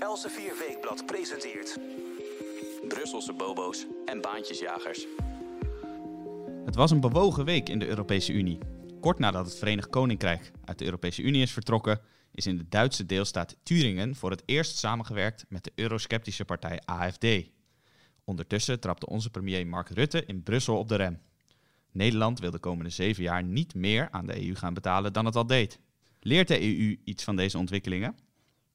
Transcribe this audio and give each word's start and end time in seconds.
Elsevier 0.00 0.52
Weekblad 0.58 1.06
presenteert... 1.06 1.78
Brusselse 2.88 3.32
bobo's 3.32 3.86
en 4.04 4.20
baantjesjagers. 4.20 5.06
Het 6.64 6.74
was 6.74 6.90
een 6.90 7.00
bewogen 7.00 7.44
week 7.44 7.68
in 7.68 7.78
de 7.78 7.86
Europese 7.86 8.32
Unie. 8.32 8.58
Kort 9.00 9.18
nadat 9.18 9.46
het 9.46 9.58
Verenigd 9.58 9.90
Koninkrijk 9.90 10.50
uit 10.64 10.78
de 10.78 10.84
Europese 10.84 11.22
Unie 11.22 11.42
is 11.42 11.52
vertrokken, 11.52 12.00
is 12.32 12.46
in 12.46 12.56
de 12.56 12.68
Duitse 12.68 13.06
deelstaat 13.06 13.56
Thüringen 13.62 14.16
voor 14.16 14.30
het 14.30 14.42
eerst 14.46 14.76
samengewerkt 14.76 15.44
met 15.48 15.64
de 15.64 15.72
eurosceptische 15.74 16.44
partij 16.44 16.80
AFD. 16.84 17.26
Ondertussen 18.24 18.80
trapte 18.80 19.06
onze 19.06 19.30
premier 19.30 19.66
Mark 19.66 19.88
Rutte 19.88 20.24
in 20.24 20.42
Brussel 20.42 20.78
op 20.78 20.88
de 20.88 20.96
rem. 20.96 21.20
Nederland 21.92 22.40
wil 22.40 22.50
de 22.50 22.58
komende 22.58 22.90
zeven 22.90 23.22
jaar 23.22 23.44
niet 23.44 23.74
meer 23.74 24.08
aan 24.10 24.26
de 24.26 24.46
EU 24.46 24.54
gaan 24.54 24.74
betalen 24.74 25.12
dan 25.12 25.24
het 25.24 25.36
al 25.36 25.46
deed. 25.46 25.80
Leert 26.20 26.48
de 26.48 26.60
EU 26.60 26.96
iets 27.04 27.24
van 27.24 27.36
deze 27.36 27.58
ontwikkelingen? 27.58 28.16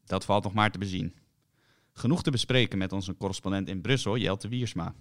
Dat 0.05 0.25
valt 0.25 0.43
nog 0.43 0.53
maar 0.53 0.71
te 0.71 0.77
bezien. 0.77 1.15
Genoeg 1.93 2.23
te 2.23 2.31
bespreken 2.31 2.77
met 2.77 2.91
onze 2.91 3.17
correspondent 3.17 3.69
in 3.69 3.81
Brussel, 3.81 4.17
Jelte 4.17 4.47
Wiersma. 4.47 4.95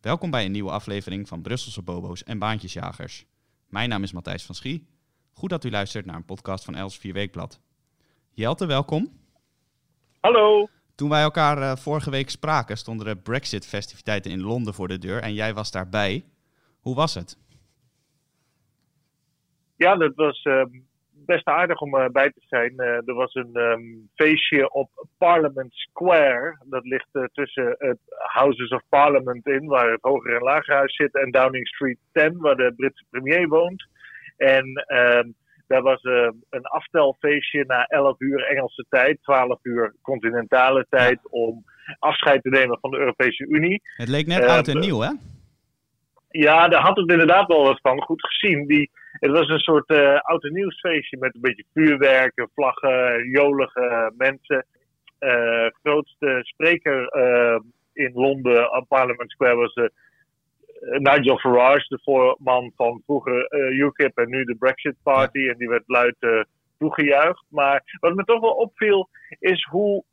Welkom 0.00 0.30
bij 0.30 0.44
een 0.44 0.52
nieuwe 0.52 0.70
aflevering 0.70 1.28
van 1.28 1.42
Brusselse 1.42 1.82
Bobo's 1.82 2.22
en 2.22 2.38
Baantjesjagers. 2.38 3.26
Mijn 3.68 3.88
naam 3.88 4.02
is 4.02 4.12
Matthijs 4.12 4.44
van 4.44 4.54
Schie. 4.54 4.88
Goed 5.32 5.50
dat 5.50 5.64
u 5.64 5.70
luistert 5.70 6.06
naar 6.06 6.16
een 6.16 6.24
podcast 6.24 6.64
van 6.64 6.74
Els 6.74 6.98
4 6.98 7.12
Weekblad. 7.12 7.60
Jelte, 8.30 8.66
welkom. 8.66 9.18
Hallo. 10.20 10.68
Toen 10.94 11.08
wij 11.08 11.22
elkaar 11.22 11.58
uh, 11.58 11.76
vorige 11.76 12.10
week 12.10 12.30
spraken, 12.30 12.76
stonden 12.76 13.06
de 13.06 13.16
Brexit-festiviteiten 13.16 14.30
in 14.30 14.40
Londen 14.40 14.74
voor 14.74 14.88
de 14.88 14.98
deur 14.98 15.22
en 15.22 15.34
jij 15.34 15.54
was 15.54 15.70
daarbij. 15.70 16.24
Hoe 16.80 16.94
was 16.94 17.14
het? 17.14 17.38
Ja, 19.76 19.96
dat 19.96 20.14
was 20.14 20.44
uh, 20.44 20.62
best 21.34 21.46
aardig 21.46 21.80
om 21.80 21.94
uh, 21.94 22.06
bij 22.06 22.30
te 22.30 22.42
zijn. 22.48 22.78
er 22.78 23.14
was 23.14 23.34
een 23.34 23.56
um, 23.56 24.08
feestje 24.14 24.72
op 24.72 24.90
Parliament 25.18 25.72
Square. 25.72 26.58
Dat 26.64 26.84
ligt 26.84 27.08
tussen 27.32 27.74
het 27.78 27.98
Houses 28.08 28.70
of 28.70 28.82
Parliament 28.88 29.46
in, 29.46 29.66
waar 29.66 29.90
het 29.90 30.02
Hoger 30.02 30.34
en 30.34 30.42
Lagerhuis 30.42 30.96
zit, 30.96 31.14
en 31.14 31.30
Downing 31.30 31.68
Street 31.68 31.98
10, 32.12 32.38
waar 32.38 32.56
de 32.56 32.72
Britse 32.76 33.04
premier 33.10 33.48
woont. 33.48 33.88
En 34.36 34.64
ehm, 34.86 35.28
daar 35.66 35.82
was 35.82 36.02
uh, 36.02 36.28
een 36.50 36.64
aftelfeestje 36.64 37.64
na 37.66 37.84
11 37.84 38.20
uur 38.20 38.44
Engelse 38.44 38.86
tijd, 38.88 39.18
12 39.22 39.58
uur 39.62 39.94
continentale 40.02 40.86
tijd, 40.88 41.18
om 41.30 41.64
afscheid 41.98 42.42
te 42.42 42.48
nemen 42.48 42.78
van 42.80 42.90
de 42.90 42.98
Europese 42.98 43.46
Unie. 43.46 43.80
Het 43.82 44.08
leek 44.08 44.26
net 44.26 44.44
oud 44.44 44.68
en 44.68 44.78
nieuw, 44.78 45.00
hè? 45.00 45.10
Ja, 46.28 46.68
daar 46.68 46.82
had 46.82 46.96
het 46.96 47.10
inderdaad 47.10 47.46
wel 47.46 47.62
wat 47.62 47.80
van. 47.80 48.00
Goed 48.00 48.26
gezien. 48.26 48.66
Die, 48.66 48.90
het 49.20 49.30
was 49.30 49.48
een 49.48 49.58
soort 49.58 49.90
uh, 49.90 50.20
oud 50.20 50.44
en 50.44 50.52
nieuwsfeestje 50.52 51.16
met 51.18 51.34
een 51.34 51.40
beetje 51.40 51.64
vuurwerken, 51.74 52.50
vlaggen, 52.54 53.28
jolige 53.28 54.12
mensen. 54.16 54.66
Uh, 55.20 55.66
grootste 55.82 56.38
spreker 56.42 57.12
in 57.92 58.12
Londen 58.14 58.76
op 58.76 58.88
Parliament 58.88 59.30
Square 59.30 59.54
was 59.54 59.74
Nigel 60.80 61.38
Farage, 61.38 61.88
de 61.88 62.00
voorman 62.02 62.72
van 62.76 63.02
vroeger 63.04 63.52
UKIP 63.72 64.18
en 64.18 64.28
nu 64.28 64.44
de 64.44 64.54
Brexit 64.54 64.96
Party. 65.02 65.48
En 65.48 65.56
die 65.56 65.68
werd 65.68 65.82
luid 65.86 66.46
toegejuicht. 66.78 67.44
Maar 67.48 67.98
wat 68.00 68.14
me 68.14 68.24
toch 68.24 68.40
wel 68.40 68.54
opviel, 68.54 69.08
is 69.38 69.66
hoe, 69.70 70.04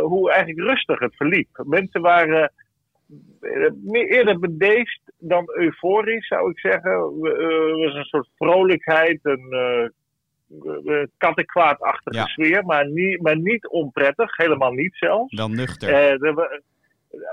hoe 0.00 0.30
eigenlijk 0.30 0.68
rustig 0.68 0.98
het 0.98 1.16
verliep. 1.16 1.48
Mensen 1.64 2.00
waren 2.00 2.52
eerder 3.92 4.38
bedeesd 4.38 5.00
dan 5.18 5.50
euforisch, 5.54 6.26
zou 6.26 6.50
ik 6.50 6.58
zeggen. 6.58 6.90
Er 6.90 7.76
was 7.76 7.94
een 7.94 8.04
soort 8.04 8.28
vrolijkheid, 8.36 9.18
een 9.22 9.48
uh, 9.50 11.02
kattenkwaadachtige 11.16 12.28
sfeer, 12.28 12.64
maar 12.64 12.90
niet, 12.90 13.22
maar 13.22 13.38
niet 13.38 13.68
onprettig, 13.68 14.36
helemaal 14.36 14.72
niet 14.72 14.94
zelfs. 14.94 15.34
Wel 15.34 15.48
nuchter. 15.48 15.88
Uh, 15.88 16.36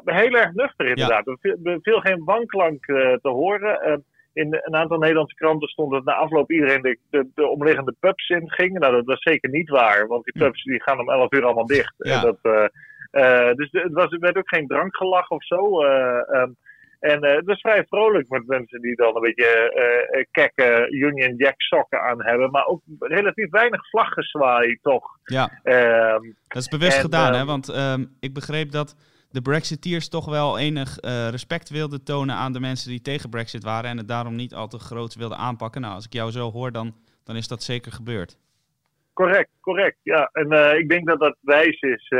heel 0.05 0.33
erg 0.33 0.53
nuchter 0.53 0.87
inderdaad. 0.87 1.25
Ja. 1.41 1.55
Er 1.63 1.79
viel 1.81 1.99
geen 1.99 2.23
wanklank 2.23 2.87
uh, 2.87 3.13
te 3.13 3.29
horen. 3.29 4.03
in 4.33 4.59
een 4.61 4.75
aantal 4.75 4.97
Nederlandse 4.97 5.35
kranten 5.35 5.67
stond 5.67 5.91
dat 5.91 6.03
na 6.03 6.13
afloop 6.13 6.51
iedereen 6.51 6.81
de, 6.81 6.97
de, 7.09 7.27
de 7.35 7.47
omliggende 7.47 7.95
pubs 7.99 8.29
in 8.29 8.51
ging. 8.51 8.79
Nou, 8.79 8.93
dat 8.93 9.05
was 9.05 9.21
zeker 9.21 9.49
niet 9.49 9.69
waar, 9.69 10.07
want 10.07 10.23
die 10.23 10.43
pubs 10.43 10.63
die 10.63 10.81
gaan 10.81 10.99
om 10.99 11.09
11 11.09 11.33
uur 11.33 11.43
allemaal 11.43 11.65
dicht. 11.65 11.93
Ja. 11.97 12.15
En 12.15 12.21
dat, 12.21 12.71
uh, 13.11 13.53
dus 13.53 13.69
het, 13.71 13.93
was, 13.93 14.17
werd 14.19 14.37
ook 14.37 14.49
geen 14.49 14.67
drankgelach 14.67 15.29
of 15.29 15.45
zo. 15.45 15.83
Uh, 15.83 16.41
um, 16.41 16.55
en 16.99 17.25
uh, 17.25 17.35
het 17.35 17.45
was 17.45 17.59
vrij 17.59 17.85
vrolijk 17.89 18.29
met 18.29 18.47
mensen 18.47 18.81
die 18.81 18.95
dan 18.95 19.15
een 19.15 19.21
beetje 19.21 20.27
kekke 20.31 20.87
Union 20.89 21.35
Jack 21.35 21.61
sokken 21.61 22.01
aan 22.01 22.23
hebben. 22.23 22.51
Maar 22.51 22.65
ook 22.65 22.81
relatief 22.99 23.49
weinig 23.49 23.89
vlaggezwaai 23.89 24.79
toch. 24.81 25.03
Ja, 25.23 25.51
um, 25.63 26.35
dat 26.47 26.61
is 26.61 26.67
bewust 26.67 26.95
en, 26.95 27.01
gedaan, 27.01 27.33
hè? 27.33 27.39
um, 27.39 27.45
Want 27.45 27.75
um, 27.75 28.15
ik 28.19 28.33
begreep 28.33 28.71
dat 28.71 28.95
de 29.31 29.41
Brexiteers 29.41 30.09
toch 30.09 30.25
wel 30.25 30.59
enig 30.59 30.97
respect 31.29 31.69
wilden 31.69 32.03
tonen 32.03 32.35
aan 32.35 32.53
de 32.53 32.59
mensen 32.59 32.89
die 32.89 33.01
tegen 33.01 33.29
Brexit 33.29 33.63
waren. 33.63 33.89
En 33.89 33.97
het 33.97 34.07
daarom 34.07 34.35
niet 34.35 34.53
al 34.53 34.67
te 34.67 34.79
groot 34.79 35.15
wilden 35.15 35.37
aanpakken. 35.37 35.81
Nou, 35.81 35.93
als 35.93 36.05
ik 36.05 36.13
jou 36.13 36.31
zo 36.31 36.51
hoor, 36.51 36.71
dan, 36.71 36.95
dan 37.23 37.35
is 37.35 37.47
dat 37.47 37.63
zeker 37.63 37.91
gebeurd. 37.91 38.37
Correct, 39.13 39.49
correct. 39.61 39.97
Ja, 40.03 40.29
en 40.33 40.77
ik 40.77 40.89
denk 40.89 41.07
dat 41.07 41.19
dat 41.19 41.35
wijs 41.41 41.81
is 41.81 42.13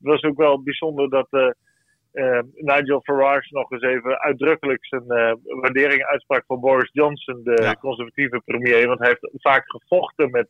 was 0.00 0.22
ook 0.22 0.36
wel 0.36 0.62
bijzonder 0.62 1.10
dat 1.10 1.26
uh, 1.30 1.50
uh, 2.12 2.40
Nigel 2.54 3.00
Farage 3.02 3.54
nog 3.54 3.70
eens 3.70 3.82
even 3.82 4.20
uitdrukkelijk 4.20 4.86
zijn 4.86 5.04
uh, 5.06 5.32
waardering 5.42 6.04
uitsprak 6.04 6.44
voor 6.46 6.58
Boris 6.58 6.90
Johnson, 6.92 7.40
de 7.44 7.62
Ja. 7.62 7.74
conservatieve 7.74 8.42
premier. 8.44 8.86
Want 8.86 8.98
hij 8.98 9.08
heeft 9.08 9.42
vaak 9.42 9.62
gevochten 9.66 10.30
met 10.30 10.48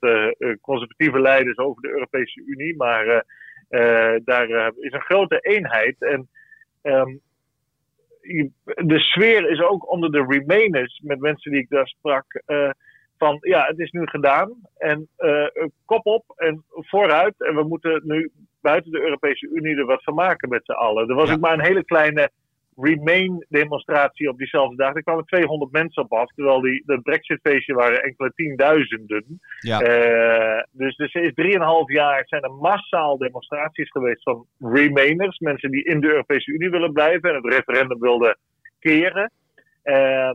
conservatieve 0.61 1.21
leiders 1.21 1.59
over 1.59 1.83
de 1.83 1.91
Europese 1.91 2.43
Unie. 2.47 2.77
Maar 2.77 3.25
daar 4.25 4.73
is 4.79 4.93
een 4.93 5.01
grote 5.01 5.39
eenheid. 5.41 5.97
En 5.99 6.29
um, 6.83 7.21
de 8.65 8.99
sfeer 8.99 9.51
is 9.51 9.61
ook 9.61 9.93
onder 9.93 10.11
de 10.13 10.25
Remainers, 10.29 11.01
met 11.05 11.21
mensen 11.21 11.51
die 11.51 11.61
ik 11.61 11.69
daar 11.69 11.87
sprak 11.87 12.43
van 13.21 13.37
ja, 13.41 13.65
het 13.67 13.79
is 13.79 13.91
nu 13.91 14.07
gedaan 14.07 14.53
en 14.79 15.09
uh, 15.19 15.47
kop 15.85 16.07
op 16.07 16.25
en 16.37 16.65
vooruit. 16.71 17.35
En 17.39 17.55
we 17.55 17.63
moeten 17.63 18.01
nu 18.05 18.31
buiten 18.61 18.91
de 18.93 19.01
Europese 19.01 19.49
Unie 19.55 19.77
er 19.77 19.85
wat 19.87 20.03
van 20.03 20.15
maken 20.15 20.49
met 20.49 20.65
z'n 20.65 20.73
allen. 20.73 21.09
Er 21.09 21.15
was 21.15 21.29
Ja. 21.29 21.35
ook 21.35 21.41
maar 21.41 21.53
een 21.53 21.65
hele 21.71 21.85
kleine 21.85 22.31
Remain-demonstratie 22.77 24.29
op 24.29 24.39
diezelfde 24.39 24.77
dag. 24.77 24.95
Er 24.95 25.03
kwamen 25.03 25.25
200 25.25 25.73
mensen 25.73 26.03
op 26.03 26.13
af, 26.13 26.33
terwijl 26.35 26.61
die, 26.61 26.83
de 26.87 27.01
Brexit-feestje 27.01 27.75
waren 27.75 28.03
enkele 28.03 28.33
tienduizenden. 28.35 29.41
Ja, 29.61 29.79
Uh, 29.83 30.63
dus 30.73 30.99
er 30.99 31.23
is 31.23 31.33
3,5 31.35 31.93
jaar 31.95 32.23
zijn 32.27 32.43
er 32.43 32.53
massaal 32.53 33.19
demonstraties 33.19 33.91
geweest 33.91 34.23
van 34.23 34.47
Remainers. 34.59 35.39
Mensen 35.39 35.71
die 35.71 35.85
in 35.85 36.01
de 36.01 36.09
Europese 36.09 36.53
Unie 36.53 36.71
willen 36.71 36.93
blijven 36.93 37.29
en 37.31 37.35
het 37.35 37.53
referendum 37.55 38.01
wilden 38.01 38.37
keren. 38.79 39.31
Uh, 39.85 40.31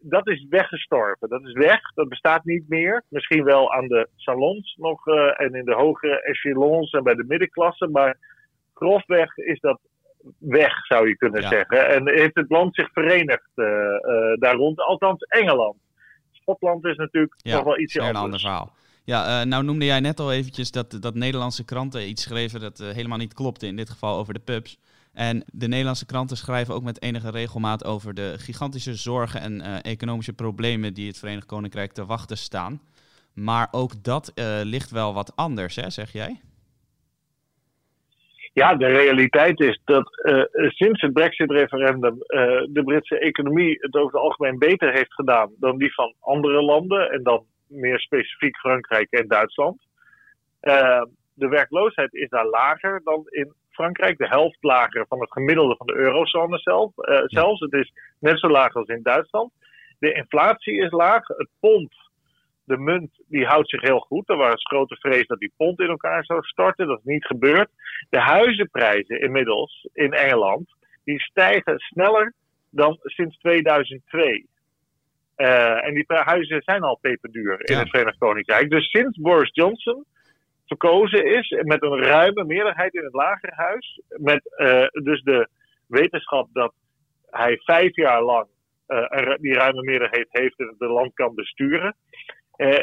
dat 0.00 0.28
is 0.28 0.46
weggestorven. 0.48 1.28
Dat 1.28 1.42
is 1.42 1.52
weg. 1.52 1.80
Dat 1.94 2.08
bestaat 2.08 2.44
niet 2.44 2.68
meer. 2.68 3.04
Misschien 3.08 3.44
wel 3.44 3.72
aan 3.72 3.88
de 3.88 4.08
salons 4.16 4.74
nog 4.78 5.06
uh, 5.06 5.40
en 5.40 5.54
in 5.54 5.64
de 5.64 5.74
hogere 5.74 6.22
echelons 6.22 6.90
en 6.90 7.02
bij 7.02 7.14
de 7.14 7.24
middenklasse. 7.28 7.88
Maar 7.88 8.18
grofweg 8.74 9.36
is 9.36 9.60
dat 9.60 9.80
weg, 10.38 10.86
zou 10.86 11.08
je 11.08 11.16
kunnen 11.16 11.40
Ja. 11.42 11.48
zeggen. 11.48 11.88
En 11.88 12.08
heeft 12.08 12.34
het 12.34 12.50
land 12.50 12.74
zich 12.74 12.92
verenigd 12.92 13.50
uh, 13.54 13.66
uh, 13.66 14.34
daar 14.38 14.54
rond. 14.54 14.80
Althans, 14.80 15.22
Engeland. 15.22 15.76
Schotland 16.30 16.84
is 16.84 16.96
natuurlijk 16.96 17.34
ja 17.36 17.54
nog 17.54 17.64
wel 17.64 17.78
iets 17.78 17.94
weer 17.94 18.02
een 18.02 18.14
anders. 18.16 18.24
ander 18.24 18.40
verhaal. 18.40 18.78
Ja, 19.04 19.40
uh, 19.40 19.46
nou 19.46 19.64
noemde 19.64 19.84
jij 19.84 20.00
net 20.00 20.20
al 20.20 20.32
eventjes 20.32 20.70
dat, 20.70 20.98
dat 21.00 21.14
Nederlandse 21.14 21.64
kranten 21.64 22.08
iets 22.08 22.22
schreven 22.22 22.60
dat 22.60 22.78
helemaal 22.78 23.18
niet 23.18 23.34
klopte, 23.34 23.66
in 23.66 23.76
dit 23.76 23.90
geval 23.90 24.18
over 24.18 24.34
de 24.34 24.40
pubs. 24.40 24.78
En 25.14 25.44
de 25.52 25.68
Nederlandse 25.68 26.06
kranten 26.06 26.36
schrijven 26.36 26.74
ook 26.74 26.82
met 26.82 27.02
enige 27.02 27.30
regelmaat 27.30 27.84
over 27.84 28.14
de 28.14 28.34
gigantische 28.38 28.94
zorgen 28.94 29.40
en 29.40 29.60
uh, 29.60 29.76
economische 29.82 30.32
problemen 30.32 30.94
die 30.94 31.06
het 31.06 31.18
Verenigd 31.18 31.46
Koninkrijk 31.46 31.92
te 31.92 32.06
wachten 32.06 32.36
staan. 32.36 32.80
Maar 33.34 33.68
ook 33.70 34.04
dat 34.04 34.32
uh, 34.34 34.60
ligt 34.62 34.90
wel 34.90 35.14
wat 35.14 35.36
anders, 35.36 35.76
hè, 35.76 35.90
zeg 35.90 36.12
jij? 36.12 36.40
Ja, 38.52 38.74
de 38.74 38.86
realiteit 38.86 39.60
is 39.60 39.80
dat 39.84 40.22
uh, 40.22 40.42
sinds 40.68 41.00
het 41.00 41.12
Brexit-referendum 41.12 42.18
de 42.72 42.82
Britse 42.84 43.18
economie 43.18 43.76
het 43.80 43.94
over 43.94 44.12
het 44.12 44.22
algemeen 44.22 44.58
beter 44.58 44.92
heeft 44.92 45.14
gedaan 45.14 45.50
dan 45.58 45.78
die 45.78 45.94
van 45.94 46.14
andere 46.20 46.62
landen 46.62 47.10
en 47.10 47.22
dan 47.22 47.44
meer 47.66 48.00
specifiek 48.00 48.56
Frankrijk 48.56 49.10
en 49.10 49.28
Duitsland. 49.28 49.82
De 51.34 51.48
werkloosheid 51.48 52.14
is 52.14 52.28
daar 52.28 52.46
lager 52.46 53.00
dan 53.04 53.26
in 53.28 53.52
Frankrijk, 53.70 54.18
de 54.18 54.28
helft 54.28 54.58
lager 54.60 55.06
van 55.08 55.20
het 55.20 55.32
gemiddelde 55.32 55.76
van 55.76 55.86
de 55.86 55.94
eurozone 55.94 56.58
zelf. 56.58 56.92
Uh, 56.96 57.20
zelfs, 57.24 57.60
het 57.60 57.72
is 57.72 57.92
net 58.18 58.38
zo 58.38 58.48
laag 58.48 58.74
als 58.74 58.88
in 58.88 59.02
Duitsland. 59.02 59.52
De 59.98 60.12
inflatie 60.12 60.74
is 60.80 60.90
laag. 60.90 61.26
Het 61.26 61.48
pond, 61.60 61.94
de 62.64 62.78
munt, 62.78 63.10
die 63.28 63.46
houdt 63.46 63.68
zich 63.68 63.80
heel 63.80 63.98
goed. 63.98 64.28
Er 64.28 64.36
was 64.36 64.62
grote 64.62 64.96
vrees 64.96 65.26
dat 65.26 65.38
die 65.38 65.52
pond 65.56 65.80
in 65.80 65.88
elkaar 65.88 66.24
zou 66.24 66.42
storten. 66.42 66.86
Dat 66.86 66.98
is 66.98 67.04
niet 67.04 67.26
gebeurd. 67.26 67.70
De 68.10 68.20
huizenprijzen 68.20 69.20
inmiddels 69.20 69.88
in 69.92 70.12
Engeland, 70.12 70.68
die 71.04 71.20
stijgen 71.20 71.78
sneller 71.78 72.34
dan 72.70 72.98
sinds 73.02 73.38
2002. 73.38 74.46
Uh, 75.36 75.86
en 75.86 75.94
die 75.94 76.04
huizen 76.06 76.62
zijn 76.62 76.82
al 76.82 76.98
peperduur 77.00 77.68
in 77.68 77.74
Ja. 77.74 77.80
het 77.80 77.90
Verenigd 77.90 78.18
Koninkrijk. 78.18 78.70
Dus 78.70 78.90
sinds 78.90 79.18
Boris 79.18 79.50
Johnson 79.52 80.04
verkozen 80.70 81.24
is 81.24 81.50
met 81.62 81.82
een 81.82 82.02
ruime 82.02 82.44
meerderheid 82.44 82.94
in 82.94 83.04
het 83.04 83.12
lagerhuis. 83.12 84.00
Met 84.08 84.42
dus 84.92 85.22
de 85.22 85.48
wetenschap 85.86 86.48
dat 86.52 86.72
hij 87.30 87.56
vijf 87.56 87.96
jaar 87.96 88.22
lang 88.22 88.46
die 89.40 89.54
ruime 89.54 89.82
meerderheid 89.82 90.26
heeft 90.30 90.58
en 90.58 90.74
het 90.78 90.90
land 90.90 91.14
kan 91.14 91.34
besturen. 91.34 91.96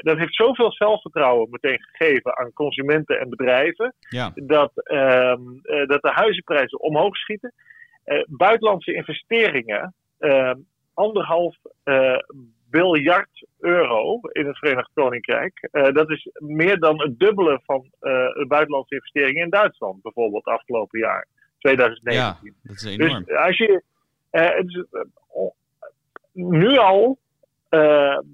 dat 0.01 0.17
heeft 0.17 0.35
zoveel 0.35 0.71
zelfvertrouwen 0.71 1.49
meteen 1.51 1.81
gegeven 1.81 2.37
aan 2.37 2.53
consumenten 2.53 3.19
en 3.19 3.29
bedrijven. 3.29 3.93
Ja. 4.09 4.31
Dat, 4.35 4.71
ehm, 4.73 5.41
dat 5.85 6.01
de 6.01 6.11
huizenprijzen 6.11 6.79
omhoog 6.79 7.15
schieten. 7.15 7.53
buitenlandse 8.27 8.93
investeringen, 8.93 9.93
ehm, 10.19 10.55
anderhalf 10.93 11.55
biljard 12.69 13.47
euro 13.59 14.19
in 14.31 14.45
het 14.45 14.57
Verenigd 14.57 14.89
Koninkrijk. 14.93 15.69
Uh, 15.71 15.93
dat 15.93 16.09
is 16.09 16.29
meer 16.33 16.79
dan 16.79 17.01
het 17.01 17.19
dubbele 17.19 17.59
van 17.65 17.83
uh, 17.83 17.89
de 18.33 18.45
buitenlandse 18.47 18.95
investeringen 18.95 19.43
in 19.43 19.49
Duitsland, 19.49 20.01
bijvoorbeeld 20.01 20.45
afgelopen 20.45 20.99
jaar, 20.99 21.27
2019. 21.59 22.53
Ja, 22.53 22.53
dat 22.63 22.75
is 22.75 22.83
enorm. 22.83 23.23
Dus 23.23 23.35
als 23.35 23.57
je, 23.57 23.83
uh, 24.31 24.59
nu 26.33 26.77
al 26.77 27.17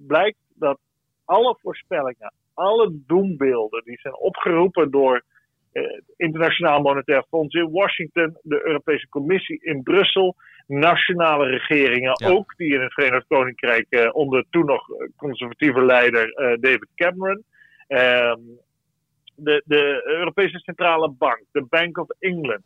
blijkt 0.07 0.37
dat 0.53 0.79
alle 1.25 1.57
voorspellingen, 1.61 2.33
alle 2.53 3.01
doembeelden 3.07 3.83
die 3.83 3.99
zijn 3.99 4.15
opgeroepen 4.15 4.91
door 4.91 5.23
het 5.73 6.13
Internationaal 6.17 6.81
Monetair 6.81 7.23
Fonds 7.29 7.55
in 7.55 7.71
Washington, 7.71 8.37
de 8.41 8.65
Europese 8.65 9.09
Commissie 9.09 9.59
in 9.61 9.83
Brussel, 9.83 10.35
nationale 10.67 11.45
regeringen 11.45 12.21
ook, 12.21 12.53
die 12.57 12.73
in 12.73 12.81
het 12.81 12.93
Verenigd 12.93 13.27
Koninkrijk 13.27 13.85
uh, 13.89 14.09
onder 14.15 14.45
toen 14.49 14.65
nog 14.65 14.87
conservatieve 15.15 15.85
leider 15.85 16.27
uh, 16.27 16.57
David 16.59 16.89
Cameron. 16.95 17.43
Ehm, 17.87 18.39
de, 19.35 19.61
de 19.65 20.01
Europese 20.05 20.59
Centrale 20.59 21.09
Bank, 21.09 21.41
de 21.51 21.65
Bank 21.69 21.97
of 21.97 22.07
England. 22.19 22.63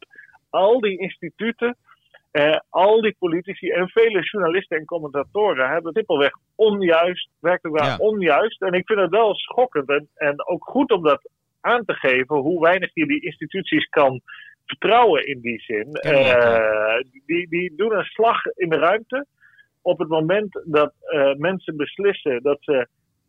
Al 0.49 0.79
die 0.79 0.99
instituten, 0.99 1.77
al 2.69 3.01
die 3.01 3.15
politici 3.19 3.69
en 3.69 3.89
vele 3.89 4.21
journalisten 4.21 4.77
en 4.77 4.85
commentatoren 4.85 5.69
hebben 5.69 5.93
simpelweg 5.93 6.31
onjuist, 6.55 7.29
werkelijk 7.39 7.79
waar 7.79 7.97
onjuist. 7.97 8.61
En 8.61 8.73
ik 8.73 8.85
vind 8.85 8.99
het 8.99 9.09
wel 9.09 9.35
schokkend 9.35 9.89
en, 9.89 10.09
en 10.15 10.47
ook 10.47 10.63
goed 10.63 10.91
om 10.91 11.03
dat 11.03 11.29
aan 11.61 11.85
te 11.85 11.93
geven 11.93 12.35
hoe 12.35 12.61
weinig 12.61 12.89
je 12.93 13.05
die 13.05 13.23
instituties 13.23 13.85
kan 13.85 14.21
vertrouwen 14.65 15.27
in 15.27 15.41
die 15.41 15.61
zin. 15.61 15.87
Uh, 16.01 16.97
die, 17.25 17.49
die 17.49 17.73
doen 17.75 17.93
een 17.93 18.03
slag 18.03 18.45
in 18.45 18.69
de 18.69 18.77
ruimte. 18.77 19.25
Op 19.81 19.99
het 19.99 20.07
moment 20.07 20.61
dat 20.65 20.93
uh, 21.09 21.33
mensen 21.33 21.75
beslissen 21.75 22.43
dat 22.43 22.57
ze 22.59 22.87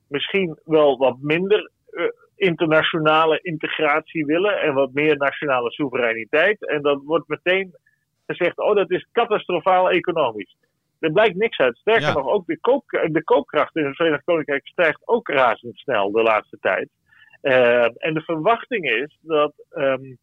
misschien 0.08 0.58
wel 0.64 0.98
wat 0.98 1.16
minder 1.20 1.70
uh, 1.90 2.04
internationale 2.36 3.38
integratie 3.42 4.24
willen 4.24 4.60
en 4.60 4.74
wat 4.74 4.92
meer 4.92 5.16
nationale 5.16 5.70
soevereiniteit. 5.70 6.68
En 6.68 6.82
dan 6.82 7.02
wordt 7.04 7.28
meteen 7.28 7.74
gezegd: 8.26 8.58
oh, 8.58 8.74
dat 8.74 8.90
is 8.90 9.08
catastrofaal 9.12 9.90
economisch. 9.90 10.56
Er 10.98 11.12
blijkt 11.12 11.36
niks 11.36 11.58
uit. 11.58 11.76
Sterker 11.76 12.02
ja. 12.02 12.12
nog, 12.12 12.26
ook 12.26 12.46
de, 12.46 12.58
koop, 12.60 12.84
de 12.88 13.24
koopkracht 13.24 13.76
in 13.76 13.84
het 13.84 13.96
Verenigd 13.96 14.24
Koninkrijk 14.24 14.66
stijgt 14.66 15.02
ook 15.04 15.28
razendsnel 15.28 16.10
de 16.10 16.22
laatste 16.22 16.58
tijd. 16.60 16.88
En 17.40 18.14
de 18.14 18.22
verwachting 18.24 18.90
is 18.90 19.18
dat 19.20 19.52
um, 19.70 20.18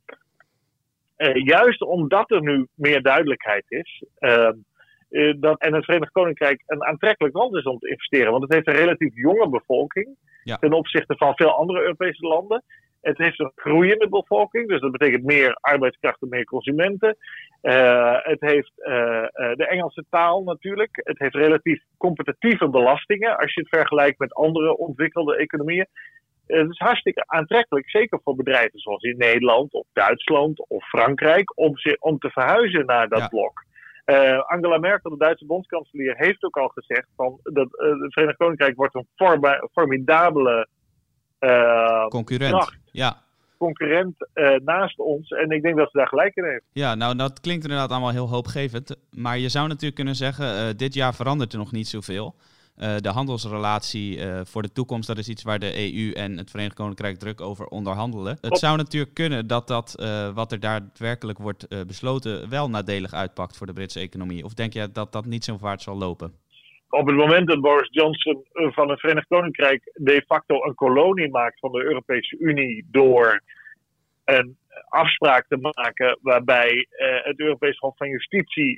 uh, 1.17 1.45
juist 1.45 1.81
omdat 1.81 2.31
er 2.31 2.41
nu 2.41 2.67
meer 2.75 3.01
duidelijkheid 3.01 3.65
is. 3.67 4.03
Uh, 4.19 4.49
uh, 5.09 5.33
dat, 5.39 5.59
en 5.59 5.73
het 5.73 5.85
Verenigd 5.85 6.11
Koninkrijk 6.11 6.63
een 6.65 6.83
aantrekkelijk 6.83 7.35
land 7.35 7.55
is 7.55 7.63
om 7.63 7.79
te 7.79 7.89
investeren. 7.89 8.31
Want 8.31 8.43
het 8.43 8.53
heeft 8.53 8.67
een 8.67 8.85
relatief 8.85 9.15
jonge 9.15 9.49
bevolking. 9.49 10.15
Ja. 10.43 10.57
Ten 10.57 10.73
opzichte 10.73 11.15
van 11.17 11.35
veel 11.35 11.51
andere 11.51 11.81
Europese 11.81 12.27
landen. 12.27 12.63
Het 13.01 13.17
heeft 13.17 13.39
een 13.39 13.51
groeiende 13.55 14.09
bevolking. 14.09 14.67
Dus 14.67 14.81
dat 14.81 14.91
betekent 14.91 15.23
meer 15.23 15.57
arbeidskrachten, 15.61 16.29
meer 16.29 16.43
consumenten. 16.43 17.17
het 18.21 18.39
heeft 18.39 18.71
de 19.55 19.65
Engelse 19.69 20.05
taal 20.09 20.43
natuurlijk. 20.43 20.89
Het 21.03 21.19
heeft 21.19 21.35
relatief 21.35 21.83
competitieve 21.97 22.69
belastingen. 22.69 23.37
Als 23.37 23.53
je 23.53 23.59
het 23.59 23.69
vergelijkt 23.69 24.19
met 24.19 24.33
andere 24.33 24.77
ontwikkelde 24.77 25.37
economieën. 25.37 25.87
Eh, 26.47 26.59
het 26.59 26.69
is 26.69 26.77
hartstikke 26.77 27.23
aantrekkelijk, 27.27 27.89
zeker 27.89 28.19
voor 28.23 28.35
bedrijven 28.35 28.79
zoals 28.79 29.03
in 29.03 29.17
Nederland 29.17 29.73
of 29.73 29.85
Duitsland 29.93 30.65
of 30.67 30.87
Frankrijk, 30.87 31.57
om, 31.57 31.77
ze, 31.77 31.97
om 31.99 32.19
te 32.19 32.29
verhuizen 32.29 32.85
naar 32.85 33.09
dat 33.09 33.29
blok. 33.29 33.63
Uh, 34.05 34.39
Angela 34.39 34.77
Merkel, 34.77 35.09
de 35.09 35.17
Duitse 35.17 35.45
bondskanselier, 35.45 36.15
heeft 36.17 36.43
ook 36.43 36.57
al 36.57 36.67
gezegd 36.67 37.07
van 37.15 37.39
dat 37.43 37.67
uh, 37.71 38.01
het 38.01 38.13
Verenigd 38.13 38.37
Koninkrijk 38.37 38.75
wordt 38.75 38.95
een 38.95 39.07
forma, 39.15 39.67
formidabele 39.71 40.67
uh, 41.39 42.07
concurrent. 42.07 42.51
Kracht, 42.51 42.77
ja. 42.91 43.23
Concurrent 43.57 44.15
naast 44.63 44.99
ons. 44.99 45.29
En 45.29 45.49
ik 45.49 45.61
denk 45.61 45.77
dat 45.77 45.91
ze 45.91 45.97
daar 45.97 46.07
gelijk 46.07 46.35
in 46.35 46.43
heeft. 46.43 46.63
Ja, 46.71 46.95
nou 46.95 47.15
dat 47.15 47.39
klinkt 47.39 47.63
inderdaad 47.63 47.89
allemaal 47.89 48.11
heel 48.11 48.29
hoopgevend. 48.29 48.95
Maar 49.11 49.37
je 49.37 49.49
zou 49.49 49.67
natuurlijk 49.67 49.95
kunnen 49.95 50.15
zeggen, 50.15 50.77
dit 50.77 50.93
jaar 50.93 51.13
verandert 51.13 51.53
er 51.53 51.59
nog 51.59 51.71
niet 51.71 51.87
zoveel. 51.87 52.35
Uh, 52.81 52.95
de 52.97 53.09
handelsrelatie 53.09 54.17
uh, 54.17 54.41
voor 54.43 54.61
de 54.61 54.71
toekomst, 54.71 55.07
dat 55.07 55.17
is 55.17 55.29
iets 55.29 55.43
waar 55.43 55.59
de 55.59 55.93
EU 55.95 56.11
en 56.11 56.37
het 56.37 56.49
Verenigd 56.49 56.75
Koninkrijk 56.75 57.17
druk 57.17 57.41
over 57.41 57.65
onderhandelen. 57.65 58.37
Het 58.41 58.57
zou 58.57 58.77
natuurlijk 58.77 59.13
kunnen 59.13 59.47
dat 59.47 59.67
dat 59.67 59.95
uh, 59.99 60.33
wat 60.33 60.51
er 60.51 60.59
daadwerkelijk 60.59 61.37
wordt 61.37 61.87
besloten 61.87 62.49
wel 62.49 62.69
nadelig 62.69 63.13
uitpakt 63.13 63.57
voor 63.57 63.67
de 63.67 63.73
Britse 63.73 63.99
economie. 63.99 64.43
Of 64.43 64.53
denk 64.53 64.73
je 64.73 64.91
dat 64.91 65.11
dat 65.11 65.25
niet 65.25 65.43
zo 65.43 65.57
vaart 65.57 65.81
zal 65.81 65.97
lopen? 65.97 66.33
Op 66.89 67.07
het 67.07 67.15
moment 67.15 67.47
dat 67.47 67.61
Boris 67.61 67.89
Johnson 67.91 68.45
van 68.51 68.89
het 68.89 68.99
Verenigd 68.99 69.27
Koninkrijk 69.27 69.91
de 69.93 70.23
facto 70.27 70.63
een 70.63 70.75
kolonie 70.75 71.29
maakt 71.29 71.59
van 71.59 71.71
de 71.71 71.83
Europese 71.83 72.37
Unie 72.39 72.85
door 72.91 73.41
een 74.25 74.57
afspraak 74.89 75.45
te 75.47 75.57
maken 75.57 76.17
waarbij 76.21 76.87
het 77.23 77.39
Europees 77.39 77.77
Hof 77.77 77.97
van 77.97 78.09
Justitie 78.09 78.77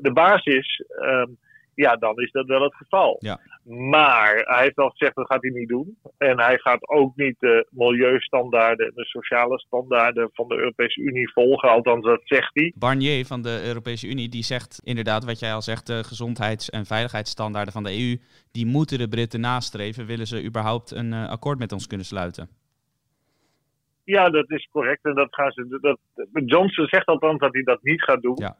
de 0.00 0.10
baas 0.12 0.44
is. 0.44 0.84
Ehm, 1.00 1.30
ja, 1.74 1.96
dan 1.96 2.16
is 2.16 2.30
dat 2.30 2.46
wel 2.46 2.62
het 2.62 2.74
geval. 2.74 3.16
Ja. 3.18 3.40
Maar 3.64 4.34
hij 4.34 4.62
heeft 4.62 4.76
al 4.76 4.90
gezegd 4.90 5.14
dat 5.14 5.26
gaat 5.26 5.42
hij 5.42 5.50
niet 5.50 5.68
doen. 5.68 5.96
En 6.18 6.40
hij 6.40 6.58
gaat 6.58 6.88
ook 6.88 7.16
niet 7.16 7.36
de 7.38 7.66
milieustandaarden 7.70 8.86
en 8.86 8.92
de 8.94 9.04
sociale 9.04 9.58
standaarden 9.58 10.30
van 10.32 10.48
de 10.48 10.56
Europese 10.56 11.00
Unie 11.00 11.32
volgen. 11.32 11.68
Althans, 11.68 12.04
dat 12.04 12.20
zegt 12.24 12.50
hij. 12.52 12.72
Barnier 12.74 13.26
van 13.26 13.42
de 13.42 13.62
Europese 13.64 14.08
Unie 14.08 14.28
die 14.28 14.42
zegt 14.42 14.80
inderdaad 14.84 15.24
wat 15.24 15.38
jij 15.38 15.54
al 15.54 15.62
zegt, 15.62 15.86
de 15.86 16.04
gezondheids- 16.04 16.70
en 16.70 16.86
veiligheidsstandaarden 16.86 17.72
van 17.72 17.82
de 17.82 17.98
EU, 17.98 18.20
die 18.52 18.66
moeten 18.66 18.98
de 18.98 19.08
Britten 19.08 19.40
nastreven. 19.40 20.06
Willen 20.06 20.26
ze 20.26 20.44
überhaupt 20.44 20.90
een 20.90 21.12
uh, 21.12 21.28
akkoord 21.28 21.58
met 21.58 21.72
ons 21.72 21.86
kunnen 21.86 22.06
sluiten? 22.06 22.48
Ja, 24.04 24.30
dat 24.30 24.50
is 24.50 24.68
correct. 24.72 25.04
En 25.04 25.14
dat 25.14 25.34
gaan 25.34 25.52
ze. 25.52 25.78
Dat, 25.80 25.98
Johnson 26.46 26.86
zegt 26.86 27.06
althans 27.06 27.38
dat 27.38 27.52
hij 27.52 27.62
dat 27.62 27.82
niet 27.82 28.02
gaat 28.02 28.22
doen. 28.22 28.36
Ja. 28.36 28.56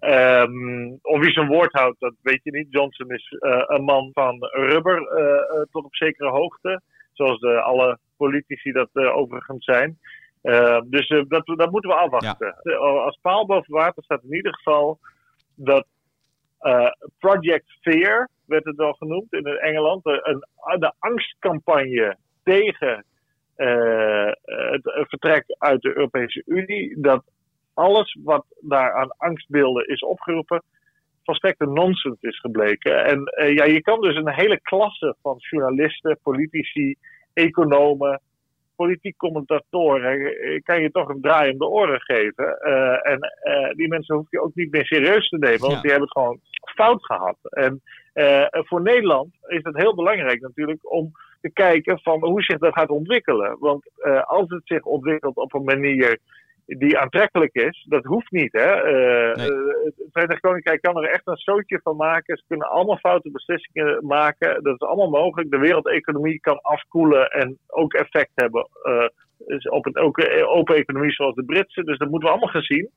Um, 0.00 0.98
of 1.02 1.20
wie 1.20 1.32
zijn 1.32 1.48
woord 1.48 1.72
houdt, 1.72 2.00
dat 2.00 2.14
weet 2.22 2.40
je 2.42 2.50
niet. 2.50 2.66
Johnson 2.70 3.10
is 3.10 3.36
uh, 3.40 3.62
een 3.66 3.84
man 3.84 4.10
van 4.12 4.36
rubber 4.40 4.98
uh, 5.00 5.62
tot 5.70 5.84
op 5.84 5.94
zekere 5.94 6.30
hoogte. 6.30 6.80
Zoals 7.12 7.40
de, 7.40 7.60
alle 7.60 7.98
politici 8.16 8.72
dat 8.72 8.88
overigens 8.94 9.64
zijn. 9.64 9.98
Uh, 10.42 10.80
dus 10.84 11.08
dat, 11.08 11.46
dat 11.46 11.70
moeten 11.70 11.90
we 11.90 11.96
afwachten. 11.96 12.56
Ja. 12.62 12.76
Als 12.76 13.18
paal 13.22 13.46
boven 13.46 13.72
water 13.72 14.02
staat 14.02 14.22
in 14.22 14.34
ieder 14.34 14.54
geval 14.54 14.98
dat 15.54 15.86
Project 17.18 17.78
Fear, 17.80 18.28
werd 18.46 18.64
het 18.64 18.76
wel 18.76 18.92
genoemd 18.92 19.32
in 19.32 19.46
Engeland, 19.46 20.00
een, 20.04 20.44
de 20.78 20.92
angstcampagne 20.98 22.16
tegen 22.42 23.04
het 23.54 25.08
vertrek 25.08 25.44
uit 25.58 25.82
de 25.82 25.96
Europese 25.96 26.42
Unie, 26.46 27.00
dat 27.00 27.24
alles 27.74 28.18
wat 28.22 28.44
daar 28.60 28.92
aan 28.92 29.14
angstbeelden 29.16 29.86
is 29.86 30.00
opgeroepen, 30.00 30.62
volstrekte 31.24 31.66
nonsens 31.66 32.20
is 32.20 32.40
gebleken. 32.40 33.04
En 33.04 33.32
uh, 33.40 33.54
ja, 33.54 33.64
je 33.64 33.82
kan 33.82 34.00
dus 34.00 34.16
een 34.16 34.32
hele 34.32 34.60
klasse 34.60 35.16
van 35.22 35.36
journalisten, 35.38 36.18
politici, 36.22 36.94
economen, 37.32 38.20
politiek 38.76 39.16
commentatoren, 39.16 40.20
eh, 40.20 40.62
kan 40.62 40.80
je 40.80 40.90
toch 40.90 41.08
een 41.08 41.20
draai 41.20 41.52
om 41.52 41.58
de 41.58 41.68
oren 41.68 42.00
geven. 42.00 42.58
Uh, 42.66 43.08
en 43.08 43.18
uh, 43.44 43.74
die 43.74 43.88
mensen 43.88 44.16
hoef 44.16 44.30
je 44.30 44.40
ook 44.40 44.54
niet 44.54 44.70
meer 44.70 44.86
serieus 44.86 45.28
te 45.28 45.38
nemen, 45.38 45.60
want 45.60 45.82
die 45.82 45.90
hebben 45.90 46.08
het 46.08 46.18
gewoon 46.18 46.40
fout 46.74 47.04
gehad. 47.04 47.36
En 47.40 47.82
voor 48.50 48.82
Nederland 48.82 49.28
is 49.46 49.62
het 49.62 49.76
heel 49.76 49.94
belangrijk 49.94 50.40
natuurlijk 50.40 50.92
om 50.92 51.10
te 51.40 51.50
kijken 51.52 52.00
van 52.00 52.24
hoe 52.24 52.42
zich 52.42 52.58
dat 52.58 52.72
gaat 52.72 52.88
ontwikkelen. 52.88 53.56
Want 53.58 53.90
als 54.24 54.48
het 54.48 54.62
zich 54.64 54.82
ontwikkelt 54.82 55.36
op 55.36 55.54
een 55.54 55.64
manier 55.64 56.18
die 56.66 56.98
aantrekkelijk 56.98 57.54
is. 57.54 57.86
Dat 57.88 58.04
hoeft 58.04 58.30
niet. 58.30 58.52
Hè? 58.52 58.76
Uh, 58.76 59.34
nee. 59.34 59.50
uh, 59.50 59.84
het 59.84 59.94
Verenigd 60.12 60.40
Koninkrijk 60.40 60.80
kan 60.80 60.96
er 60.96 61.10
echt 61.10 61.26
een 61.26 61.36
zootje 61.36 61.80
van 61.82 61.96
maken. 61.96 62.36
Ze 62.36 62.44
kunnen 62.48 62.68
allemaal 62.68 62.96
foute 62.96 63.30
beslissingen 63.30 64.06
maken. 64.06 64.62
Dat 64.62 64.74
is 64.74 64.86
allemaal 64.88 65.22
mogelijk. 65.22 65.50
De 65.50 65.58
wereldeconomie 65.58 66.40
kan 66.40 66.60
afkoelen 66.60 67.30
en 67.30 67.58
ook 67.66 67.92
effect 67.94 68.30
hebben 68.34 68.68
uh, 68.84 69.72
op 69.72 69.86
een 69.86 69.98
open 70.46 70.76
economie 70.76 71.12
zoals 71.12 71.34
de 71.34 71.44
Britse. 71.44 71.84
Dus 71.84 71.98
dat 71.98 72.08
moeten 72.08 72.28
we 72.28 72.34
allemaal 72.34 72.52
gaan 72.52 72.62
zien. 72.62 72.90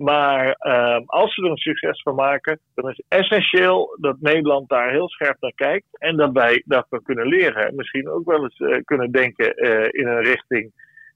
Maar 0.00 0.52
ehm, 0.52 1.02
als 1.06 1.34
ze 1.34 1.42
er 1.42 1.50
een 1.50 1.56
succes 1.56 2.02
van 2.02 2.14
maken, 2.14 2.60
dan 2.74 2.90
is 2.90 2.96
het 2.96 3.20
essentieel 3.20 3.96
dat 4.00 4.20
Nederland 4.20 4.68
daar 4.68 4.90
heel 4.90 5.08
scherp 5.08 5.36
naar 5.40 5.52
kijkt. 5.54 5.86
En 5.98 6.16
dat 6.16 6.32
wij 6.32 6.62
daarvan 6.66 7.02
kunnen 7.02 7.26
leren. 7.26 7.66
En 7.66 7.74
misschien 7.74 8.08
ook 8.08 8.26
wel 8.26 8.42
eens 8.42 8.58
eh, 8.58 8.80
kunnen 8.84 9.10
denken 9.10 9.54
eh, 9.54 10.00
in 10.00 10.06
een 10.06 10.22
richting 10.22 10.72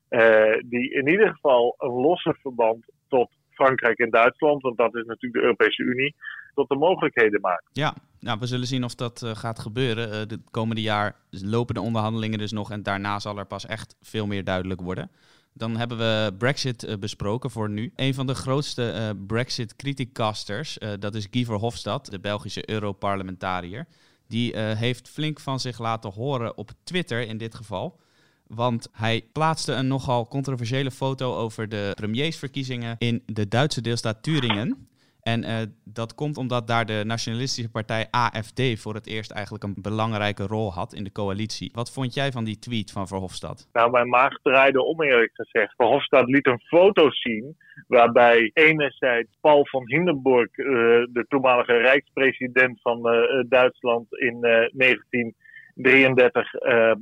eh, 0.09 0.61
die 0.65 0.91
in 0.91 1.09
ieder 1.09 1.29
geval 1.29 1.75
een 1.79 1.91
losse 1.91 2.37
verband 2.41 2.85
tot 3.09 3.31
Frankrijk 3.51 3.99
en 3.99 4.11
Duitsland, 4.11 4.63
want 4.63 4.77
dat 4.77 4.95
is 4.95 5.05
natuurlijk 5.05 5.35
de 5.35 5.41
Europese 5.41 5.83
Unie, 5.83 6.15
tot 6.55 6.69
de 6.69 6.77
mogelijkheden 6.77 7.41
maakt. 7.41 7.69
Ja, 7.73 7.95
nou, 8.21 8.39
we 8.39 8.47
zullen 8.47 8.67
zien 8.67 8.85
of 8.85 8.95
dat 8.95 9.23
gaat 9.35 9.59
gebeuren. 9.59 10.31
Uh, 10.31 10.39
komende 10.51 10.83
jaar 10.83 11.17
lopen 11.31 11.75
de 11.75 11.81
onderhandelingen 11.81 12.39
dus 12.39 12.53
nog 12.53 12.71
en 12.71 12.83
daarna 12.83 13.19
zal 13.19 13.39
er 13.39 13.47
pas 13.47 13.67
echt 13.67 13.97
veel 14.01 14.27
meer 14.27 14.45
duidelijk 14.45 14.81
worden. 14.81 15.11
Dan 15.53 15.77
hebben 15.77 15.99
we 15.99 16.35
Brexit 16.39 16.97
besproken 17.01 17.51
voor 17.51 17.71
nu. 17.71 17.93
Een 17.97 18.15
van 18.15 18.27
de 18.27 18.35
grootste 18.35 19.17
Brexit-criticasters, 19.27 20.79
dat 20.99 21.15
is 21.15 21.29
Guy 21.31 21.45
Verhofstadt, 21.45 22.11
de 22.11 22.21
Belgische 22.21 22.71
Europarlementariër. 22.71 23.87
Die 24.29 24.59
heeft 24.59 25.09
flink 25.09 25.41
van 25.41 25.61
zich 25.61 25.79
laten 25.79 26.13
horen 26.13 26.57
op 26.57 26.71
Twitter 26.85 27.21
in 27.21 27.39
dit 27.39 27.55
geval. 27.55 27.99
Want 28.47 28.89
hij 28.93 29.25
plaatste 29.33 29.73
een 29.73 29.87
nogal 29.87 30.29
controversiële 30.29 30.91
foto 30.91 31.35
over 31.35 31.69
de 31.69 31.93
premiersverkiezingen 31.95 32.97
in 32.99 33.23
de 33.27 33.49
Duitse 33.49 33.81
deelstaat 33.81 34.23
Turingen. 34.23 34.89
En 35.25 35.43
uh, 35.43 35.57
dat 35.85 36.15
komt 36.15 36.37
omdat 36.37 36.67
daar 36.67 36.87
de 36.87 37.03
nationalistische 37.05 37.71
partij 37.71 38.07
AFD 38.11 38.81
voor 38.81 38.95
het 38.95 39.07
eerst 39.07 39.31
eigenlijk 39.31 39.65
een 39.65 39.75
belangrijke 39.77 40.47
rol 40.47 40.73
had 40.73 40.95
in 40.95 41.05
de 41.05 41.13
coalitie. 41.13 41.71
Wat 41.75 41.93
vond 41.93 42.15
jij 42.15 42.33
van 42.33 42.45
die 42.45 42.59
tweet 42.59 42.91
van 42.91 43.09
Verhofstadt? 43.09 43.69
Nou, 43.73 43.91
mijn 43.91 44.09
maag 44.09 44.33
draaide 44.43 44.83
om 44.83 45.03
eerlijk 45.03 45.33
gezegd. 45.35 45.75
Verhofstadt 45.77 46.29
liet 46.29 46.47
een 46.47 46.61
foto 46.61 47.11
zien 47.11 47.57
waarbij 47.89 48.51
enerzijds 48.55 49.31
Paul 49.41 49.67
van 49.67 49.83
Hindenburg, 49.87 50.57
uh, 50.57 50.67
de 51.13 51.25
toenmalige 51.29 51.77
rijkspresident 51.77 52.81
van 52.81 53.15
uh, 53.15 53.21
Duitsland 53.49 54.07
in 54.11 54.41
1933, 54.41 56.55
ehm, 56.55 56.99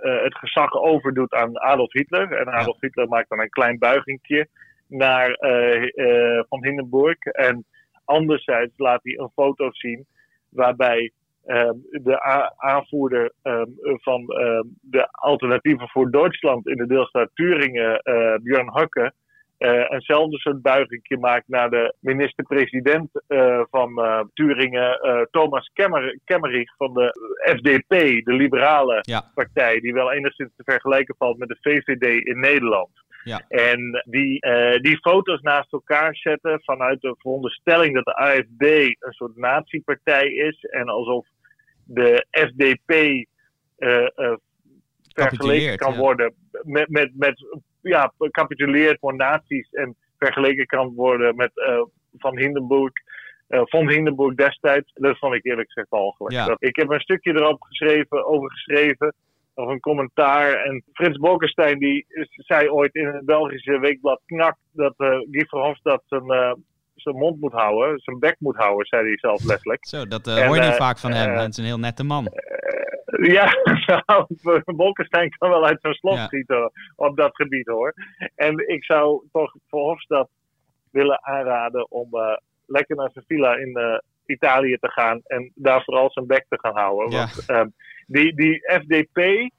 het 0.00 0.38
gezag 0.38 0.72
overdoet 0.72 1.32
aan 1.32 1.58
Adolf 1.58 1.92
Hitler. 1.92 2.32
En 2.32 2.48
Adolf 2.48 2.80
ja. 2.80 2.86
Hitler 2.86 3.08
maakt 3.08 3.28
dan 3.28 3.40
een 3.40 3.48
klein 3.48 3.78
buigingje 3.78 4.48
naar 4.88 5.28
uh, 5.28 6.42
Van 6.48 6.64
Hindenburg. 6.64 7.18
En 7.18 7.64
anderzijds 8.04 8.72
laat 8.76 9.00
hij 9.02 9.12
een 9.18 9.30
foto 9.34 9.68
zien 9.72 10.06
waarbij 10.48 11.12
uh, 11.46 11.70
de 11.90 12.22
aanvoerder 12.56 13.32
um, 13.42 13.74
van 13.80 14.20
uh, 14.20 14.60
de 14.80 15.08
alternatieven 15.10 15.88
voor 15.88 16.10
Duitsland 16.10 16.66
in 16.66 16.76
de 16.76 16.86
deelstaat 16.86 17.30
Turingen, 17.34 18.00
uh, 18.04 18.34
Björn 18.42 18.70
Hukke, 19.58 19.90
eenzelfde 19.90 20.38
soort 20.38 20.62
buiging 20.62 21.20
maakt 21.20 21.48
naar 21.48 21.70
de 21.70 21.94
minister-president 22.00 23.10
van 23.70 23.90
Turingen, 24.34 24.98
Thomas 25.30 25.70
Kemmer, 25.72 26.18
Kemmerich 26.24 26.76
van 26.76 26.94
de 26.94 27.12
FDP, 27.56 28.24
de 28.24 28.32
liberale 28.32 28.98
ja. 29.00 29.30
partij, 29.34 29.80
die 29.80 29.92
wel 29.92 30.12
enigszins 30.12 30.50
te 30.56 30.62
vergelijken 30.64 31.14
valt 31.18 31.38
met 31.38 31.48
de 31.48 31.58
VVD 31.60 32.26
in 32.26 32.40
Nederland. 32.40 32.90
Ja. 33.28 33.44
En 33.48 34.02
die, 34.04 34.46
uh, 34.46 34.78
die 34.80 34.98
foto's 34.98 35.40
naast 35.40 35.72
elkaar 35.72 36.16
zetten 36.16 36.60
vanuit 36.62 37.00
de 37.00 37.14
veronderstelling 37.18 37.94
dat 37.94 38.04
de 38.04 38.16
AFD 38.16 38.62
een 38.98 39.12
soort 39.12 39.36
natiepartij 39.36 40.28
is. 40.28 40.64
En 40.64 40.88
alsof 40.88 41.26
de 41.84 42.26
FDP 42.30 42.92
uh, 42.92 44.08
uh, 44.16 44.32
vergeleken 45.14 45.76
kan 45.76 45.92
ja. 45.92 45.98
worden 45.98 46.34
met, 46.62 46.88
met, 46.88 47.10
met 47.14 47.46
ja, 47.80 48.12
capituleerd 48.30 48.98
voor 48.98 49.16
naties 49.16 49.70
en 49.70 49.96
vergeleken 50.18 50.66
kan 50.66 50.94
worden 50.94 51.36
met 51.36 51.50
Van 52.18 52.38
Hindenburg. 52.38 52.92
Uh, 53.48 53.60
van 53.64 53.88
Hindenburg 53.88 54.34
destijds, 54.34 54.92
dat 54.94 55.18
vond 55.18 55.34
ik 55.34 55.44
eerlijk 55.44 55.66
gezegd 55.66 55.88
walgelijk. 55.88 56.34
Ja. 56.34 56.56
Ik 56.58 56.76
heb 56.76 56.90
een 56.90 57.00
stukje 57.00 57.32
erop 57.32 57.62
geschreven, 57.62 58.26
over 58.26 58.50
geschreven 58.50 59.14
of 59.54 59.68
een 59.68 59.80
commentaar. 59.80 60.52
En 60.52 60.84
Frits 60.92 61.18
Bolkestein 61.18 61.78
die 61.78 62.06
zei 62.28 62.70
ooit 62.70 62.94
in 62.94 63.06
het 63.06 63.24
Belgische 63.24 63.78
weekblad 63.78 64.20
Knak 64.26 64.56
dat 64.72 64.94
uh, 64.98 65.08
Guy 65.08 65.44
Verhofstadt 65.46 66.02
zijn, 66.06 66.24
zijn 67.00 67.16
mond 67.16 67.40
moet 67.40 67.52
houden, 67.52 67.98
zijn 67.98 68.18
bek 68.18 68.36
moet 68.38 68.56
houden, 68.56 68.86
zei 68.86 69.06
hij 69.06 69.18
zelf 69.18 69.44
letterlijk. 69.44 69.86
Zo, 69.86 70.06
dat 70.06 70.26
uh, 70.26 70.46
hoor 70.46 70.56
je 70.56 70.62
niet 70.62 70.74
vaak 70.74 70.98
van 70.98 71.12
hem. 71.12 71.34
Hij 71.34 71.46
is 71.46 71.56
een 71.56 71.64
heel 71.64 71.78
nette 71.78 72.04
man. 72.04 72.32
ja, 73.22 73.52
nou, 74.06 74.26
Bolkestein 74.64 75.30
kan 75.30 75.50
wel 75.50 75.66
uit 75.66 75.80
zijn 75.80 75.94
slot 75.94 76.14
ja. 76.16 76.26
schieten 76.26 76.72
op 76.96 77.16
dat 77.16 77.36
gebied 77.36 77.66
hoor. 77.66 77.94
En 78.34 78.68
ik 78.68 78.84
zou 78.84 79.26
toch 79.32 79.54
Verhofstadt 79.68 80.30
willen 80.90 81.24
aanraden 81.24 81.90
om 81.90 82.08
lekker 82.66 82.96
naar 82.96 83.10
zijn 83.12 83.24
villa 83.28 83.56
in 83.56 84.02
Italië 84.26 84.76
te 84.80 84.90
gaan 84.90 85.20
en 85.24 85.52
daar 85.54 85.84
vooral 85.84 86.10
zijn 86.10 86.26
bek 86.26 86.44
te 86.48 86.58
gaan 86.60 86.76
houden. 86.76 87.10
Ja. 87.10 87.18
Want 87.18 87.48
um, 87.48 87.72
die, 88.06 88.34
die 88.34 88.72
FDP, 88.80 89.50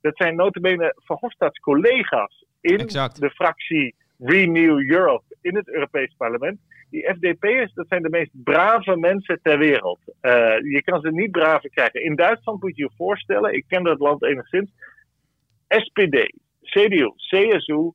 dat 0.00 0.16
zijn 0.16 0.36
notabene 0.36 0.92
Verhofstadts 0.96 1.58
collega's 1.58 2.44
in 2.60 2.76
de 3.18 3.30
fractie 3.34 3.94
Renew 4.18 4.90
Europe 4.90 5.24
in 5.40 5.56
het 5.56 5.68
Europees 5.68 6.14
Parlement. 6.16 6.58
Die 6.90 7.14
FDP'ers, 7.14 7.72
dat 7.74 7.88
zijn 7.88 8.02
de 8.02 8.08
meest 8.08 8.30
brave 8.32 8.96
mensen 8.96 9.40
ter 9.42 9.58
wereld. 9.58 9.98
Uh, 10.06 10.32
je 10.60 10.82
kan 10.84 11.00
ze 11.00 11.10
niet 11.10 11.30
braver 11.30 11.70
krijgen. 11.70 12.02
In 12.02 12.16
Duitsland 12.16 12.62
moet 12.62 12.76
je 12.76 12.82
je 12.82 12.90
voorstellen, 12.96 13.54
ik 13.54 13.64
ken 13.68 13.82
dat 13.82 13.98
land 13.98 14.22
enigszins, 14.22 14.70
SPD, 15.68 16.32
CDU, 16.62 17.12
CSU, 17.16 17.90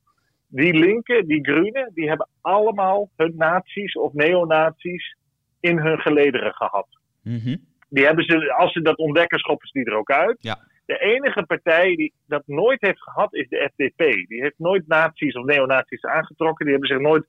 die 0.48 0.74
linken, 0.74 1.26
die 1.26 1.44
groenen, 1.44 1.90
die 1.94 2.08
hebben 2.08 2.28
allemaal 2.40 3.10
hun 3.16 3.34
nazi's 3.36 3.96
of 3.96 4.12
neonazi's 4.12 5.16
in 5.60 5.78
hun 5.78 5.98
gelederen 5.98 6.52
gehad. 6.52 6.86
Mm 7.22 7.72
die 7.94 8.04
hebben 8.04 8.24
ze, 8.24 8.52
als 8.52 8.72
ze 8.72 8.82
dat 8.82 8.96
ontdekken, 8.96 9.38
schoppen 9.38 9.68
ze 9.68 9.78
die 9.78 9.90
er 9.90 9.98
ook 9.98 10.10
uit. 10.10 10.36
Ja. 10.40 10.58
De 10.86 10.98
enige 10.98 11.42
partij 11.42 11.96
die 11.96 12.12
dat 12.26 12.42
nooit 12.46 12.80
heeft 12.80 13.02
gehad 13.02 13.34
is 13.34 13.48
de 13.48 13.70
FDP. 13.72 14.28
Die 14.28 14.42
heeft 14.42 14.58
nooit 14.58 14.86
nazi's 14.86 15.36
of 15.36 15.44
neonazi's 15.44 16.04
aangetrokken. 16.04 16.64
Die 16.66 16.74
hebben 16.74 16.96
zich 16.96 17.06
nooit 17.06 17.26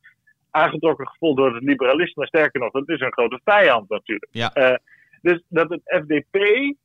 aangetrokken 0.51 1.07
gevoeld 1.07 1.37
door 1.37 1.53
het 1.53 1.63
liberalisme. 1.63 2.25
Sterker 2.25 2.61
nog, 2.61 2.71
dat 2.71 2.89
is 2.89 2.99
een 2.99 3.13
grote 3.13 3.39
vijand 3.43 3.89
natuurlijk. 3.89 4.31
Ja. 4.31 4.51
Uh, 4.53 4.75
dus 5.21 5.43
dat 5.49 5.69
het 5.69 5.81
FDP, 5.83 6.37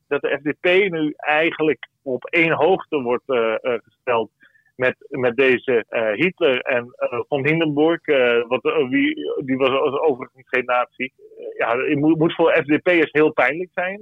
dat 0.08 0.20
de 0.20 0.38
FDP 0.42 0.90
nu 0.90 1.12
eigenlijk 1.16 1.88
op 2.02 2.24
één 2.24 2.52
hoogte 2.52 3.00
wordt 3.00 3.28
uh, 3.28 3.54
uh, 3.62 3.74
gesteld 3.84 4.30
met, 4.76 4.96
met 5.08 5.36
deze 5.36 5.84
uh, 5.90 6.12
Hitler 6.12 6.60
en 6.60 6.94
Van 7.28 7.46
Hindenburg, 7.46 8.06
wat, 8.48 8.62
wie, 8.88 9.14
die 9.44 9.56
was 9.56 9.70
overigens 10.00 10.48
geen 10.48 10.64
nazi. 10.64 11.10
ja, 11.56 11.78
het 11.78 11.98
moet, 11.98 12.18
moet 12.18 12.34
voor 12.34 12.52
FDP'ers 12.52 13.12
heel 13.12 13.32
pijnlijk 13.32 13.70
zijn. 13.74 14.00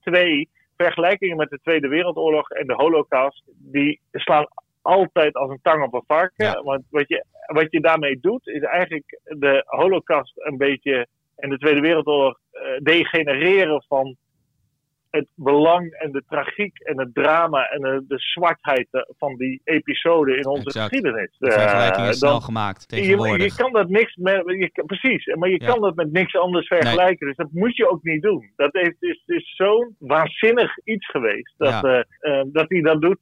twee, 0.00 0.48
vergelijkingen 0.84 1.36
met 1.36 1.50
de 1.50 1.60
Tweede 1.62 1.88
Wereldoorlog 1.88 2.50
en 2.50 2.66
de 2.66 2.74
Holocaust, 2.74 3.42
die 3.56 4.00
slaan 4.12 4.48
altijd 4.82 5.34
als 5.34 5.50
een 5.50 5.62
tang 5.62 5.84
op 5.84 5.94
een 5.94 6.04
varken. 6.06 6.44
Ja. 6.44 6.62
Want 6.62 6.82
wat 6.90 7.08
je, 7.08 7.24
wat 7.46 7.66
je 7.70 7.80
daarmee 7.80 8.18
doet, 8.20 8.46
is 8.46 8.62
eigenlijk 8.62 9.20
de 9.24 9.62
Holocaust 9.66 10.32
een 10.36 10.56
beetje 10.56 11.06
en 11.36 11.50
de 11.50 11.58
Tweede 11.58 11.80
Wereldoorlog 11.80 12.38
degenereren 12.82 13.84
van 13.88 14.16
het 15.14 15.28
belang 15.34 15.92
en 15.92 16.12
de 16.12 16.22
tragiek 16.28 16.78
en 16.78 16.98
het 16.98 17.14
drama 17.14 17.64
en 17.64 17.80
de, 17.80 18.04
de 18.08 18.18
zwartheid 18.18 18.88
van 19.18 19.36
die 19.36 19.60
episode 19.64 20.36
in 20.36 20.46
onze 20.46 20.64
exact. 20.64 20.88
geschiedenis. 20.88 21.36
De 21.38 21.50
vergelijking 21.50 22.06
is 22.06 22.22
uh, 22.22 22.28
snel 22.28 22.40
gemaakt 22.40 22.88
tegenwoordig. 22.88 23.36
Je, 23.36 23.42
je, 23.42 23.62
kan 23.62 23.72
dat 23.72 23.88
niks 23.88 24.16
met, 24.16 24.42
je, 24.46 24.82
precies, 24.86 25.34
maar 25.34 25.48
je 25.48 25.60
ja. 25.60 25.66
kan 25.66 25.80
dat 25.80 25.94
met 25.94 26.12
niks 26.12 26.36
anders 26.36 26.66
vergelijken. 26.66 27.26
Nee. 27.26 27.34
Dus 27.34 27.36
dat 27.36 27.52
moet 27.52 27.76
je 27.76 27.90
ook 27.90 28.02
niet 28.02 28.22
doen. 28.22 28.52
Dat 28.56 28.72
heeft, 28.72 28.96
is, 29.02 29.22
is 29.26 29.54
zo'n 29.56 29.94
waanzinnig 29.98 30.78
iets 30.84 31.10
geweest. 31.10 31.54
Dat, 31.56 31.80
ja. 31.82 32.04
uh, 32.20 32.38
uh, 32.38 32.44
dat 32.52 32.64
hij 32.68 32.80
dat 32.80 33.00
doet, 33.00 33.20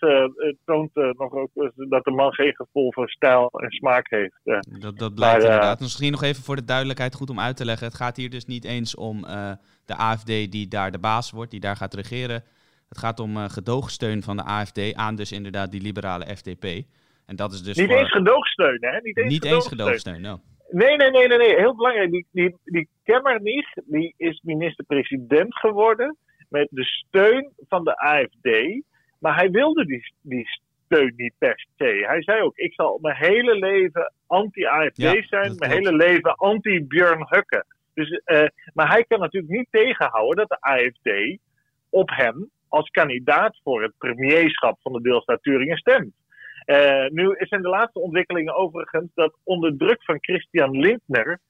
toont 0.64 0.94
nog 0.94 1.32
ook 1.32 1.50
dat 1.75 2.04
de 2.04 2.11
man 2.11 2.32
geen 2.32 2.54
gevoel 2.54 2.92
voor 2.92 3.11
stijl 3.11 3.49
en 3.50 3.70
smaak 3.70 4.11
heeft. 4.11 4.40
dat, 4.80 4.99
dat 4.99 5.14
blijkt 5.14 5.44
inderdaad. 5.44 5.80
Misschien 5.80 6.12
nog 6.12 6.22
even 6.22 6.42
voor 6.42 6.56
de 6.56 6.64
duidelijkheid 6.64 7.14
goed 7.14 7.30
om 7.30 7.40
uit 7.40 7.56
te 7.56 7.64
leggen. 7.64 7.87
Het 7.87 7.96
gaat 7.96 8.16
hier 8.16 8.30
dus 8.30 8.44
niet 8.44 8.64
eens 8.64 8.94
om 8.94 9.25
de 9.84 9.96
AFD 9.96 10.26
die 10.26 10.68
daar 10.68 10.90
de 10.90 10.98
baas 10.98 11.30
wordt, 11.30 11.50
die 11.50 11.60
daar 11.60 11.76
gaat 11.76 11.94
regeren. 11.94 12.44
Het 12.88 12.98
gaat 12.98 13.20
om 13.20 13.36
uh, 13.36 13.44
gedoogsteun 13.44 14.22
van 14.22 14.36
de 14.36 14.42
AFD 14.44 14.94
aan 14.94 15.14
dus 15.16 15.32
inderdaad 15.32 15.70
die 15.70 15.80
liberale 15.82 16.36
FDP. 16.36 16.64
En 17.26 17.36
dat 17.36 17.52
is 17.52 17.62
dus 17.62 17.76
niet 17.76 17.86
voor... 17.88 17.98
eens 17.98 18.10
gedoogsteun, 18.10 18.78
hè? 18.80 19.00
Niet 19.00 19.16
eens 19.16 19.28
niet 19.28 19.42
gedoogsteun. 19.42 19.54
Eens 19.54 20.02
gedoogsteun 20.02 20.20
no. 20.20 20.40
Nee, 20.70 20.96
nee, 20.96 21.10
nee, 21.10 21.28
nee, 21.28 21.38
nee. 21.38 21.56
Heel 21.56 21.76
belangrijk. 21.76 22.10
Die, 22.10 22.26
die, 22.30 22.56
die 22.64 22.88
Kemmernich, 23.04 23.72
die 23.84 24.14
is 24.16 24.40
minister-president 24.42 25.54
geworden 25.56 26.16
met 26.48 26.68
de 26.70 26.84
steun 26.84 27.52
van 27.68 27.84
de 27.84 27.98
AFD. 27.98 28.80
Maar 29.18 29.34
hij 29.36 29.50
wilde 29.50 29.86
die, 29.86 30.14
die 30.20 30.48
steun 30.84 31.12
niet 31.16 31.32
per 31.38 31.66
se. 31.76 32.04
Hij 32.06 32.22
zei 32.22 32.42
ook, 32.42 32.56
ik 32.56 32.74
zal 32.74 32.98
mijn 33.02 33.16
hele 33.16 33.54
leven 33.54 34.12
anti-AFD 34.26 34.96
Ja, 34.96 35.10
zijn, 35.10 35.28
mijn 35.30 35.56
klopt. 35.56 35.72
hele 35.72 35.96
leven 35.96 36.34
anti-Björn 36.34 37.26
Hukke. 37.28 37.64
Dus, 37.94 38.20
eh, 38.25 38.46
maar 38.75 38.88
hij 38.88 39.04
kan 39.04 39.20
natuurlijk 39.20 39.52
niet 39.52 39.68
tegenhouden 39.70 40.37
dat 40.37 40.49
de 40.49 40.68
AFD 40.68 41.38
op 41.90 42.11
hem 42.11 42.50
als 42.68 42.90
kandidaat 42.90 43.61
voor 43.62 43.82
het 43.82 43.92
premierschap 43.99 44.78
van 44.80 44.92
de 44.92 45.02
deelstaat 45.02 45.42
Turingen 45.42 45.76
stemt. 45.76 46.14
nu 47.08 47.37
zijn 47.38 47.62
de 47.62 47.68
laatste 47.68 48.00
ontwikkelingen 48.00 48.54
overigens 48.54 49.11
dat 49.14 49.37
onder 49.44 49.76
druk 49.76 50.04
van 50.04 50.16
Christian 50.20 50.78
Lindner, 50.78 51.40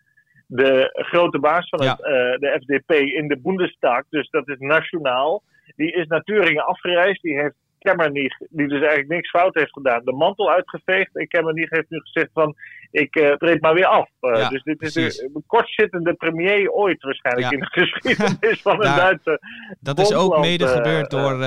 de 0.46 0.90
grote 0.92 1.38
baas 1.38 1.68
van 1.68 1.82
het, 1.82 1.98
de 2.40 2.58
FDP 2.60 2.92
in 2.92 3.28
de 3.28 3.38
Bundestag, 3.38 4.02
dus 4.08 4.30
dat 4.30 4.48
is 4.48 4.58
nationaal, 4.58 5.42
die 5.76 5.92
is 5.92 6.06
naar 6.06 6.22
Turingen 6.22 6.66
afgereisd. 6.66 7.22
Die 7.22 7.40
heeft 7.40 7.56
Kemmernig, 7.82 8.38
die 8.38 8.68
dus 8.68 8.80
eigenlijk 8.80 9.08
niks 9.08 9.30
fout 9.30 9.54
heeft 9.54 9.72
gedaan, 9.72 10.04
de 10.04 10.12
mantel 10.12 10.50
uitgeveegd. 10.50 11.16
En 11.16 11.28
Kemmernig 11.28 11.70
heeft 11.70 11.90
nu 11.90 12.00
gezegd 12.00 12.30
van, 12.32 12.56
ik 12.92 13.16
uh, 13.16 13.32
treed 13.32 13.60
maar 13.60 13.74
weer 13.74 13.86
af. 13.86 14.08
Uh, 14.20 14.48
dus 14.48 14.62
dit 14.62 14.82
is 14.82 14.94
de 14.94 15.42
kortzittende 15.46 16.14
premier 16.14 16.70
ooit 16.70 17.02
waarschijnlijk 17.02 17.52
in 17.52 17.58
de 17.58 17.66
geschiedenis 17.80 18.62
van 18.62 18.72
een 18.72 18.78
nou, 18.78 18.96
Duitse 18.96 19.40
Dat 19.80 19.98
is 19.98 20.14
ook 20.14 20.38
mede 20.38 20.64
uh, 20.64 20.70
gebeurd 20.70 21.10
door, 21.10 21.38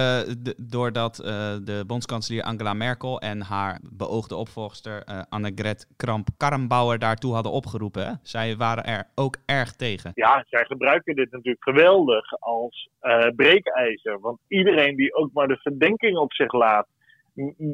doordat 0.57 1.15
de 1.63 1.83
bondskanselier 1.87 2.43
Angela 2.43 2.73
Merkel 2.73 3.19
en 3.19 3.41
haar 3.41 3.79
beoogde 3.97 4.35
opvolgster 4.35 5.03
Annegret 5.29 5.87
Kramp-Karrenbauer 5.97 6.99
daartoe 6.99 7.33
hadden 7.33 7.51
opgeroepen. 7.51 8.05
Hè? 8.05 8.13
Zij 8.21 8.55
waren 8.55 8.83
er 8.83 9.07
ook 9.15 9.37
erg 9.45 9.71
tegen. 9.71 10.11
Ja, 10.15 10.45
zij 10.49 10.65
gebruiken 10.65 11.15
dit 11.15 11.31
natuurlijk 11.31 11.63
geweldig 11.63 12.39
als 12.39 12.89
breekijzer. 13.35 14.19
Want 14.19 14.39
iedereen 14.47 14.95
die 14.95 15.15
ook 15.15 15.29
maar 15.33 15.47
de 15.47 15.57
verdenking 15.57 16.17
op 16.17 16.24
zich 16.33 16.53
laat 16.53 16.87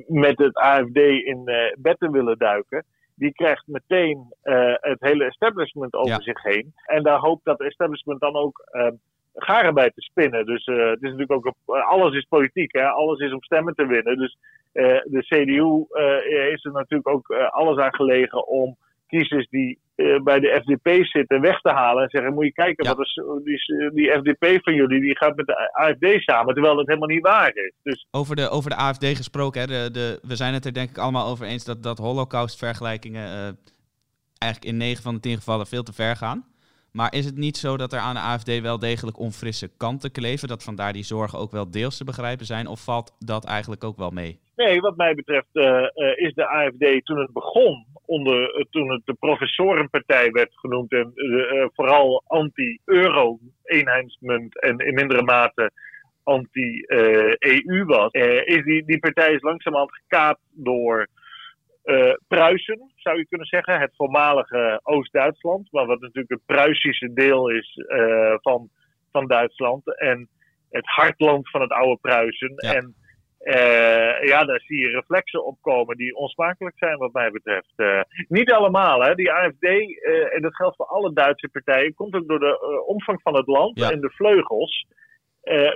met 0.08 0.38
het 0.38 0.55
AFD 0.55 0.98
in 0.98 1.43
bed 1.77 2.00
te 2.00 2.10
willen 2.12 2.38
duiken 2.38 2.86
die 3.22 3.34
krijgt 3.34 3.67
meteen 3.67 4.34
uh, 4.43 4.74
het 4.79 5.00
hele 5.00 5.25
establishment 5.25 5.93
over 5.93 6.24
zich 6.24 6.43
heen. 6.43 6.74
En 6.86 7.03
daar 7.03 7.20
hoopt 7.20 7.46
dat 7.46 7.62
establishment 7.62 8.20
dan 8.20 8.36
ook 8.36 8.65
uh, 8.72 8.88
garen 9.34 9.74
bij 9.74 9.89
te 9.89 10.01
spinnen. 10.01 10.46
Dus 10.46 10.67
uh, 10.67 10.89
het 10.89 11.01
is 11.01 11.12
natuurlijk 11.12 11.31
ook 11.31 11.53
alles 11.65 12.15
is 12.15 12.25
politiek, 12.29 12.74
hè? 12.74 12.86
alles 12.88 13.20
is 13.20 13.34
om 13.34 13.43
stemmen 13.43 13.75
te 13.75 13.86
winnen. 13.86 14.17
Dus 14.17 14.38
de 15.03 15.25
CDU 15.27 15.86
is 16.53 16.65
er 16.65 16.72
natuurlijk 16.72 17.08
ook 17.08 17.31
alles 17.31 17.77
aan 17.77 17.96
gelegen 17.96 18.48
om 18.48 18.77
kiezers 19.08 19.48
die 19.50 19.79
bij 20.24 20.39
de 20.39 20.62
FDP 20.63 21.05
zitten 21.05 21.41
weg 21.41 21.62
te 21.62 21.70
halen 21.70 22.03
en 22.03 22.10
zeggen: 22.10 22.34
Moet 22.34 22.46
je 22.46 22.53
kijken, 22.53 22.88
wat 22.96 23.00
is, 23.00 23.15
die, 23.43 23.91
die, 23.93 24.12
FDP 24.12 24.63
van 24.63 24.74
jullie 24.74 25.01
die 25.01 25.17
gaat 25.17 25.36
met 25.36 25.46
de 25.46 25.72
AFD 25.72 26.22
samen, 26.22 26.53
terwijl 26.53 26.75
dat 26.75 26.88
helemaal 26.88 27.08
niet 27.08 27.22
waar 27.22 27.51
is. 27.53 27.74
Dus... 27.84 28.08
Over, 28.12 28.36
de, 28.36 28.50
over 28.50 28.70
de 28.70 28.75
AFD 28.75 29.05
gesproken, 29.05 29.62
hè, 29.62 29.67
de, 29.67 29.89
de, 29.91 30.20
we 30.22 30.36
zijn 30.36 30.53
het 30.53 30.65
er 30.65 30.74
denk 30.74 30.89
ik 30.89 30.98
allemaal 30.98 31.27
over 31.27 31.46
eens 31.46 31.65
dat, 31.65 31.84
dat 31.84 31.98
Holocaust-vergelijkingen 31.98 33.27
uh, 33.27 33.50
eigenlijk 34.38 34.72
in 34.72 34.77
9 34.77 35.03
van 35.03 35.13
de 35.13 35.20
10 35.20 35.38
gevallen 35.38 35.67
veel 35.67 35.84
te 35.84 35.93
ver 35.93 36.15
gaan. 36.15 36.46
Maar 36.92 37.14
is 37.14 37.26
het 37.26 37.38
niet 37.38 37.58
zo 37.58 37.78
dat 37.78 37.94
er 37.94 38.00
aan 38.00 38.14
de 38.14 38.20
AFD 38.20 38.62
wel 38.62 38.80
degelijk 38.80 39.20
onfrisse 39.20 39.72
kanten 39.78 40.12
kleven? 40.12 40.48
Dat 40.48 40.64
vandaar 40.64 40.94
die 40.94 41.04
zorgen 41.04 41.40
ook 41.40 41.52
wel 41.52 41.72
deels 41.72 41.98
te 41.98 42.04
begrijpen 42.04 42.46
zijn? 42.46 42.68
Of 42.68 42.84
valt 42.84 43.16
dat 43.20 43.46
eigenlijk 43.46 43.84
ook 43.84 43.98
wel 43.98 44.10
mee? 44.10 44.40
Nee, 44.56 44.80
wat 44.80 44.98
mij 44.98 45.16
betreft 45.16 45.48
uh, 45.54 45.64
uh, 45.64 45.88
is 46.16 46.34
de 46.34 46.48
AFD 46.48 47.06
toen 47.06 47.20
het 47.20 47.34
begon, 47.34 47.86
onder, 48.06 48.58
uh, 48.58 48.64
toen 48.70 48.92
het 48.92 49.02
de 49.06 49.14
professorenpartij 49.14 50.32
werd 50.32 50.52
genoemd 50.54 50.92
en 50.92 51.14
vooral 51.74 52.24
anti-euro-eenheidsmunt 52.28 54.62
en 54.62 54.78
in 54.78 54.94
mindere 54.94 55.24
mate 55.24 55.72
anti-EU 56.24 57.86
was, 57.86 58.12
is 58.46 58.64
die, 58.64 58.86
die 58.86 59.00
partij 59.00 59.34
is 59.34 59.42
langzamerhand 59.42 59.94
gekaapt 59.94 60.42
door 60.52 61.08
uh, 61.84 62.14
Pruisen, 62.28 62.92
zou 62.96 63.18
je 63.18 63.28
kunnen 63.28 63.48
zeggen. 63.48 63.80
Het 63.80 63.96
voormalige 63.96 64.80
Oost-Duitsland, 64.84 65.72
maar 65.72 65.86
wat 65.86 66.00
natuurlijk 66.00 66.30
het 66.30 66.46
Pruisische 66.46 67.14
deel 67.14 67.50
is 67.50 67.76
uh, 67.76 68.36
van, 68.42 68.70
van 69.12 69.28
Duitsland. 69.28 70.00
En 70.00 70.30
het 70.70 70.86
hartland 70.86 71.50
van 71.50 71.62
het 71.62 71.72
oude 71.72 71.98
Pruisen. 72.02 72.54
Ja. 72.56 72.74
En 72.74 72.96
uh, 73.40 74.24
ja, 74.28 74.44
daar 74.44 74.60
zie 74.60 74.78
je 74.78 74.90
reflexen 74.90 75.46
opkomen 75.46 75.98
die 75.98 76.16
onsmakelijk 76.16 76.78
zijn, 76.78 76.98
wat 76.98 77.14
mij 77.14 77.32
betreft. 77.32 77.74
niet 78.28 78.52
allemaal, 78.52 79.02
hè. 79.02 79.16
Die 79.16 79.32
AFD, 79.32 79.66
en 80.34 80.42
dat 80.42 80.56
geldt 80.56 80.76
voor 80.76 80.86
alle 80.86 81.14
Duitse 81.14 81.50
partijen, 81.50 81.94
komt 81.94 82.16
ook 82.16 82.28
door 82.28 82.40
de 82.40 82.84
omvang 82.86 83.22
van 83.22 83.36
het 83.36 83.48
land 83.48 83.80
ja. 83.80 83.92
en 83.92 84.02
de 84.02 84.10
vleugels. 84.10 84.86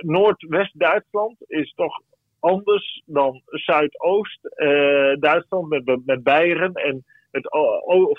Noordwest-Duitsland 0.00 1.36
is 1.46 1.72
toch 1.72 2.00
anders 2.46 3.02
dan 3.06 3.42
Zuidoost-Duitsland 3.44 5.72
eh, 5.72 5.80
met, 5.84 6.06
met 6.06 6.22
Beieren 6.22 6.72
en 6.72 7.04
het 7.30 7.48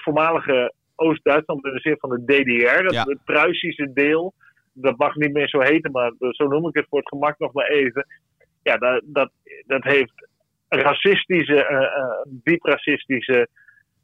voormalige 0.03 0.73
Oost-Duitsland 0.95 1.65
in 1.65 1.73
de 1.73 1.79
zin 1.79 1.97
van 1.99 2.09
de 2.09 2.23
DDR, 2.25 2.83
dat 2.83 3.07
het 3.07 3.23
Pruisische 3.23 3.93
deel. 3.93 4.33
Dat 4.73 4.97
mag 4.97 5.15
niet 5.15 5.33
meer 5.33 5.47
zo 5.47 5.59
heten, 5.59 5.91
maar 5.91 6.11
zo 6.29 6.47
noem 6.47 6.67
ik 6.67 6.75
het 6.75 6.85
voor 6.89 6.99
het 6.99 7.07
gemak 7.07 7.39
nog 7.39 7.53
maar 7.53 7.67
even. 7.67 8.05
Ja, 8.63 8.77
dat, 8.77 9.01
dat, 9.03 9.31
dat 9.65 9.83
heeft 9.83 10.27
racistische, 10.67 11.55
uh, 11.55 11.69
uh, 11.69 11.87
diep 12.43 12.63
racistische 12.63 13.47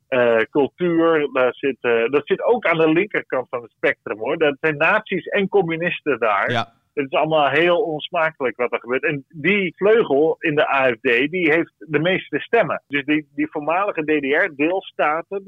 uh, 0.10 0.38
cultuur. 0.38 1.30
Daar 1.34 1.54
zit, 1.54 1.78
dat 1.82 2.22
zit 2.26 2.44
ook 2.44 2.66
aan 2.66 2.78
de 2.78 2.90
linkerkant 2.90 3.50
van 3.50 3.62
het 3.62 3.72
spectrum 3.72 4.18
hoor. 4.18 4.38
Dat 4.38 4.58
zijn 4.60 4.78
nazi's 4.78 5.26
en 5.26 5.48
communisten 5.48 6.20
daar. 6.20 6.52
Ja. 6.52 6.74
Het 6.94 7.06
is 7.06 7.18
allemaal 7.18 7.50
heel 7.50 7.82
onsmakelijk 7.82 8.56
wat 8.56 8.72
er 8.72 8.80
gebeurt. 8.80 9.04
En 9.04 9.26
die 9.30 9.76
vleugel 9.76 10.36
in 10.40 10.56
de 10.56 10.68
AFD, 10.68 11.32
die 11.32 11.52
heeft 11.52 11.74
de 11.78 12.00
meeste 12.00 12.40
stemmen. 12.40 12.84
Dus 12.88 13.06
die, 13.06 13.28
die 13.36 13.52
voormalige 13.52 14.04
DDR-deelstaten, 14.04 15.44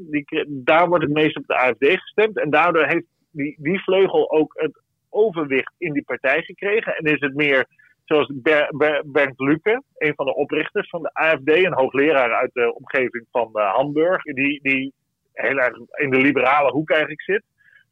daar 0.48 0.88
wordt 0.88 1.04
het 1.04 1.14
meest 1.14 1.38
op 1.38 1.46
de 1.46 1.56
AFD 1.56 2.00
gestemd. 2.00 2.40
En 2.40 2.50
daardoor 2.50 2.86
heeft 2.86 3.06
die, 3.32 3.56
die 3.60 3.80
vleugel 3.80 4.32
ook 4.32 4.54
het 4.56 4.82
overwicht 5.10 5.74
in 5.78 5.94
die 5.94 6.04
partij 6.04 6.42
gekregen. 6.42 6.96
En 6.96 7.06
is 7.06 7.20
het 7.20 7.36
meer 7.36 7.66
zoals 8.04 8.32
Ber, 8.34 8.68
Ber, 8.78 9.04
Bernd 9.06 9.40
Lucke, 9.40 9.84
een 9.98 10.14
van 10.16 10.26
de 10.26 10.36
oprichters 10.36 10.90
van 10.90 11.02
de 11.02 11.14
AFD, 11.14 11.50
een 11.50 11.74
hoogleraar 11.74 12.34
uit 12.34 12.54
de 12.54 12.74
omgeving 12.76 13.26
van 13.32 13.50
uh, 13.54 13.74
Hamburg, 13.74 14.24
die, 14.24 14.60
die 14.62 14.94
heel 15.34 15.58
erg 15.58 15.78
in 15.94 16.10
de 16.10 16.18
liberale 16.18 16.72
hoek 16.72 16.90
eigenlijk 16.90 17.22
zit 17.22 17.44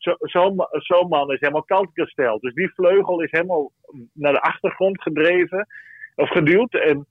zo'n 0.04 0.56
zo, 0.56 0.68
zo 0.70 1.08
man 1.08 1.32
is 1.32 1.39
helemaal 1.39 1.63
koud 1.63 1.89
gesteld. 1.94 2.42
Dus 2.42 2.54
die 2.54 2.74
vleugel 2.74 3.22
is 3.22 3.32
helemaal 3.32 3.72
naar 4.13 4.34
de 4.34 4.42
achtergrond 4.42 5.02
gedreven 5.02 5.68
of 6.16 6.30
geduwd. 6.30 6.74
En 6.74 7.08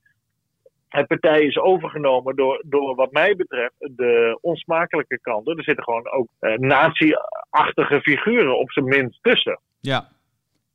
het 0.87 1.07
partij 1.07 1.41
is 1.41 1.57
overgenomen 1.57 2.35
door, 2.35 2.63
door 2.65 2.95
wat 2.95 3.11
mij 3.11 3.35
betreft 3.35 3.75
de 3.79 4.37
onsmakelijke 4.41 5.19
kanten. 5.21 5.57
Er 5.57 5.63
zitten 5.63 5.83
gewoon 5.83 6.11
ook 6.11 6.27
uh, 6.41 6.57
nazi-achtige 6.57 8.01
figuren 8.01 8.59
op 8.59 8.71
zijn 8.71 8.85
minst 8.85 9.19
tussen. 9.21 9.59
Ja, 9.79 10.09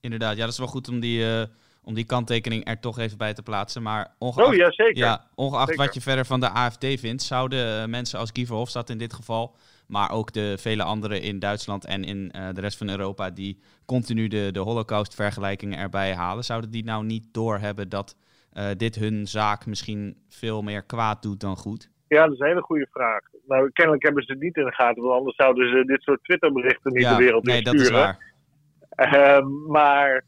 inderdaad. 0.01 0.37
Ja, 0.37 0.43
dat 0.43 0.53
is 0.53 0.59
wel 0.59 0.67
goed 0.67 0.89
om 0.89 1.01
die, 1.01 1.21
uh, 1.21 1.43
om 1.83 1.95
die 1.95 2.07
kanttekening 2.07 2.69
er 2.69 2.81
toch 2.81 2.99
even 2.99 3.19
bij 3.19 3.35
te 3.35 3.43
plaatsen. 3.43 3.83
Maar 3.83 4.15
ongeacht, 4.19 4.49
oh, 4.49 4.55
ja, 4.55 4.73
zeker. 4.73 4.97
Ja, 4.97 5.25
ongeacht 5.35 5.75
wat 5.75 5.95
je 5.95 6.01
verder 6.01 6.25
van 6.25 6.41
de 6.41 6.51
AFD 6.51 7.01
vindt, 7.01 7.23
zouden 7.23 7.81
uh, 7.81 7.87
mensen 7.87 8.19
als 8.19 8.31
Guy 8.33 8.47
Verhofstadt 8.47 8.91
in 8.91 8.99
dit 8.99 9.13
geval 9.13 9.57
maar 9.89 10.11
ook 10.11 10.33
de 10.33 10.59
vele 10.59 10.83
anderen 10.83 11.23
in 11.23 11.39
Duitsland 11.39 11.85
en 11.85 12.05
in 12.05 12.33
uh, 12.37 12.49
de 12.53 12.61
rest 12.61 12.79
van 12.79 12.89
Europa 12.89 13.31
die 13.31 13.59
continu 13.87 14.29
de, 14.29 14.49
de 14.53 14.59
Holocaust-vergelijkingen 14.59 15.79
erbij 15.79 16.15
halen. 16.15 16.45
Zouden 16.45 16.71
die 16.71 16.85
nou 16.85 17.05
niet 17.05 17.29
doorhebben 17.33 17.89
dat 17.89 18.17
uh, 18.53 18.65
dit 18.77 18.95
hun 18.95 19.27
zaak 19.27 19.67
misschien 19.67 20.17
veel 20.29 20.63
meer 20.63 20.83
kwaad 20.83 21.23
doet 21.23 21.41
dan 21.41 21.57
goed? 21.57 21.91
Ja, 22.09 22.25
dat 22.25 22.33
is 22.33 22.39
een 22.39 22.47
hele 22.47 22.63
goede 22.63 22.89
vraag. 22.91 23.21
Nou, 23.47 23.71
kennelijk 23.73 24.05
hebben 24.05 24.23
ze 24.23 24.33
het 24.33 24.41
niet 24.41 24.57
in 24.57 24.65
de 24.65 24.75
gaten, 24.75 25.03
want 25.03 25.19
anders 25.19 25.37
zouden 25.37 25.69
ze 25.69 25.85
dit 25.85 26.03
soort 26.03 26.25
Twitterberichten 26.25 26.93
niet 26.93 27.03
ja, 27.03 27.17
de 27.17 27.23
wereld 27.23 27.45
nee, 27.45 27.61
sturen. 27.61 27.79
Dat 27.79 27.87
is 27.87 27.91
waar. 27.91 28.27
Uh, 28.97 29.47
maar 29.67 30.25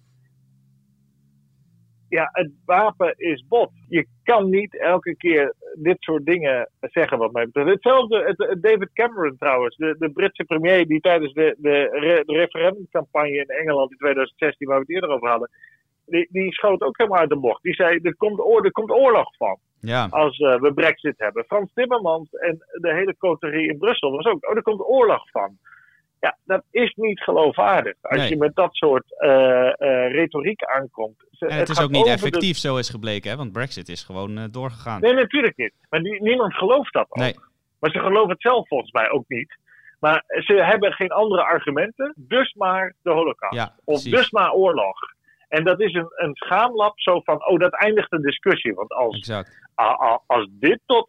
ja, 2.08 2.28
het 2.32 2.50
wapen 2.64 3.14
is 3.16 3.44
bot. 3.48 3.70
Je 3.88 4.06
kan 4.22 4.50
niet 4.50 4.80
elke 4.80 5.16
keer 5.16 5.54
dit 5.74 5.96
soort 5.98 6.24
dingen 6.24 6.68
zeggen, 6.80 7.18
wat 7.18 7.32
mij 7.32 7.44
betreft. 7.44 7.68
Hetzelfde, 7.68 8.24
het, 8.24 8.62
David 8.62 8.92
Cameron 8.92 9.36
trouwens, 9.38 9.76
de, 9.76 9.96
de 9.98 10.10
Britse 10.10 10.44
premier, 10.44 10.86
die 10.86 11.00
tijdens 11.00 11.32
de, 11.32 11.56
de, 11.58 11.88
re, 11.90 12.22
de 12.24 12.32
referendumcampagne 12.32 13.36
in 13.36 13.46
Engeland 13.46 13.90
in 13.90 13.96
2016, 13.96 14.68
waar 14.68 14.76
we 14.76 14.84
het 14.86 14.94
eerder 14.94 15.10
over 15.10 15.28
hadden, 15.28 15.50
die, 16.06 16.28
die 16.30 16.52
schoot 16.52 16.82
ook 16.82 16.98
helemaal 16.98 17.20
uit 17.20 17.28
de 17.28 17.38
bocht. 17.38 17.62
Die 17.62 17.74
zei: 17.74 17.98
er 18.02 18.16
komt, 18.16 18.40
oor, 18.40 18.64
er 18.64 18.72
komt 18.72 18.90
oorlog 18.90 19.36
van. 19.36 19.58
Ja. 19.80 20.06
Als 20.10 20.38
uh, 20.38 20.60
we 20.60 20.74
Brexit 20.74 21.14
hebben. 21.16 21.44
Frans 21.44 21.70
Timmermans 21.74 22.30
en 22.32 22.58
de 22.72 22.94
hele 22.94 23.16
coterie 23.16 23.68
in 23.68 23.78
Brussel 23.78 24.10
was 24.10 24.24
ook: 24.24 24.48
oh, 24.48 24.56
er 24.56 24.62
komt 24.62 24.80
oorlog 24.80 25.30
van. 25.30 25.58
Ja, 26.20 26.38
dat 26.44 26.62
is 26.70 26.94
niet 26.96 27.20
geloofwaardig. 27.20 27.94
Als 28.00 28.16
Nee. 28.18 28.28
je 28.28 28.36
met 28.36 28.54
dat 28.54 28.74
soort 28.74 29.04
uh, 29.18 29.30
uh, 29.30 29.72
retoriek 30.12 30.64
aankomt. 30.64 31.24
En 31.38 31.56
het 31.56 31.68
is 31.68 31.80
ook 31.80 31.90
niet 31.90 32.06
effectief, 32.06 32.56
zo 32.56 32.76
is 32.76 32.88
gebleken, 32.90 33.30
hè? 33.30 33.36
want 33.36 33.52
Brexit 33.52 33.88
is 33.88 34.02
gewoon 34.04 34.38
eh, 34.38 34.44
doorgegaan. 34.50 35.00
Nee, 35.00 35.14
natuurlijk 35.14 35.56
niet. 35.56 35.72
Maar 35.88 36.00
die- 36.02 36.22
niemand 36.22 36.54
gelooft 36.54 36.92
dat 36.92 37.06
ook. 37.08 37.16
Nee. 37.16 37.34
Maar 37.78 37.90
ze 37.90 37.98
geloven 37.98 38.30
het 38.30 38.40
zelf 38.40 38.68
volgens 38.68 38.92
mij 38.92 39.10
ook 39.10 39.24
niet. 39.28 39.58
Maar 40.00 40.24
ze 40.26 40.52
hebben 40.54 40.92
geen 40.92 41.10
andere 41.10 41.42
argumenten. 41.42 42.12
Dus 42.16 42.52
maar 42.54 42.94
de 43.02 43.10
holocaust. 43.10 43.54
Ja, 43.54 43.74
of 43.84 44.02
dus 44.02 44.30
maar 44.30 44.52
oorlog. 44.52 44.96
En 45.50 45.64
dat 45.64 45.80
is 45.80 45.94
een, 45.94 46.06
een 46.16 46.34
schaamlap 46.34 47.00
zo 47.00 47.20
van, 47.20 47.46
oh, 47.48 47.58
dat 47.58 47.72
eindigt 47.72 48.10
de 48.10 48.20
discussie. 48.20 48.74
Want 48.74 48.90
als, 48.92 49.16
Exact. 49.16 49.58
a- 49.80 49.98
a- 50.02 50.20
als, 50.26 50.48
dit 50.50 50.80
tot, 50.86 51.08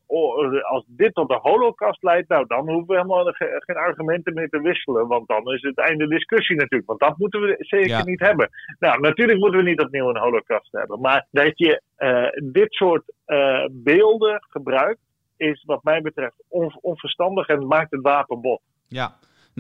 als 0.62 0.84
dit 0.88 1.14
tot 1.14 1.28
de 1.30 1.40
holocaust 1.42 2.04
leidt, 2.04 2.30
nou, 2.30 2.46
dan 2.48 2.70
hoeven 2.70 2.88
we 2.88 2.94
helemaal 2.96 3.24
ge- 3.26 3.64
geen 3.66 3.76
argumenten 3.76 4.34
meer 4.34 4.50
te 4.50 4.62
wisselen. 4.62 5.08
Want 5.08 5.28
dan 5.28 5.52
is 5.54 5.62
het 5.62 5.78
einde 5.78 6.08
discussie 6.08 6.56
natuurlijk. 6.56 6.88
Want 6.90 7.00
dat 7.00 7.18
moeten 7.18 7.42
we 7.42 7.56
zeker 7.58 7.88
Ja. 7.90 8.04
niet 8.04 8.20
hebben. 8.20 8.50
Nou, 8.80 9.00
natuurlijk 9.00 9.40
moeten 9.40 9.64
we 9.64 9.70
niet 9.70 9.82
opnieuw 9.82 10.10
een 10.10 10.18
holocaust 10.22 10.72
hebben. 10.72 11.00
Maar 11.02 11.28
dat 11.32 11.52
je 11.58 11.82
eh, 11.96 12.28
dit 12.44 12.74
soort 12.74 13.04
eh, 13.26 13.66
beelden 13.72 14.46
gebruikt 14.50 15.00
is 15.38 15.64
wat 15.66 15.84
mij 15.84 16.02
betreft 16.02 16.36
onverstandig 16.82 17.48
en 17.48 17.68
maakt 17.68 17.92
het 17.92 18.02
wapenbod. 18.02 18.62
Ja, 18.88 19.12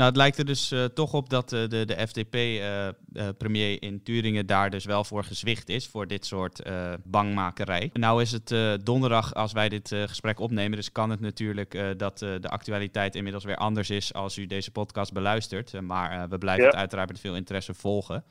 nou, 0.02 0.14
het 0.14 0.22
lijkt 0.22 0.38
er 0.38 0.46
dus 0.46 0.72
uh, 0.72 0.86
toch 0.86 1.14
op 1.14 1.30
dat 1.30 1.54
uh, 1.54 1.68
de, 1.68 1.86
de 1.86 2.08
FDP-premier 2.08 3.72
uh, 3.72 3.78
in 3.80 4.04
Turingen 4.04 4.46
daar 4.46 4.70
dus 4.70 4.86
wel 4.86 5.04
voor 5.04 5.24
gezwicht 5.24 5.70
is, 5.70 5.88
voor 5.88 6.08
dit 6.08 6.26
soort 6.26 6.62
bangmakerij. 7.04 7.90
Nou 7.94 8.22
is 8.22 8.32
het 8.32 8.56
donderdag 8.84 9.34
als 9.34 9.52
wij 9.52 9.70
dit 9.70 9.88
gesprek 9.88 10.40
opnemen, 10.40 10.78
dus 10.78 10.92
kan 10.92 11.10
het 11.10 11.20
natuurlijk 11.20 11.98
dat 11.98 12.18
de 12.20 12.50
actualiteit 12.50 13.16
inmiddels 13.16 13.44
weer 13.44 13.56
anders 13.56 13.90
is 13.90 14.14
als 14.14 14.38
u 14.38 14.46
deze 14.46 14.72
podcast 14.72 15.14
beluistert. 15.14 15.82
maar 15.82 16.30
we 16.30 16.38
blijven 16.38 16.64
ja. 16.64 16.70
het 16.70 16.80
uiteraard 16.80 17.10
met 17.10 17.20
veel 17.20 17.36
interesse 17.36 17.74
volgen. 17.74 18.24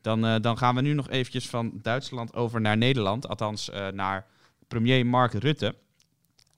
Dan, 0.00 0.42
dan 0.42 0.58
gaan 0.58 0.74
we 0.74 0.80
nu 0.80 0.92
nog 0.92 1.08
eventjes 1.08 1.48
van 1.48 1.78
Duitsland 1.82 2.34
over 2.34 2.60
naar 2.60 2.76
Nederland, 2.76 3.28
althans 3.28 3.70
naar 3.92 4.26
premier 4.68 5.06
Mark 5.06 5.32
Rutte. 5.32 5.74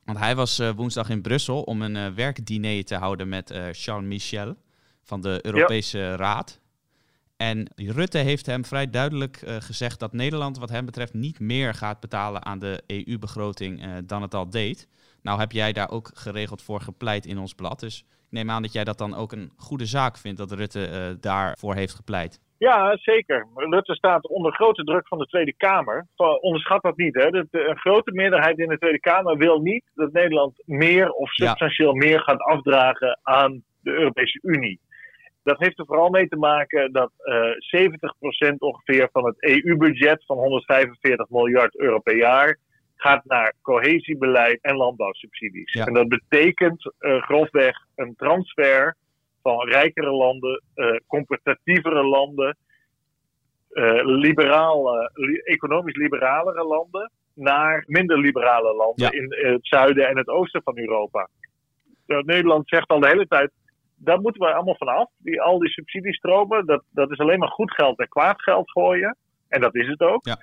Want 0.04 0.18
hij 0.18 0.34
was 0.34 0.60
uh, 0.60 0.70
woensdag 0.70 1.08
in 1.08 1.22
Brussel 1.22 1.62
om 1.62 1.82
een 1.82 1.96
uh, 1.96 2.06
werkdiner 2.06 2.84
te 2.84 2.94
houden 2.94 3.28
met 3.28 3.52
Charles 3.72 4.08
Michel 4.08 4.56
van 5.02 5.20
de 5.20 5.38
Europese. 5.42 6.16
Raad. 6.16 6.60
En 7.36 7.68
Rutte 7.74 8.18
heeft 8.18 8.46
hem 8.46 8.64
vrij 8.64 8.90
duidelijk 8.90 9.42
gezegd 9.58 10.00
dat 10.00 10.12
Nederland 10.12 10.58
wat 10.58 10.68
hem 10.68 10.84
betreft 10.84 11.14
niet 11.14 11.40
meer 11.40 11.74
gaat 11.74 12.00
betalen 12.00 12.44
aan 12.44 12.58
de 12.58 12.82
EU-begroting 12.86 13.82
dan 14.06 14.22
het 14.22 14.34
al 14.34 14.50
deed. 14.50 14.88
Nou 15.22 15.38
heb 15.38 15.52
jij 15.52 15.72
daar 15.72 15.90
ook 15.90 16.10
geregeld 16.14 16.62
voor 16.62 16.80
gepleit 16.80 17.26
in 17.26 17.38
ons 17.38 17.54
blad. 17.54 17.80
Dus 17.80 17.98
ik 17.98 18.26
neem 18.28 18.50
aan 18.50 18.62
dat 18.62 18.72
jij 18.72 18.84
dat 18.84 18.98
dan 18.98 19.14
ook 19.14 19.32
een 19.32 19.52
goede 19.56 19.86
zaak 19.86 20.16
vindt 20.16 20.38
dat 20.38 20.52
Rutte 20.52 21.16
daarvoor 21.20 21.74
heeft 21.74 21.94
gepleit. 21.94 22.40
Ja, 22.58 22.96
zeker. 22.96 23.46
Rutte 23.54 23.94
staat 23.94 24.28
onder 24.28 24.52
grote 24.52 24.84
druk 24.84 25.08
van 25.08 25.18
de 25.18 25.26
Tweede 25.26 25.54
Kamer. 25.56 26.06
Onderschat 26.40 26.82
dat 26.82 26.96
niet. 26.96 27.14
Hè? 27.14 27.30
De, 27.30 27.46
een 27.50 27.78
grote 27.78 28.12
meerderheid 28.12 28.58
in 28.58 28.68
de 28.68 28.78
Tweede 28.78 29.00
Kamer 29.00 29.36
wil 29.36 29.60
niet 29.60 29.84
dat 29.94 30.12
Nederland 30.12 30.62
meer 30.66 31.10
of 31.10 31.30
substantieel 31.30 31.94
meer 31.94 32.20
gaat 32.20 32.40
afdragen 32.40 33.18
aan 33.22 33.62
de 33.80 33.90
Europese 33.90 34.38
Unie. 34.42 34.80
Dat 35.42 35.58
heeft 35.58 35.78
er 35.78 35.86
vooral 35.86 36.10
mee 36.10 36.28
te 36.28 36.36
maken 36.36 36.92
dat 36.92 37.10
uh, 37.18 38.52
70% 38.52 38.54
ongeveer 38.58 39.08
van 39.12 39.24
het 39.24 39.36
EU-budget 39.38 40.24
van 40.24 40.36
145 40.36 41.28
miljard 41.28 41.78
euro 41.78 41.98
per 41.98 42.16
jaar 42.16 42.58
gaat 42.96 43.24
naar 43.24 43.54
cohesiebeleid 43.62 44.58
en 44.62 44.76
landbouwsubsidies. 44.76 45.72
En 45.74 45.92
dat 45.92 46.08
betekent 46.08 46.94
uh, 47.00 47.22
grofweg 47.22 47.76
een 47.94 48.14
transfer 48.16 48.96
van 49.44 49.68
rijkere 49.68 50.10
landen, 50.10 50.62
uh, 50.74 50.96
competitievere 51.06 52.02
landen, 52.02 52.56
uh, 53.70 54.04
liberale, 54.04 55.10
li 55.14 55.36
economisch 55.36 55.96
liberalere 55.96 56.64
landen, 56.64 57.10
naar 57.34 57.84
minder 57.86 58.18
liberale 58.18 58.74
landen 58.74 59.12
in 59.12 59.26
het 59.52 59.66
zuiden 59.66 60.08
en 60.08 60.16
het 60.16 60.28
oosten 60.28 60.62
van 60.62 60.78
Europa. 60.78 61.28
Nederland 62.06 62.68
zegt 62.68 62.88
al 62.88 63.00
de 63.00 63.08
hele 63.08 63.26
tijd, 63.26 63.50
daar 63.96 64.20
moeten 64.20 64.40
we 64.40 64.54
allemaal 64.54 64.76
vanaf. 64.76 65.10
Die, 65.18 65.40
al 65.42 65.58
die 65.58 65.70
subsidiestromen, 65.70 66.66
dat, 66.66 66.82
dat 66.90 67.10
is 67.10 67.18
alleen 67.18 67.38
maar 67.38 67.48
goed 67.48 67.74
geld 67.74 67.98
en 67.98 68.08
kwaad 68.08 68.42
geld 68.42 68.70
gooien. 68.70 69.16
En 69.48 69.60
dat 69.60 69.74
is 69.74 69.88
het 69.88 70.00
ook. 70.00 70.26
Ja. 70.26 70.38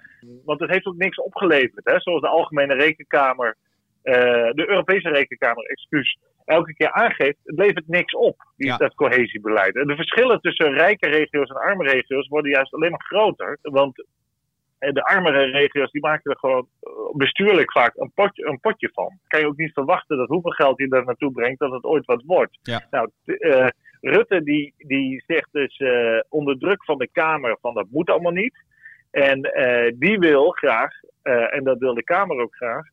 Want 0.46 0.60
het 0.60 0.70
heeft 0.70 0.86
ook 0.86 0.96
niks 0.96 1.18
opgeleverd. 1.18 1.86
Hè? 1.86 2.00
Zoals 2.00 2.22
de 2.22 2.28
Algemene 2.28 2.74
Rekenkamer, 2.74 3.58
uh, 4.04 4.14
de 4.52 4.70
Europese 4.70 5.10
Rekenkamer, 5.10 5.64
excuus, 5.64 6.18
elke 6.46 6.74
keer 6.74 6.92
aangeeft, 6.92 7.38
het 7.44 7.58
levert 7.58 7.88
niks 7.88 8.16
op, 8.16 8.36
die, 8.56 8.78
dat 8.78 8.96
cohesiebeleid. 8.96 9.76
En 9.76 9.88
de 9.88 9.96
verschillen 9.96 10.42
tussen 10.42 10.74
rijke 10.74 11.10
regio's 11.10 11.50
en 11.50 11.56
arme 11.56 11.84
regio's 11.84 12.28
worden 12.28 12.52
juist 12.52 12.74
alleen 12.74 12.92
maar 12.92 13.06
groter. 13.06 13.58
Want 13.62 14.06
eh, 14.82 14.94
de 14.94 15.04
armere 15.04 15.46
regio's 15.46 15.92
die 15.92 16.02
maken 16.02 16.32
er 16.32 16.38
gewoon 16.38 16.68
eh, 16.80 16.92
bestuurlijk 17.14 17.72
vaak 17.72 17.96
een 17.96 18.12
potje, 18.16 18.46
een 18.46 18.60
potje 18.60 18.90
van. 18.94 19.20
Kan 19.28 19.40
je 19.40 19.48
ook 19.48 19.58
niet 19.58 19.74
verwachten 19.74 20.18
dat 20.18 20.28
hoeveel 20.28 20.52
geld 20.52 20.78
je 20.78 20.88
daar 20.88 21.06
naartoe 21.06 21.32
brengt, 21.32 21.60
dat 21.60 21.72
het 21.72 21.84
ooit 21.84 22.06
wat 22.06 22.24
wordt. 22.26 22.60
Ja. 22.62 22.88
Nou, 22.90 23.10
uh, 23.26 23.68
Rutte 24.02 24.44
die, 24.44 24.74
die 24.78 25.24
zegt 25.28 25.48
dus 25.52 25.80
uh, 25.80 26.20
onder 26.30 26.58
druk 26.58 26.84
van 26.86 26.98
de 26.98 27.10
Kamer 27.12 27.58
van 27.62 27.74
dat 27.74 27.88
moet 27.90 28.10
allemaal 28.10 28.32
niet. 28.32 28.64
En 29.12 29.52
uh, 29.54 29.92
die 30.00 30.20
wil 30.20 30.50
graag, 30.50 30.92
en 31.24 31.64
dat 31.64 31.78
wil 31.78 31.94
de 31.94 32.04
Kamer 32.04 32.38
ook 32.38 32.56
graag, 32.56 32.88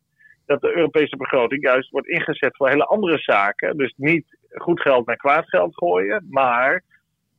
dat 0.49 0.61
de 0.61 0.77
Europese 0.77 1.17
begroting 1.17 1.63
juist 1.63 1.91
wordt 1.91 2.09
ingezet 2.09 2.57
voor 2.57 2.69
hele 2.69 2.85
andere 2.85 3.19
zaken. 3.19 3.77
Dus 3.77 3.95
niet 3.97 4.37
goed 4.51 4.81
geld 4.81 5.07
naar 5.07 5.17
kwaad 5.17 5.49
geld 5.49 5.75
gooien, 5.75 6.27
maar 6.31 6.83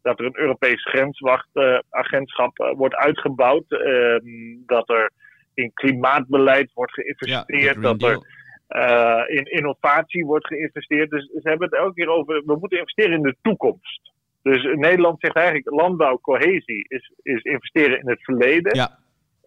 dat 0.01 0.19
er 0.19 0.25
een 0.25 0.39
Europees 0.39 0.83
grenswachtagentschap 0.83 2.59
uh, 2.59 2.71
wordt 2.75 2.95
uitgebouwd. 2.95 3.65
Uh, 3.67 4.19
dat 4.65 4.89
er 4.89 5.11
in 5.53 5.73
klimaatbeleid 5.73 6.71
wordt 6.73 6.93
geïnvesteerd. 6.93 7.75
Ja, 7.75 7.81
dat 7.81 8.03
er 8.03 8.17
uh, 8.69 9.37
in 9.37 9.43
innovatie 9.43 10.25
wordt 10.25 10.47
geïnvesteerd. 10.47 11.09
Dus 11.09 11.25
ze 11.25 11.49
hebben 11.49 11.69
het 11.69 11.79
elke 11.79 11.93
keer 11.93 12.09
over, 12.09 12.43
we 12.45 12.57
moeten 12.59 12.79
investeren 12.79 13.15
in 13.15 13.23
de 13.23 13.35
toekomst. 13.41 14.11
Dus 14.41 14.63
Nederland 14.63 15.19
zegt 15.19 15.35
eigenlijk, 15.35 15.69
landbouw, 15.69 16.17
cohesie 16.17 16.85
is, 16.87 17.11
is 17.21 17.41
investeren 17.41 17.99
in 17.99 18.09
het 18.09 18.23
verleden. 18.23 18.75
Ja. 18.75 18.97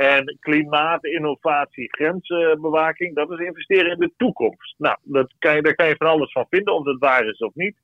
En 0.02 0.36
klimaat, 0.40 1.04
innovatie, 1.04 1.88
grensbewaking, 1.96 3.14
dat 3.14 3.30
is 3.30 3.38
investeren 3.38 3.92
in 3.92 3.98
de 3.98 4.12
toekomst. 4.16 4.74
Nou, 4.78 4.96
dat 5.02 5.32
kan 5.38 5.54
je, 5.54 5.62
daar 5.62 5.74
kan 5.74 5.88
je 5.88 5.96
van 5.96 6.06
alles 6.06 6.32
van 6.32 6.46
vinden, 6.50 6.74
of 6.74 6.84
dat 6.84 6.98
waar 6.98 7.26
is 7.26 7.38
of 7.38 7.54
niet. 7.54 7.76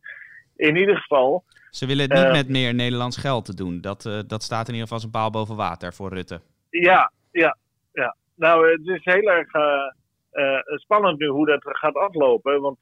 In 0.56 0.76
ieder 0.76 0.96
geval. 0.96 1.44
Ze 1.70 1.86
willen 1.86 2.02
het 2.02 2.18
niet 2.18 2.26
uh, 2.26 2.32
met 2.32 2.48
meer 2.48 2.74
Nederlands 2.74 3.16
geld 3.16 3.44
te 3.44 3.54
doen. 3.54 3.80
Dat, 3.80 4.04
uh, 4.04 4.18
dat 4.26 4.42
staat 4.42 4.68
in 4.68 4.74
ieder 4.74 4.80
geval 4.80 4.96
als 4.96 5.04
een 5.04 5.10
paal 5.10 5.30
boven 5.30 5.56
water 5.56 5.94
voor 5.94 6.12
Rutte. 6.12 6.40
Ja, 6.70 7.12
ja, 7.30 7.56
ja. 7.92 8.16
Nou, 8.34 8.70
het 8.70 8.86
is 8.86 9.04
heel 9.04 9.30
erg 9.30 9.54
uh, 9.54 10.58
spannend 10.64 11.18
nu 11.18 11.26
hoe 11.26 11.46
dat 11.46 11.60
gaat 11.62 11.94
aflopen. 11.94 12.60
Want 12.60 12.76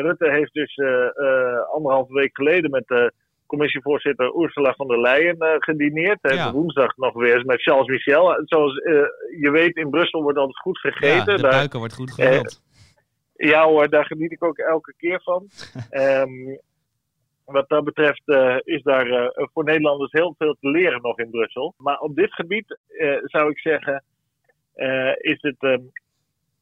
Rutte 0.00 0.30
heeft 0.30 0.52
dus 0.52 0.78
anderhalve 1.72 2.12
week 2.12 2.36
geleden 2.36 2.70
met 2.70 2.86
de 2.86 3.12
commissievoorzitter 3.48 4.28
Ursula 4.42 4.74
von 4.76 4.88
der 4.88 4.98
Leyen 4.98 5.36
uh, 5.40 5.48
gedineerd. 5.58 6.18
Ja. 6.22 6.52
Woensdag 6.52 6.96
nog 6.96 7.14
weer 7.14 7.34
eens 7.34 7.44
met 7.44 7.62
Charles 7.62 7.86
Michel. 7.86 8.42
Zoals 8.44 8.74
uh, 8.74 8.92
je 9.40 9.50
weet, 9.50 9.76
in 9.76 9.90
Brussel 9.90 10.22
wordt 10.22 10.38
altijd 10.38 10.58
goed 10.58 10.78
gegeten. 10.78 11.32
Ja, 11.32 11.36
de 11.36 11.42
buiken 11.42 11.78
wordt 11.78 11.94
goed 11.94 12.12
gevuld. 12.12 12.62
Uh, 13.36 13.50
ja 13.50 13.64
hoor, 13.64 13.88
daar 13.88 14.04
geniet 14.04 14.32
ik 14.32 14.44
ook 14.44 14.58
elke 14.58 14.94
keer 14.96 15.20
van. 15.22 15.48
um, 15.90 16.58
wat 17.56 17.68
dat 17.68 17.84
betreft 17.84 18.22
is 18.64 18.82
daar 18.82 19.32
voor 19.34 19.64
Nederlanders 19.64 20.12
heel 20.12 20.34
veel 20.38 20.56
te 20.60 20.68
leren 20.68 21.02
nog 21.02 21.18
in 21.18 21.30
Brussel. 21.30 21.74
Maar 21.76 21.98
op 21.98 22.14
dit 22.14 22.32
gebied 22.32 22.78
zou 23.22 23.50
ik 23.50 23.58
zeggen, 23.58 24.04
is 25.18 25.38
het 25.40 25.62
um, 25.62 25.90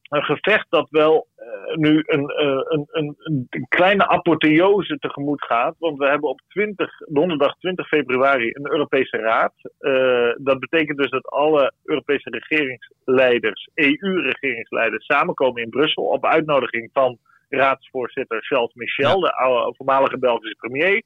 een 0.09 0.23
gevecht 0.23 0.65
dat 0.69 0.87
wel 0.89 1.27
uh, 1.39 1.75
nu 1.75 2.03
een, 2.05 2.21
uh, 2.21 2.61
een, 2.63 2.87
een, 2.91 3.15
een, 3.17 3.65
kleine 3.69 4.07
apotheose 4.07 4.97
tegemoet 4.97 5.43
gaat. 5.43 5.75
Want 5.79 5.97
we 5.97 6.07
hebben 6.07 6.29
op 6.29 6.41
20, 6.47 6.97
donderdag 7.07 7.57
20 7.57 7.87
februari 7.87 8.49
een 8.53 8.71
Europese 8.71 9.17
Raad. 9.17 9.53
Uh, 9.79 10.33
dat 10.37 10.59
betekent 10.59 10.97
dus 10.97 11.09
dat 11.09 11.27
alle 11.27 11.73
Europese 11.83 12.29
regeringsleiders, 12.29 13.69
EU-regeringsleiders, 13.73 15.05
samenkomen 15.05 15.63
in 15.63 15.69
Brussel 15.69 16.03
op 16.03 16.25
uitnodiging 16.25 16.89
van 16.93 17.17
raadsvoorzitter 17.49 18.43
Charles 18.43 18.73
Michel, 18.73 19.19
de 19.19 19.33
oude, 19.33 19.75
voormalige 19.75 20.17
Belgische 20.17 20.55
premier. 20.59 21.03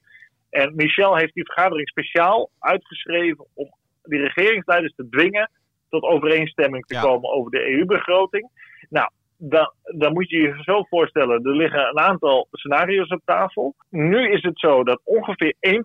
En 0.49 0.75
Michel 0.75 1.15
heeft 1.15 1.33
die 1.33 1.45
vergadering 1.45 1.89
speciaal 1.89 2.49
uitgeschreven 2.59 3.45
om 3.53 3.69
die 4.03 4.19
regeringsleiders 4.19 4.93
te 4.95 5.09
dwingen 5.09 5.49
tot 5.89 6.03
overeenstemming 6.03 6.85
te 6.85 6.95
ja. 6.95 7.01
komen 7.01 7.31
over 7.31 7.51
de 7.51 7.71
EU-begroting. 7.71 8.49
Nou, 8.91 9.09
dan, 9.37 9.73
dan 9.97 10.13
moet 10.13 10.29
je 10.29 10.37
je 10.37 10.63
zo 10.63 10.83
voorstellen, 10.83 11.43
er 11.43 11.55
liggen 11.55 11.87
een 11.87 11.99
aantal 11.99 12.47
scenario's 12.51 13.09
op 13.09 13.21
tafel. 13.25 13.75
Nu 13.89 14.31
is 14.31 14.43
het 14.43 14.59
zo 14.59 14.83
dat 14.83 15.01
ongeveer 15.03 15.55
1% 15.59 15.77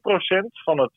van 0.65 0.81
het 0.81 0.93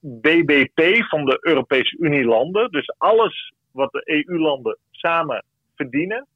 BBP 0.00 1.04
van 1.08 1.24
de 1.24 1.38
Europese 1.40 1.96
Unie-landen, 1.98 2.70
dus 2.70 2.94
alles 2.98 3.52
wat 3.72 3.92
de 3.92 4.02
EU-landen 4.04 4.78
samen 4.90 5.44
verdienen, 5.74 6.26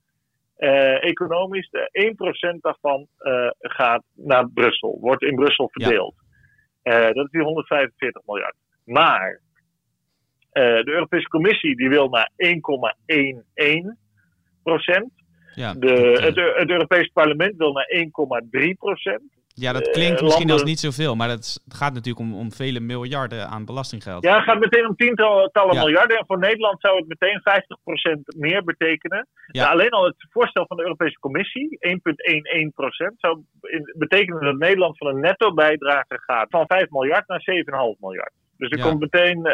eh, 0.57 1.05
economisch, 1.05 1.68
1% 1.92 2.61
daarvan 2.61 3.07
uh, 3.18 3.50
gaat 3.59 4.02
naar 4.14 4.48
Brussel, 4.48 4.98
wordt 5.00 5.22
in 5.22 5.35
Brussel 5.35 5.68
verdeeld. 5.70 6.14
Ja. 6.83 7.09
Uh, 7.09 7.14
dat 7.14 7.24
is 7.24 7.31
die 7.31 7.42
145 7.42 8.22
miljard. 8.26 8.55
Maar 8.85 9.40
de 10.52 10.83
Europese 10.85 11.28
Commissie 11.28 11.76
die 11.76 11.88
wil 11.88 12.09
naar 12.09 12.31
1,11 12.37 14.01
procent. 14.62 15.11
Ja, 15.55 15.75
de, 15.75 16.18
het, 16.20 16.59
het 16.59 16.70
Europees 16.70 17.11
Parlement 17.12 17.57
wil 17.57 17.72
naar 17.72 17.87
1,3 18.62 18.68
procent. 18.79 19.22
Ja, 19.55 19.72
dat 19.72 19.90
klinkt 19.90 20.20
uh, 20.20 20.22
misschien 20.22 20.51
als 20.51 20.62
niet 20.62 20.81
zoveel, 20.81 21.14
maar 21.16 21.29
het 21.29 21.62
gaat 21.68 21.94
natuurlijk 21.94 22.25
om, 22.25 22.35
om 22.35 22.53
vele 22.53 22.81
miljarden 22.81 23.48
aan 23.48 23.64
belastinggeld. 23.64 24.25
Ja, 24.25 24.35
het 24.35 24.44
gaat 24.44 24.59
meteen 24.59 24.88
om 24.88 24.96
tientallen 24.96 25.51
ja. 25.53 25.83
miljarden. 25.83 26.18
En 26.18 26.27
voor 26.27 26.38
Nederland 26.38 26.81
zou 26.81 26.96
het 26.96 27.09
meteen 27.09 27.40
50% 28.18 28.20
meer 28.37 28.64
betekenen. 28.64 29.29
Ja. 29.46 29.62
Nou, 29.62 29.72
alleen 29.72 29.90
al 29.90 30.05
het 30.05 30.14
voorstel 30.31 30.66
van 30.66 30.77
de 30.77 30.83
Europese 30.83 31.18
Commissie, 31.18 31.79
1,11%, 31.88 33.16
zou 33.16 33.40
betekenen 33.94 34.44
dat 34.44 34.59
Nederland 34.59 34.98
van 34.98 35.07
een 35.07 35.20
netto 35.20 35.55
bijdrage 35.55 36.20
gaat 36.27 36.46
van 36.51 36.64
5 36.66 36.90
miljard 36.90 37.29
naar 37.29 37.42
7,5 37.94 38.01
miljard. 38.01 38.33
Dus 38.57 38.70
er 38.70 38.81
komt 38.81 39.01
meteen. 39.01 39.37
Uh, 39.37 39.44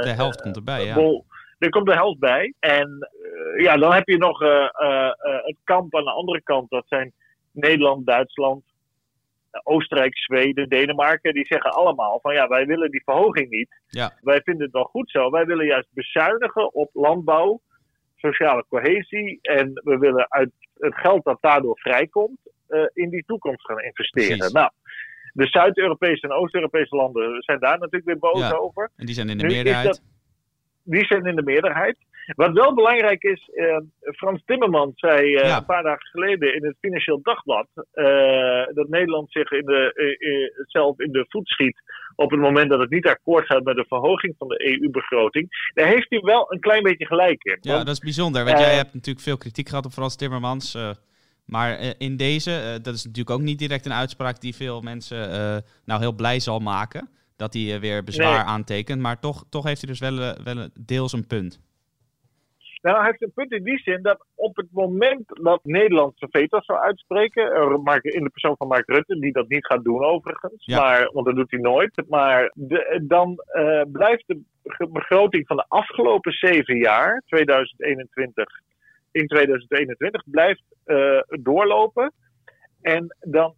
de 0.00 0.12
helft 0.16 0.42
komt 0.42 0.56
erbij, 0.56 0.84
ja. 0.84 0.94
Bol, 0.94 1.24
Er 1.60 1.70
komt 1.70 1.86
de 1.86 1.94
helft 1.94 2.18
bij. 2.18 2.54
En 2.58 3.08
ja, 3.56 3.76
dan 3.76 3.92
heb 3.92 4.08
je 4.08 4.16
nog 4.16 4.38
het 5.44 5.56
kamp 5.64 5.96
aan 5.96 6.04
de 6.04 6.10
andere 6.10 6.42
kant. 6.42 6.70
Dat 6.70 6.84
zijn 6.88 7.12
Nederland, 7.52 8.06
Duitsland, 8.06 8.62
Oostenrijk, 9.62 10.18
Zweden, 10.18 10.68
Denemarken, 10.68 11.34
die 11.34 11.46
zeggen 11.46 11.70
allemaal 11.70 12.18
van 12.22 12.34
ja, 12.34 12.48
wij 12.48 12.66
willen 12.66 12.90
die 12.90 13.02
verhoging 13.04 13.50
niet. 13.50 13.80
Ja. 13.86 14.12
Wij 14.20 14.40
vinden 14.44 14.64
het 14.64 14.72
wel 14.72 14.84
goed 14.84 15.10
zo. 15.10 15.30
Wij 15.30 15.44
willen 15.44 15.66
juist 15.66 15.88
bezuinigen 15.90 16.74
op 16.74 16.90
landbouw, 16.92 17.60
sociale 18.16 18.64
cohesie. 18.68 19.38
En 19.42 19.72
we 19.84 19.98
willen 19.98 20.30
uit 20.30 20.50
het 20.78 20.94
geld 20.94 21.24
dat 21.24 21.38
daardoor 21.40 21.78
vrijkomt, 21.78 22.38
uh, 22.68 22.82
in 22.92 23.10
die 23.10 23.24
toekomst 23.26 23.64
gaan 23.64 23.80
investeren. 23.80 24.36
Precies. 24.36 24.52
Nou, 24.52 24.70
de 25.32 25.46
Zuid-Europese 25.46 26.26
en 26.26 26.32
Oost-Europese 26.32 26.96
landen 26.96 27.42
zijn 27.42 27.58
daar 27.58 27.78
natuurlijk 27.78 28.04
weer 28.04 28.18
boos 28.18 28.48
Ja. 28.48 28.52
over. 28.56 28.90
En 28.96 29.06
die 29.06 29.14
zijn 29.14 29.28
in 29.28 29.38
de 29.38 29.44
Nu 29.44 29.52
meerderheid. 29.52 30.02
Die 30.82 31.04
zijn 31.04 31.26
in 31.26 31.36
de 31.36 31.42
meerderheid. 31.42 31.96
Wat 32.36 32.52
wel 32.52 32.74
belangrijk 32.74 33.22
is, 33.22 33.50
eh, 33.54 33.76
Frans 34.00 34.42
Timmermans 34.44 34.92
zei 34.94 35.34
eh, 35.34 35.48
Ja. 35.48 35.56
een 35.56 35.64
paar 35.64 35.82
dagen 35.82 36.06
geleden 36.06 36.54
in 36.54 36.64
het 36.64 36.76
Financieel 36.80 37.20
Dagblad 37.22 37.68
eh, 37.92 38.74
dat 38.74 38.88
Nederland 38.88 39.32
zich 39.32 39.50
in 39.50 39.64
de, 39.64 39.92
zelf 40.66 40.98
in 41.00 41.12
de 41.12 41.24
voet 41.28 41.48
schiet 41.48 41.80
op 42.16 42.30
het 42.30 42.40
moment 42.40 42.70
dat 42.70 42.80
het 42.80 42.90
niet 42.90 43.06
akkoord 43.06 43.46
gaat 43.46 43.64
met 43.64 43.76
de 43.76 43.84
verhoging 43.88 44.34
van 44.38 44.48
de 44.48 44.66
EU-begroting. 44.68 45.70
Daar 45.74 45.86
heeft 45.86 46.06
hij 46.08 46.20
wel 46.20 46.52
een 46.52 46.60
klein 46.60 46.82
beetje 46.82 47.06
gelijk 47.06 47.42
in. 47.44 47.58
Ja, 47.60 47.72
Want- 47.72 47.86
dat 47.86 47.94
is 47.94 48.00
bijzonder. 48.00 48.44
Want 48.44 48.58
jij 48.58 48.74
hebt 48.74 48.94
natuurlijk 48.94 49.24
veel 49.24 49.36
kritiek 49.36 49.68
gehad 49.68 49.84
op 49.84 49.92
Frans 49.92 50.16
Timmermans. 50.16 50.78
maar 51.44 51.94
in 51.98 52.16
deze, 52.16 52.78
dat 52.82 52.94
is 52.94 53.04
natuurlijk 53.04 53.36
ook 53.36 53.44
niet 53.44 53.58
direct 53.58 53.86
een 53.86 53.92
uitspraak 53.92 54.40
die 54.40 54.54
veel 54.54 54.80
mensen 54.80 55.18
nou 55.84 56.00
heel 56.00 56.12
blij 56.14 56.40
zal 56.40 56.58
maken. 56.58 57.08
Dat 57.40 57.54
hij 57.54 57.74
eh, 57.74 57.80
weer 57.80 58.04
bezwaar 58.04 58.44
Nee. 58.44 58.54
aantekent. 58.54 59.00
Maar 59.00 59.20
toch, 59.20 59.44
toch 59.50 59.64
heeft 59.64 59.80
hij 59.80 59.90
dus 59.90 60.00
wel, 60.00 60.18
eh, 60.18 60.44
wel 60.44 60.68
deels 60.80 61.12
een 61.12 61.26
punt. 61.26 61.60
Nou, 62.82 62.96
hij 62.96 63.06
heeft 63.06 63.22
een 63.22 63.32
punt 63.34 63.52
in 63.52 63.64
die 63.64 63.78
zin 63.78 64.02
dat 64.02 64.24
op 64.34 64.56
het 64.56 64.66
moment 64.70 65.22
dat 65.26 65.60
Nederland 65.64 66.12
zijn 66.18 66.30
veto 66.30 66.60
zou 66.60 66.78
uitspreken, 66.78 67.52
eh, 67.52 67.98
in 68.02 68.24
de 68.24 68.30
persoon 68.30 68.56
van 68.56 68.68
Mark 68.68 68.88
Rutte, 68.88 69.18
die 69.18 69.32
dat 69.32 69.48
niet 69.48 69.66
gaat 69.66 69.84
doen 69.84 70.04
overigens, 70.04 70.64
Ja. 70.66 70.80
maar, 70.80 71.10
want 71.12 71.26
dat 71.26 71.34
doet 71.34 71.50
hij 71.50 71.60
nooit, 71.60 72.02
maar 72.08 72.52
de, 72.54 73.04
dan 73.06 73.38
blijft 73.92 74.24
de 74.26 74.88
begroting 74.92 75.46
van 75.46 75.56
de 75.56 75.64
afgelopen 75.68 76.32
zeven 76.32 76.76
jaar, 76.76 77.22
2021, 77.26 78.48
in 79.10 79.26
2021, 79.26 80.22
blijft 80.26 80.62
doorlopen. 81.28 82.12
En 82.80 83.16
dan 83.20 83.54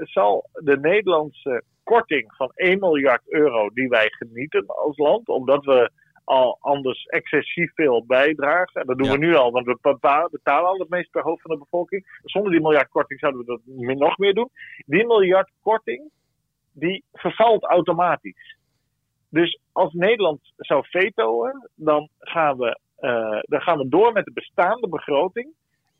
zal 0.00 0.48
de 0.52 0.78
Nederlandse 0.78 1.62
korting 1.84 2.34
van 2.36 2.50
1 2.54 2.78
miljard 2.78 3.22
euro 3.28 3.68
die 3.68 3.88
wij 3.88 4.06
genieten 4.10 4.66
als 4.66 4.96
land, 4.96 5.28
omdat 5.28 5.64
we 5.64 5.90
al 6.24 6.56
anders 6.60 7.04
excessief 7.04 7.74
veel 7.74 8.04
bijdragen. 8.06 8.80
En 8.80 8.86
dat 8.86 8.98
doen 8.98 9.06
Ja. 9.06 9.12
we 9.12 9.18
nu 9.18 9.34
al, 9.34 9.50
want 9.50 9.66
we 9.66 9.78
betalen 10.30 10.68
al 10.68 10.78
het 10.78 10.88
meest 10.88 11.10
per 11.10 11.22
hoofd 11.22 11.42
van 11.42 11.50
de 11.50 11.58
bevolking. 11.58 12.20
Zonder 12.24 12.52
die 12.52 12.60
miljard 12.60 12.88
korting 12.88 13.20
zouden 13.20 13.40
we 13.40 13.46
dat 13.46 13.96
nog 13.98 14.18
meer 14.18 14.34
doen. 14.34 14.50
Die 14.86 15.06
miljard 15.06 15.50
korting, 15.62 16.10
die 16.72 17.04
vervalt 17.12 17.64
automatisch. 17.64 18.56
Dus 19.28 19.60
als 19.72 19.92
Nederland 19.92 20.40
zou 20.56 20.84
vetoen, 20.86 21.68
dan 21.74 22.08
gaan 22.18 22.56
we, 22.56 22.78
eh, 22.96 23.38
dan 23.42 23.60
gaan 23.60 23.78
we 23.78 23.88
door 23.88 24.12
met 24.12 24.24
de 24.24 24.32
bestaande 24.32 24.88
begroting. 24.88 25.52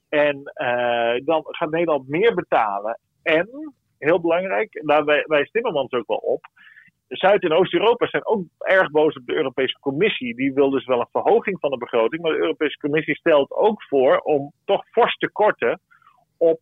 En 0.09 0.43
eh, 0.45 1.25
dan 1.25 1.45
gaat 1.45 1.71
Nederland 1.71 2.09
meer 2.09 2.35
betalen. 2.35 2.99
En, 3.23 3.75
heel 4.05 4.21
belangrijk, 4.21 4.83
daar 4.85 5.05
wij- 5.05 5.25
wijst 5.27 5.53
Timmermans 5.53 5.93
ook 5.93 6.07
wel 6.07 6.17
op. 6.17 6.47
Zuid- 7.09 7.43
en 7.43 7.53
Oost-Europa 7.53 8.07
zijn 8.07 8.27
ook 8.27 8.45
erg 8.59 8.91
boos 8.91 9.17
op 9.17 9.27
de 9.27 9.35
Europese 9.35 9.79
Commissie. 9.81 10.35
Die 10.35 10.53
wil 10.53 10.71
dus 10.71 10.85
wel 10.85 11.01
een 11.01 11.09
verhoging 11.13 11.61
van 11.61 11.71
de 11.71 11.79
begroting. 11.79 12.23
Maar 12.23 12.33
de 12.33 12.39
Europese 12.39 12.79
Commissie 12.79 13.17
stelt 13.17 13.51
ook 13.51 13.83
voor 13.83 14.19
om 14.19 14.53
toch 14.65 14.87
fors 14.91 15.17
te 15.17 15.31
korten 15.31 15.81
op 16.37 16.61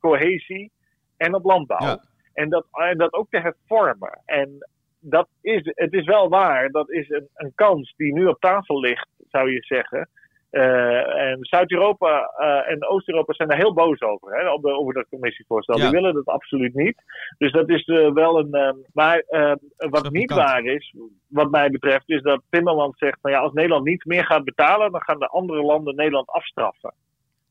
cohesie 0.00 0.70
en 1.16 1.34
op 1.34 1.44
landbouw. 1.44 1.86
Ja. 1.86 2.02
En, 2.32 2.48
dat, 2.48 2.66
en 2.72 2.98
dat 2.98 3.12
ook 3.12 3.30
te 3.30 3.40
hervormen. 3.40 4.22
En 4.24 4.68
dat 5.00 5.28
is, 5.40 5.60
het 5.64 5.92
is 5.92 6.04
wel 6.04 6.28
waar, 6.28 6.70
dat 6.70 6.90
is 6.90 7.08
een, 7.08 7.28
een 7.34 7.52
kans 7.54 7.94
die 7.96 8.12
nu 8.12 8.26
op 8.26 8.40
tafel 8.40 8.80
ligt, 8.80 9.08
zou 9.28 9.50
je 9.50 9.62
zeggen. 9.62 10.08
Eh, 10.50 11.30
en 11.30 11.38
Zuid-Europa 11.40 12.32
eh, 12.36 12.72
en 12.72 12.88
Oost-Europa 12.88 13.32
zijn 13.32 13.48
daar 13.48 13.58
heel 13.58 13.74
boos 13.74 14.00
over, 14.00 14.38
hè, 14.38 14.50
over, 14.50 14.70
over 14.70 14.94
dat 14.94 15.08
commissievoorstel. 15.08 15.76
Ja. 15.76 15.82
Die 15.82 15.90
willen 15.90 16.14
dat 16.14 16.26
absoluut 16.26 16.74
niet. 16.74 17.02
Dus 17.38 17.52
dat 17.52 17.68
is 17.68 17.84
eh, 17.84 18.12
wel 18.12 18.38
een. 18.38 18.54
eh, 18.54 18.72
maar 18.92 19.18
eh, 19.18 19.52
wat 19.76 20.10
niet 20.10 20.32
waar 20.32 20.64
is, 20.64 20.94
wat 21.28 21.50
mij 21.50 21.70
betreft, 21.70 22.08
is 22.08 22.22
dat 22.22 22.42
Timmermans 22.50 22.98
zegt: 22.98 23.18
nou 23.22 23.34
ja, 23.34 23.40
als 23.40 23.52
Nederland 23.52 23.84
niet 23.84 24.04
meer 24.04 24.24
gaat 24.24 24.44
betalen, 24.44 24.92
dan 24.92 25.02
gaan 25.02 25.18
de 25.18 25.28
andere 25.28 25.62
landen 25.62 25.94
Nederland 25.94 26.28
afstraffen. 26.28 26.94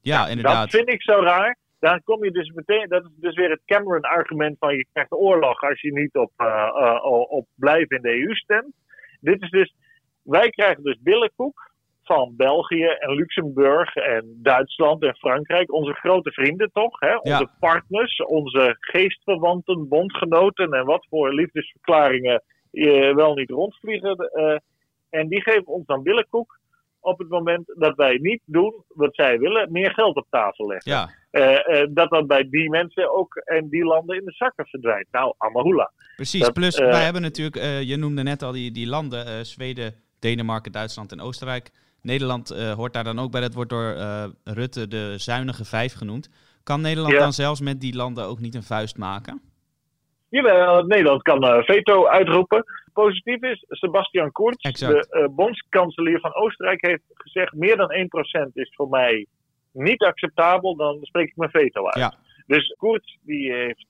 Ja, 0.01 0.27
inderdaad. 0.27 0.61
Dat 0.61 0.79
vind 0.79 0.89
ik 0.89 1.01
zo 1.01 1.19
raar. 1.21 1.57
Dan 1.79 2.03
kom 2.03 2.23
je 2.23 2.31
dus 2.31 2.51
meteen, 2.51 2.89
dat 2.89 3.03
is 3.03 3.11
dus 3.15 3.35
weer 3.35 3.49
het 3.49 3.61
Cameron-argument 3.65 4.57
van 4.59 4.75
je 4.75 4.87
krijgt 4.93 5.11
oorlog 5.11 5.61
als 5.61 5.81
je 5.81 5.93
niet 5.93 6.15
op, 6.15 6.31
op 7.29 7.47
blijven 7.55 7.95
in 7.95 8.01
de 8.01 8.21
EU 8.21 8.35
stemt. 8.35 8.73
Dit 9.19 9.41
is 9.41 9.49
dus, 9.49 9.75
wij 10.23 10.49
krijgen 10.49 10.83
dus 10.83 10.97
billenkoek 10.99 11.73
van 12.05 12.33
België 12.37 12.85
en 12.85 13.15
Luxemburg 13.15 13.95
en 13.95 14.39
Duitsland 14.43 15.03
en 15.03 15.15
Frankrijk. 15.15 15.73
Onze 15.73 15.93
grote 15.93 16.31
vrienden 16.31 16.69
toch, 16.73 16.99
hè? 16.99 17.15
onze 17.15 17.49
partners, 17.59 18.17
onze 18.25 18.75
geestverwanten, 18.79 19.87
bondgenoten 19.87 20.71
en 20.71 20.85
wat 20.85 21.05
voor 21.09 21.33
liefdesverklaringen 21.33 22.43
je 22.71 23.13
wel 23.15 23.33
niet 23.33 23.49
rondvliegen. 23.49 24.15
eh, 24.17 24.57
en 25.09 25.27
die 25.27 25.41
geven 25.41 25.67
ons 25.67 25.85
dan 25.85 26.03
billenkoek 26.03 26.59
op 26.99 27.19
het 27.19 27.29
moment 27.29 27.73
dat 27.77 27.95
wij 27.95 28.17
niet 28.21 28.41
doen 28.45 28.83
wat 28.87 29.15
zij 29.15 29.39
willen, 29.39 29.71
meer 29.71 29.91
geld 29.91 30.15
op 30.15 30.27
tafel 30.29 30.67
leggen. 30.67 30.91
Ja, 30.91 31.09
Eh, 31.31 31.81
eh, 31.81 31.87
dat 31.89 32.09
dat 32.09 32.27
bij 32.27 32.49
die 32.49 32.69
mensen 32.69 33.13
ook 33.13 33.35
en 33.35 33.69
die 33.69 33.83
landen 33.83 34.17
in 34.17 34.25
de 34.25 34.31
zakken 34.31 34.65
verdwijnt. 34.65 35.07
Nou, 35.11 35.33
Amahula. 35.37 35.91
precies. 36.15 36.41
Dat, 36.41 36.53
Plus, 36.53 36.75
eh, 36.75 36.89
wij 36.89 37.03
hebben 37.03 37.21
natuurlijk, 37.21 37.55
eh, 37.55 37.81
je 37.81 37.95
noemde 37.97 38.23
net 38.23 38.41
al 38.43 38.51
die, 38.51 38.71
die 38.71 38.87
landen, 38.87 39.25
eh, 39.25 39.39
Zweden, 39.41 39.93
Denemarken, 40.19 40.71
Duitsland 40.71 41.11
en 41.11 41.21
Oostenrijk. 41.21 41.71
Nederland 42.05 42.51
eh, 42.51 42.71
hoort 42.71 42.93
daar 42.93 43.03
dan 43.03 43.19
ook 43.19 43.31
bij. 43.31 43.41
Dat 43.41 43.53
wordt 43.53 43.69
door 43.69 43.89
eh, 43.91 44.25
Rutte 44.43 44.87
de 44.87 45.13
zuinige 45.17 45.65
vijf 45.65 45.93
genoemd. 45.93 46.29
Kan 46.63 46.81
Nederland 46.81 47.13
Ja. 47.13 47.19
dan 47.19 47.33
zelfs 47.33 47.61
met 47.61 47.81
die 47.81 47.95
landen 47.95 48.25
ook 48.25 48.39
niet 48.39 48.55
een 48.55 48.63
vuist 48.63 48.97
maken? 48.97 49.41
Jawel, 50.29 50.83
Nederland 50.83 51.21
kan 51.21 51.43
eh, 51.43 51.63
veto 51.63 52.07
uitroepen. 52.07 52.63
Positief 52.93 53.41
is, 53.41 53.65
Sebastian 53.67 54.31
Kurz, 54.31 54.55
Exact. 54.61 54.93
de 55.11 55.31
bondskanselier 55.35 56.19
van 56.19 56.35
Oostenrijk, 56.35 56.85
heeft 56.85 57.03
gezegd: 57.13 57.53
meer 57.53 57.77
dan 57.77 57.91
1% 57.91 58.51
is 58.53 58.73
voor 58.75 58.89
mij 58.89 59.25
niet 59.71 60.03
acceptabel, 60.03 60.75
dan 60.75 60.97
spreek 61.01 61.27
ik 61.27 61.35
mijn 61.35 61.49
veto 61.49 61.85
uit. 61.85 61.95
Ja. 61.95 62.13
Dus 62.47 62.75
Kurz 62.79 63.15
die 63.21 63.53
heeft 63.53 63.85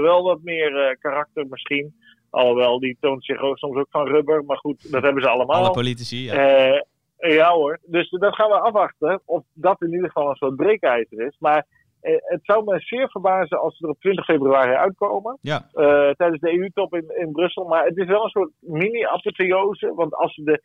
wel 0.00 0.22
wat 0.22 0.42
meer 0.42 0.96
karakter 1.00 1.46
misschien. 1.46 1.94
Alhoewel, 2.30 2.78
die 2.80 2.96
toont 3.00 3.24
zich 3.24 3.40
ook 3.40 3.58
soms 3.58 3.76
ook 3.76 3.90
van 3.90 4.06
rubber. 4.06 4.44
Maar 4.44 4.56
goed, 4.56 4.92
dat 4.92 5.02
hebben 5.02 5.22
ze 5.22 5.28
allemaal. 5.28 5.56
Alle 5.56 5.70
politici, 5.70 6.24
ja. 6.24 6.84
Ja 7.16 7.52
hoor, 7.52 7.78
dus 7.82 8.10
dat 8.10 8.34
gaan 8.34 8.50
we 8.50 8.60
afwachten. 8.60 9.20
Of 9.24 9.42
dat 9.52 9.82
in 9.82 9.92
ieder 9.92 10.06
geval 10.06 10.30
een 10.30 10.36
soort 10.36 10.56
breekijzer 10.56 11.26
is. 11.26 11.36
Maar 11.38 11.66
eh, 12.04 12.16
het 12.18 12.40
zou 12.42 12.64
me 12.64 12.80
zeer 12.80 13.10
verbazen 13.10 13.60
als 13.60 13.76
ze 13.76 13.84
er 13.84 13.90
op 13.90 14.00
20 14.00 14.24
februari 14.24 14.72
uitkomen. 14.72 15.38
Ja. 15.40 15.68
eh, 15.72 16.10
tijdens 16.10 16.40
de 16.40 16.52
EU-top 16.52 16.94
in, 16.94 17.12
in 17.16 17.32
Brussel. 17.32 17.64
Maar 17.64 17.84
het 17.84 17.96
is 17.96 18.06
wel 18.06 18.24
een 18.24 18.30
soort 18.30 18.50
mini-apotheose. 18.60 19.94
Want 19.94 20.14
als 20.14 20.34
ze, 20.34 20.42
de, 20.42 20.60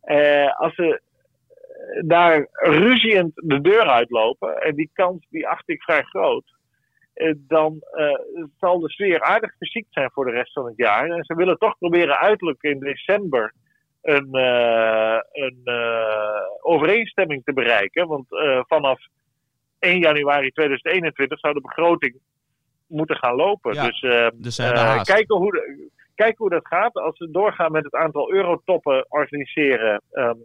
eh, 0.00 0.60
als 0.60 0.74
ze 0.74 1.00
daar 2.06 2.48
ruziend 2.52 3.32
de 3.34 3.60
deur 3.60 3.88
uitlopen. 3.88 4.62
En 4.62 4.74
die 4.74 4.90
kans 4.92 5.26
die 5.28 5.48
acht 5.48 5.68
ik 5.68 5.82
vrij 5.82 6.02
groot. 6.02 6.58
dan 7.36 7.82
zal 8.58 8.80
de 8.80 8.90
sfeer 8.90 9.22
aardig 9.22 9.54
verziekt 9.58 9.92
zijn 9.92 10.10
voor 10.10 10.24
de 10.24 10.30
rest 10.30 10.52
van 10.52 10.66
het 10.66 10.76
jaar. 10.76 11.10
En 11.10 11.24
ze 11.24 11.34
willen 11.34 11.58
toch 11.58 11.78
proberen 11.78 12.18
uiterlijk 12.18 12.62
in 12.62 12.78
december 12.78 13.54
een, 14.02 14.28
eh, 14.32 15.18
een 15.32 15.60
eh, 15.64 16.40
overeenstemming 16.60 17.44
te 17.44 17.52
bereiken. 17.52 18.06
Want 18.06 18.32
eh, 18.32 18.60
vanaf 18.66 19.00
1 19.78 19.98
januari 19.98 20.50
2021 20.50 21.38
zou 21.38 21.54
de 21.54 21.60
begroting 21.60 22.16
moeten 22.86 23.16
gaan 23.16 23.34
lopen. 23.34 23.74
Ja, 23.74 23.86
dus 23.86 24.00
eh, 24.02 24.28
dus 24.34 24.56
kijken, 25.04 25.36
hoe 25.36 25.52
de- 25.52 25.88
kijken 26.14 26.36
hoe 26.38 26.50
dat 26.50 26.66
gaat. 26.66 26.94
Als 26.94 27.16
ze 27.16 27.30
doorgaan 27.30 27.72
met 27.72 27.84
het 27.84 27.94
aantal 27.94 28.32
eurotoppen 28.32 29.06
organiseren. 29.08 30.02
ehm, 30.12 30.36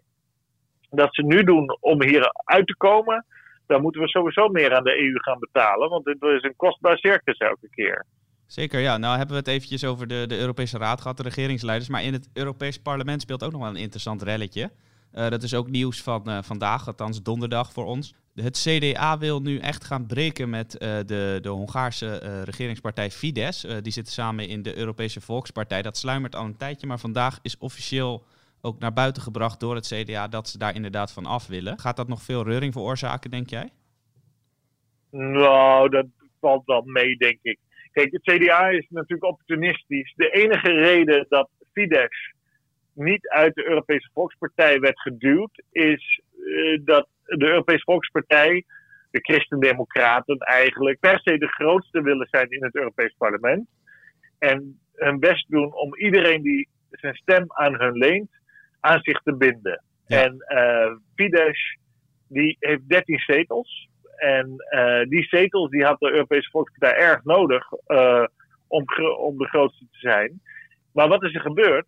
dat 0.89 1.15
ze 1.15 1.23
nu 1.23 1.43
doen 1.43 1.77
om 1.79 2.03
hier 2.03 2.31
uit 2.43 2.67
te 2.67 2.75
komen. 2.77 3.25
Dan 3.67 3.81
moeten 3.81 4.01
we 4.01 4.07
sowieso 4.07 4.47
meer 4.47 4.75
aan 4.75 4.83
de 4.83 4.97
EU 4.99 5.13
gaan 5.19 5.39
betalen. 5.39 5.89
Want 5.89 6.05
dit 6.05 6.21
is 6.21 6.43
een 6.43 6.55
kostbaar 6.55 6.97
circus 6.97 7.37
elke 7.37 7.69
keer. 7.69 8.05
Zeker, 8.47 8.79
ja. 8.79 8.97
Nou 8.97 9.17
hebben 9.17 9.35
we 9.35 9.41
het 9.41 9.51
eventjes 9.51 9.83
over 9.83 10.07
de, 10.07 10.25
de 10.27 10.37
Europese 10.37 10.77
Raad 10.77 11.01
gehad, 11.01 11.17
de 11.17 11.23
regeringsleiders. 11.23 11.89
Maar 11.89 12.03
in 12.03 12.13
het 12.13 12.29
Europees 12.33 12.79
Parlement 12.79 13.21
speelt 13.21 13.43
ook 13.43 13.51
nog 13.51 13.61
wel 13.61 13.69
een 13.69 13.75
interessant 13.75 14.21
relletje. 14.21 14.71
Eh, 15.11 15.29
dat 15.29 15.43
is 15.43 15.53
ook 15.53 15.69
nieuws 15.69 16.01
van 16.01 16.29
eh, 16.29 16.37
vandaag, 16.41 16.87
althans 16.87 17.21
donderdag 17.23 17.73
voor 17.73 17.85
ons. 17.85 18.13
Het 18.33 18.57
CDA 18.67 19.17
wil 19.17 19.41
nu 19.41 19.57
echt 19.57 19.83
gaan 19.83 20.05
breken 20.05 20.49
met 20.49 20.77
eh, 20.77 20.97
de, 21.05 21.39
de 21.41 21.49
Hongaarse 21.49 22.43
regeringspartij 22.43 23.11
Fidesz. 23.11 23.61
Die 23.81 23.91
zitten 23.91 24.13
samen 24.13 24.47
in 24.47 24.61
de 24.61 24.77
Europese 24.77 25.21
Volkspartij. 25.21 25.81
Dat 25.81 25.97
sluimert 25.97 26.35
al 26.35 26.45
een 26.45 26.57
tijdje, 26.57 26.87
maar 26.87 26.99
vandaag 26.99 27.39
is 27.41 27.57
officieel 27.57 28.25
ook 28.61 28.79
naar 28.79 28.93
buiten 28.93 29.21
gebracht 29.21 29.59
door 29.59 29.75
het 29.75 29.87
CDA 29.87 30.27
dat 30.27 30.49
ze 30.49 30.57
daar 30.57 30.75
inderdaad 30.75 31.11
van 31.11 31.25
af 31.25 31.47
willen. 31.47 31.79
Gaat 31.79 31.95
dat 31.95 32.07
nog 32.07 32.21
veel 32.21 32.43
reuring 32.43 32.73
veroorzaken, 32.73 33.31
denk 33.31 33.49
jij? 33.49 33.69
Nou, 35.11 35.89
dat 35.89 36.05
valt 36.39 36.65
wel 36.65 36.81
mee, 36.85 37.17
denk 37.17 37.39
ik. 37.41 37.59
Kijk, 37.95 38.11
het 38.11 38.21
CDA 38.21 38.69
is 38.69 38.85
natuurlijk 38.89 39.31
opportunistisch. 39.31 40.13
De 40.15 40.29
enige 40.29 40.71
reden 40.71 41.25
dat 41.29 41.49
Fidesz 41.73 42.33
niet 42.93 43.27
uit 43.27 43.55
de 43.55 43.67
Europese 43.67 44.09
Volkspartij 44.13 44.79
werd 44.79 45.01
geduwd, 45.01 45.63
is 45.71 46.21
uh, 46.37 46.79
dat 46.83 47.07
de 47.23 47.45
Europese 47.45 47.83
Volkspartij, 47.83 48.63
de 49.11 49.19
Christendemocraten 49.19 50.37
eigenlijk, 50.37 50.99
per 50.99 51.19
se 51.19 51.37
de 51.37 51.47
grootste 51.47 52.01
willen 52.01 52.27
zijn 52.31 52.49
in 52.49 52.63
het 52.63 52.75
Europees 52.75 53.15
Parlement. 53.17 53.67
En 54.39 54.79
hun 54.93 55.19
best 55.19 55.49
doen 55.49 55.73
om 55.73 55.95
iedereen 55.95 56.41
die 56.41 56.67
zijn 56.89 57.15
stem 57.15 57.45
aan 57.47 57.79
hun 57.79 57.97
leent, 57.97 58.29
aan 58.79 58.99
zich 59.01 59.21
te 59.21 59.35
binden. 59.35 59.83
Ja. 60.07 60.23
En 60.23 60.45
uh, 60.47 60.95
Fidesz, 61.15 61.77
die 62.27 62.57
heeft 62.59 62.89
13 62.89 63.19
zetels. 63.19 63.89
En 64.15 64.53
uh, 64.69 65.09
die 65.09 65.23
zetels 65.23 65.69
die 65.69 65.85
had 65.85 65.99
de 65.99 66.11
Europese 66.11 66.49
Volkspartij 66.49 66.99
erg 66.99 67.23
nodig 67.23 67.71
uh, 67.87 68.25
om, 68.67 68.83
om 69.17 69.37
de 69.37 69.47
grootste 69.47 69.85
te 69.91 69.99
zijn. 69.99 70.41
Maar 70.93 71.07
wat 71.07 71.23
is 71.23 71.35
er 71.35 71.41
gebeurd? 71.41 71.87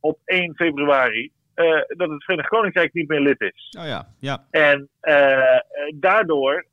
Op 0.00 0.18
1 0.24 0.54
februari 0.54 1.32
uh, 1.54 1.82
dat 1.86 2.10
het 2.10 2.24
Verenigd 2.24 2.48
Koninkrijk 2.48 2.92
niet 2.92 3.08
meer 3.08 3.20
lid 3.20 3.40
is. 3.40 3.76
Oh 3.78 3.86
ja, 3.86 4.06
ja. 4.18 4.46
En 4.50 4.88
daardoor 5.94 6.66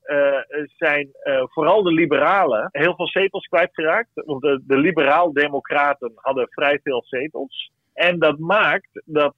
zijn 0.78 1.10
vooral 1.44 1.84
de 1.84 1.94
liberalen 1.94 2.70
heel 2.72 2.96
veel 2.96 3.08
zetels 3.08 3.48
kwijtgeraakt. 3.48 4.10
Want 4.14 4.42
de, 4.42 4.62
de 4.68 4.78
liberaal-democraten 4.78 6.12
hadden 6.16 6.48
vrij 6.50 6.80
veel 6.84 7.04
zetels. 7.06 7.72
En 7.94 8.20
dat 8.20 8.38
maakt 8.38 9.02
dat 9.06 9.34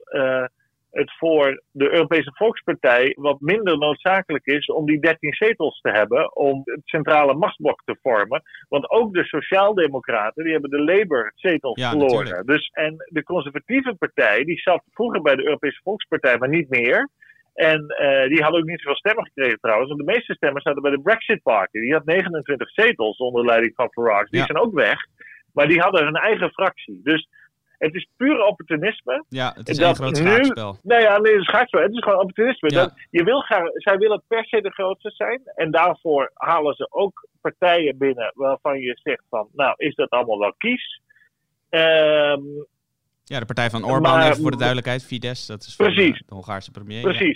het 0.91 1.17
voor 1.17 1.63
de 1.71 1.91
Europese 1.91 2.31
Volkspartij 2.33 3.15
wat 3.19 3.39
minder 3.39 3.77
noodzakelijk 3.77 4.45
is 4.45 4.65
om 4.65 4.85
die 4.85 4.99
13 4.99 5.33
zetels 5.33 5.79
te 5.81 5.89
hebben 5.89 6.35
om 6.35 6.61
het 6.63 6.81
centrale 6.83 7.33
machtsblok 7.33 7.81
te 7.85 7.97
vormen. 8.01 8.41
Want 8.69 8.89
ook 8.89 9.13
de 9.13 9.23
Sociaaldemocraten, 9.23 10.43
die 10.43 10.51
hebben 10.51 10.69
de 10.69 10.83
Labour-zetels 10.83 11.79
ja, 11.79 11.89
verloren. 11.89 12.45
Dus, 12.45 12.69
en 12.73 12.95
de 13.07 13.23
conservatieve 13.23 13.95
partij, 13.95 14.43
die 14.43 14.59
zat 14.59 14.83
vroeger 14.91 15.21
bij 15.21 15.35
de 15.35 15.45
Europese 15.45 15.79
Volkspartij, 15.83 16.37
maar 16.37 16.49
niet 16.49 16.69
meer. 16.69 17.09
En 17.53 17.81
uh, 18.01 18.27
die 18.27 18.41
hadden 18.41 18.61
ook 18.61 18.67
niet 18.67 18.79
zoveel 18.79 18.95
stemmen 18.95 19.25
gekregen 19.25 19.59
trouwens. 19.59 19.89
Want 19.89 19.99
de 20.05 20.11
meeste 20.13 20.33
stemmen 20.33 20.61
zaten 20.61 20.81
bij 20.81 20.91
de 20.91 21.01
Brexit 21.01 21.41
Party. 21.43 21.79
Die 21.79 21.93
had 21.93 22.05
29 22.05 22.69
zetels 22.69 23.17
onder 23.17 23.45
leiding 23.45 23.75
van 23.75 23.91
Farage. 23.91 24.29
Die 24.29 24.39
Ja. 24.39 24.45
zijn 24.45 24.57
ook 24.57 24.73
weg. 24.73 24.97
Maar 25.53 25.67
die 25.67 25.79
hadden 25.79 26.03
hun 26.03 26.15
eigen 26.15 26.51
fractie. 26.51 26.99
Dus 27.03 27.27
het 27.85 27.93
is 27.95 28.07
puur 28.17 28.45
opportunisme. 28.45 29.23
Ja, 29.29 29.53
het 29.55 29.69
is 29.69 29.77
Dat 29.77 29.85
één 29.85 29.95
groot 29.95 30.11
nu- 30.23 30.29
schaakspel. 30.31 30.77
Nee, 30.83 31.01
ja, 31.01 31.17
nee, 31.17 31.31
dat 31.31 31.41
is 31.41 31.47
schaakspel. 31.47 31.81
Het 31.81 31.91
is 31.91 32.03
gewoon 32.03 32.19
opportunisme. 32.19 32.69
Ja. 32.69 32.81
Dat, 32.81 32.93
je 33.09 33.23
wil 33.23 33.39
graag, 33.41 33.63
zij 33.73 33.97
willen 33.97 34.23
per 34.27 34.45
se 34.45 34.61
de 34.61 34.71
grootste 34.71 35.09
zijn. 35.11 35.41
En 35.55 35.71
daarvoor 35.71 36.31
halen 36.33 36.75
ze 36.75 36.87
ook 36.91 37.27
partijen 37.41 37.97
binnen 37.97 38.31
waarvan 38.35 38.79
je 38.79 38.99
zegt 39.03 39.23
van, 39.29 39.47
nou, 39.53 39.73
is 39.77 39.95
dat 39.95 40.09
allemaal 40.09 40.39
wel 40.39 40.53
kies? 40.57 41.01
Ehm, 41.69 42.41
Ja, 43.23 43.39
de 43.39 43.45
partij 43.45 43.69
van 43.69 43.85
Orbán, 43.85 44.21
even 44.21 44.41
voor 44.41 44.51
de 44.51 44.57
duidelijkheid, 44.57 45.05
Fidesz, 45.05 45.45
dat 45.45 45.61
is 45.63 45.75
van 45.75 45.85
Precies. 45.85 46.19
eh, 46.21 46.27
de 46.27 46.33
Hongaarse 46.35 46.71
premier. 46.71 47.01
ja. 47.13 47.33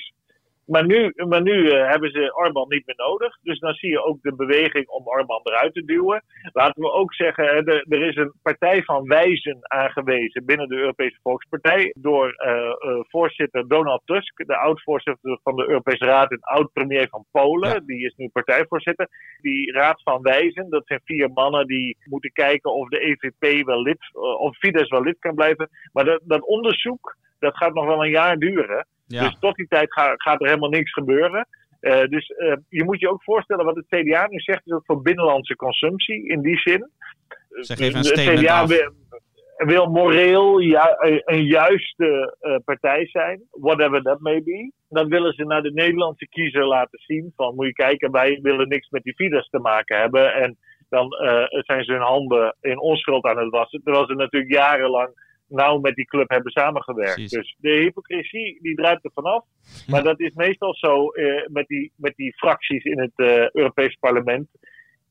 Maar 0.65 0.85
nu, 0.85 1.13
maar 1.15 1.41
nu 1.41 1.69
eh, 1.69 1.89
hebben 1.89 2.11
ze 2.11 2.35
Orbán 2.35 2.67
niet 2.69 2.85
meer 2.85 2.95
nodig. 2.95 3.37
Dus 3.41 3.59
dan 3.59 3.73
zie 3.73 3.89
je 3.89 4.03
ook 4.03 4.21
de 4.21 4.35
beweging 4.35 4.87
om 4.87 5.07
Orbán 5.07 5.41
eruit 5.43 5.73
te 5.73 5.85
duwen. 5.85 6.23
Laten 6.53 6.81
we 6.81 6.91
ook 6.91 7.13
zeggen, 7.13 7.45
er, 7.45 7.85
er 7.89 8.01
is 8.01 8.15
een 8.15 8.33
partij 8.41 8.83
van 8.83 9.07
wijzen 9.07 9.57
aangewezen 9.61 10.45
binnen 10.45 10.67
de 10.67 10.75
Europese 10.75 11.19
Volkspartij. 11.23 11.93
Door 11.97 12.29
eh, 12.29 12.51
eh, 12.55 12.99
voorzitter 13.01 13.67
Donald 13.67 14.01
Tusk, 14.05 14.45
de 14.47 14.57
oud-voorzitter 14.57 15.39
van 15.43 15.55
de 15.55 15.67
Europese 15.67 16.05
Raad 16.05 16.31
en 16.31 16.41
oud-premier 16.41 17.07
van 17.09 17.25
Polen. 17.31 17.69
Ja. 17.69 17.79
Die 17.79 18.05
is 18.05 18.13
nu 18.15 18.29
partijvoorzitter. 18.29 19.07
Die 19.41 19.71
Raad 19.71 20.01
van 20.03 20.21
Wijzen, 20.21 20.69
dat 20.69 20.87
zijn 20.87 21.01
vier 21.03 21.29
mannen 21.29 21.67
die 21.67 21.97
moeten 22.03 22.31
kijken 22.31 22.73
of 22.73 22.89
de 22.89 22.99
EVP 22.99 23.65
wel 23.65 23.81
lid, 23.81 24.13
of 24.39 24.57
Fidesz 24.57 24.89
wel 24.89 25.03
lid 25.03 25.19
kan 25.19 25.35
blijven. 25.35 25.69
Maar 25.93 26.05
dat, 26.05 26.21
dat 26.23 26.45
onderzoek, 26.45 27.15
dat 27.39 27.57
gaat 27.57 27.73
nog 27.73 27.85
wel 27.85 28.03
een 28.03 28.09
jaar 28.09 28.37
duren. 28.37 28.87
Ja. 29.07 29.23
Dus 29.23 29.37
tot 29.39 29.55
die 29.55 29.67
tijd 29.67 29.93
ga- 29.93 30.13
gaat 30.15 30.41
er 30.41 30.47
helemaal 30.47 30.69
niks 30.69 30.93
gebeuren. 30.93 31.47
Eh, 31.79 32.03
dus 32.07 32.27
eh, 32.27 32.53
je 32.69 32.83
moet 32.83 32.99
je 32.99 33.09
ook 33.09 33.23
voorstellen 33.23 33.65
wat 33.65 33.75
het 33.75 33.87
CDA 33.87 34.27
nu 34.27 34.39
zegt, 34.39 34.65
is 34.65 34.73
ook 34.73 34.85
voor 34.85 35.01
binnenlandse 35.01 35.55
consumptie 35.55 36.27
in 36.27 36.41
die 36.41 36.57
zin. 36.57 36.89
Ze 37.49 37.75
geven 37.75 37.99
een 37.99 38.05
het 38.05 38.39
CDA 38.39 38.67
wil, 38.67 38.91
wil 39.57 39.85
moreel 39.85 40.59
eh, 40.59 41.17
een 41.25 41.45
juiste 41.45 42.35
eh, 42.39 42.55
partij 42.65 43.07
zijn, 43.07 43.41
whatever 43.51 44.01
that 44.01 44.19
may 44.19 44.43
be. 44.43 44.71
Dat 44.89 45.07
willen 45.07 45.33
ze 45.33 45.43
naar 45.45 45.61
de 45.61 45.71
Nederlandse 45.73 46.27
kiezer 46.27 46.65
laten 46.65 46.99
zien. 46.99 47.33
Van 47.35 47.55
moet 47.55 47.65
je 47.65 47.73
kijken, 47.73 48.11
wij 48.11 48.39
willen 48.41 48.67
niks 48.67 48.89
met 48.89 49.03
die 49.03 49.15
Fidesz 49.15 49.49
te 49.49 49.59
maken 49.59 49.99
hebben. 49.99 50.33
En 50.33 50.57
dan 50.89 51.11
eh, 51.11 51.43
zijn 51.49 51.83
ze 51.83 51.91
hun 51.91 52.01
handen 52.01 52.55
in 52.61 52.79
onschuld 52.79 53.25
aan 53.25 53.37
het 53.37 53.49
wassen. 53.49 53.83
Terwijl 53.83 54.05
ze 54.05 54.13
natuurlijk 54.13 54.53
jarenlang 54.53 55.09
nauw 55.47 55.79
met 55.79 55.95
die 55.95 56.05
club 56.05 56.29
hebben 56.29 56.51
samengewerkt. 56.51 57.13
Precies. 57.13 57.31
Dus 57.31 57.55
de 57.59 57.69
hypocrisie 57.69 58.59
die 58.61 58.75
druipt 58.75 59.05
er 59.05 59.11
vanaf. 59.13 59.43
Maar 59.87 60.03
dat 60.03 60.19
is 60.19 60.33
meestal 60.33 60.75
zo 60.75 61.09
eh, 61.09 61.47
met, 61.47 61.67
die, 61.67 61.91
met 61.95 62.13
die 62.15 62.33
fracties 62.33 62.83
in 62.83 62.99
het 62.99 63.11
eh 63.15 63.49
Europees 63.49 63.95
parlement. 63.99 64.47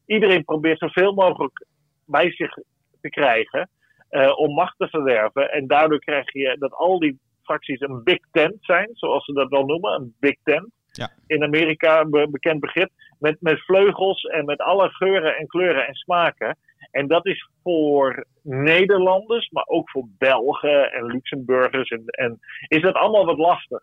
Iedereen 0.06 0.44
probeert 0.44 0.78
zoveel 0.78 1.14
mogelijk 1.14 1.66
bij 2.06 2.30
zich 2.30 2.54
te 3.00 3.08
krijgen 3.08 3.70
eh, 4.08 4.38
om 4.38 4.54
macht 4.54 4.78
te 4.78 4.88
verwerven. 4.88 5.52
En 5.52 5.66
daardoor 5.66 5.98
krijg 5.98 6.32
je 6.32 6.56
dat 6.58 6.72
al 6.72 6.98
die 6.98 7.18
fracties 7.42 7.80
een 7.80 8.02
big 8.04 8.18
tent 8.32 8.56
zijn, 8.60 8.88
zoals 8.92 9.24
ze 9.24 9.32
dat 9.32 9.48
wel 9.48 9.64
noemen, 9.64 9.92
een 9.92 10.14
big 10.20 10.36
tent. 10.42 10.70
Ja. 10.90 11.10
In 11.26 11.42
Amerika 11.42 12.00
een 12.00 12.10
be- 12.10 12.30
bekend 12.30 12.60
begrip, 12.60 12.90
met, 13.18 13.36
met 13.40 13.64
vleugels 13.64 14.22
en 14.22 14.44
met 14.44 14.58
alle 14.58 14.88
geuren 14.88 15.36
en 15.36 15.46
kleuren 15.46 15.86
en 15.86 15.94
smaken. 15.94 16.56
En 16.94 17.06
dat 17.06 17.26
is 17.26 17.48
voor 17.62 18.24
Nederlanders, 18.42 19.50
maar 19.50 19.64
ook 19.66 19.90
voor 19.90 20.04
Belgen 20.18 20.92
en 20.92 21.04
Luxemburgers, 21.06 21.88
en, 21.90 22.02
en 22.06 22.38
is 22.68 22.82
dat 22.82 22.94
allemaal 22.94 23.24
wat 23.24 23.38
lastig. 23.38 23.80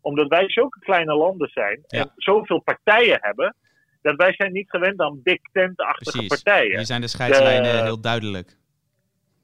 Omdat 0.00 0.28
wij 0.28 0.50
zulke 0.50 0.78
kleine 0.78 1.14
landen 1.14 1.48
zijn 1.48 1.80
en 1.86 1.98
Ja. 1.98 2.12
zoveel 2.16 2.60
partijen 2.60 3.18
hebben, 3.20 3.54
dat 4.02 4.16
wij 4.16 4.32
zijn 4.32 4.52
niet 4.52 4.70
gewend 4.70 5.00
aan 5.00 5.20
big 5.22 5.38
tent-achtige 5.52 6.26
partijen. 6.26 6.76
Hier 6.76 6.84
zijn 6.86 7.00
de 7.00 7.08
scheidslijnen 7.08 7.62
De- 7.76 7.82
heel 7.82 8.00
duidelijk. 8.00 8.56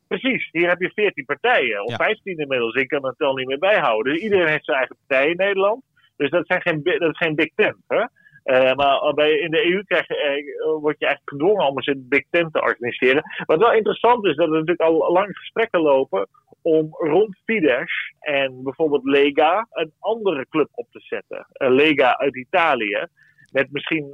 Precies, 0.09 0.49
hier 0.53 0.69
heb 0.69 0.81
je 0.81 0.91
14 0.95 1.25
partijen, 1.25 1.85
of 1.85 1.91
Ja. 1.91 1.97
15 1.97 2.39
inmiddels. 2.39 2.75
Ik 2.75 2.89
kan 2.89 3.07
het 3.07 3.21
al 3.21 3.35
niet 3.35 3.47
meer 3.47 3.59
bijhouden. 3.59 4.13
Dus 4.13 4.23
iedereen 4.23 4.47
heeft 4.49 4.65
zijn 4.65 4.77
eigen 4.79 4.97
partij 5.07 5.31
in 5.31 5.37
Nederland. 5.37 5.83
Dus 6.17 6.31
dat, 6.31 6.47
zijn 6.47 6.63
geen, 6.63 6.81
dat 6.83 7.11
is 7.11 7.19
geen 7.19 7.35
big 7.35 7.51
tent. 7.55 7.77
Hè? 7.87 8.05
Eh, 8.43 8.75
maar 8.75 9.15
bij, 9.15 9.39
in 9.39 9.51
de 9.51 9.67
EU 9.67 9.83
krijg 9.83 10.09
je, 10.09 10.17
eh, 10.17 10.81
word 10.81 10.99
je 10.99 11.07
eigenlijk 11.07 11.31
gedwongen 11.31 11.67
om 11.67 11.77
eens 11.77 11.87
een 11.87 12.07
big 12.09 12.25
tent 12.31 12.53
te 12.53 12.61
organiseren. 12.61 13.23
Wat 13.47 13.59
wel 13.59 13.73
interessant 13.73 14.27
is, 14.27 14.37
dat 14.37 14.47
er 14.47 14.53
natuurlijk 14.53 14.81
al 14.81 15.13
lang 15.13 15.37
gesprekken 15.37 15.81
lopen 15.81 16.29
om 16.63 16.89
rond 16.91 17.39
Fidesz 17.45 18.13
en 18.21 18.63
bijvoorbeeld 18.63 19.05
Lega 19.05 19.67
een 19.71 19.93
andere 19.99 20.47
club 20.49 20.69
op 20.73 20.87
te 20.91 21.01
zetten. 21.01 21.47
Eh, 21.53 21.71
Lega 21.71 22.17
uit 22.17 22.37
Italië. 22.37 23.07
Met 23.53 23.73
misschien 23.73 24.09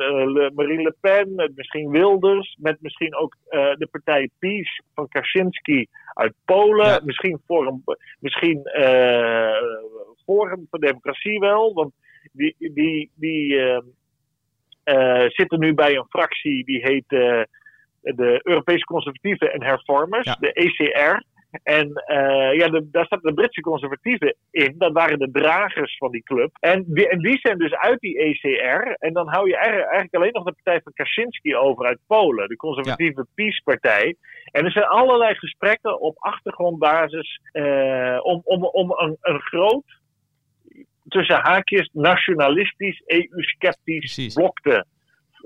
Marine 0.54 0.82
Le 0.82 0.94
Pen, 1.00 1.34
met 1.34 1.56
misschien 1.56 1.90
Wilders, 1.90 2.56
met 2.60 2.76
misschien 2.80 3.16
ook 3.16 3.36
de 3.50 3.88
partij 3.90 4.30
PiS 4.38 4.82
van 4.94 5.08
Kaczynski 5.08 5.86
uit 6.14 6.34
Polen. 6.44 6.86
Ja. 6.86 7.00
Misschien 7.04 7.40
Forum, 7.46 7.82
misschien, 8.20 8.64
eh, 8.64 9.62
Forum 10.24 10.66
voor 10.70 10.78
Democratie 10.80 11.38
wel, 11.38 11.74
want 11.74 11.92
die, 12.32 12.54
die, 12.58 13.10
die 13.14 13.58
eh, 13.58 13.76
eh, 13.76 13.82
zitten 15.28 15.58
nu 15.58 15.74
bij 15.74 15.96
een 15.96 16.06
fractie 16.08 16.64
die 16.64 16.80
heet 16.80 17.04
eh, 17.08 17.42
de 18.00 18.40
Europese 18.42 18.84
Conservatieven 18.84 19.52
en 19.52 19.62
Hervormers, 19.64 20.24
Ja. 20.26 20.36
de 20.40 20.52
ECR. 20.52 21.22
En 21.62 21.92
eh, 21.92 22.52
ja, 22.58 22.68
de- 22.68 22.88
daar 22.90 23.04
staat 23.04 23.22
de 23.22 23.34
Britse 23.34 23.60
conservatieven 23.60 24.36
in. 24.50 24.74
Dat 24.78 24.92
waren 24.92 25.18
de 25.18 25.30
dragers 25.30 25.96
van 25.96 26.10
die 26.10 26.22
club. 26.22 26.50
En 26.60 26.84
die, 26.86 27.08
en 27.08 27.18
die 27.18 27.38
zijn 27.42 27.58
dus 27.58 27.72
uit 27.74 28.00
die 28.00 28.18
ECR. 28.18 28.90
En 28.98 29.12
dan 29.12 29.28
hou 29.28 29.48
je 29.48 29.56
eigenlijk 29.56 30.14
alleen 30.14 30.32
nog 30.32 30.44
de 30.44 30.52
partij 30.62 30.80
van 30.82 30.92
Kaczynski 30.92 31.56
over 31.56 31.86
uit 31.86 31.98
Polen. 32.06 32.48
De 32.48 32.56
conservatieve 32.56 33.26
PiS-partij. 33.34 34.16
En 34.50 34.64
er 34.64 34.70
zijn 34.70 34.84
allerlei 34.86 35.34
gesprekken 35.34 36.00
op 36.00 36.16
achtergrondbasis 36.18 37.40
eh, 37.52 38.18
om, 38.22 38.40
om, 38.44 38.64
om 38.64 38.90
een, 38.96 39.16
een 39.20 39.40
groot, 39.40 39.97
tussen 41.08 41.40
haakjes, 41.42 41.90
nationalistisch, 41.92 43.02
EU-sceptisch 43.06 44.34
blok 44.34 44.60
te 44.60 44.84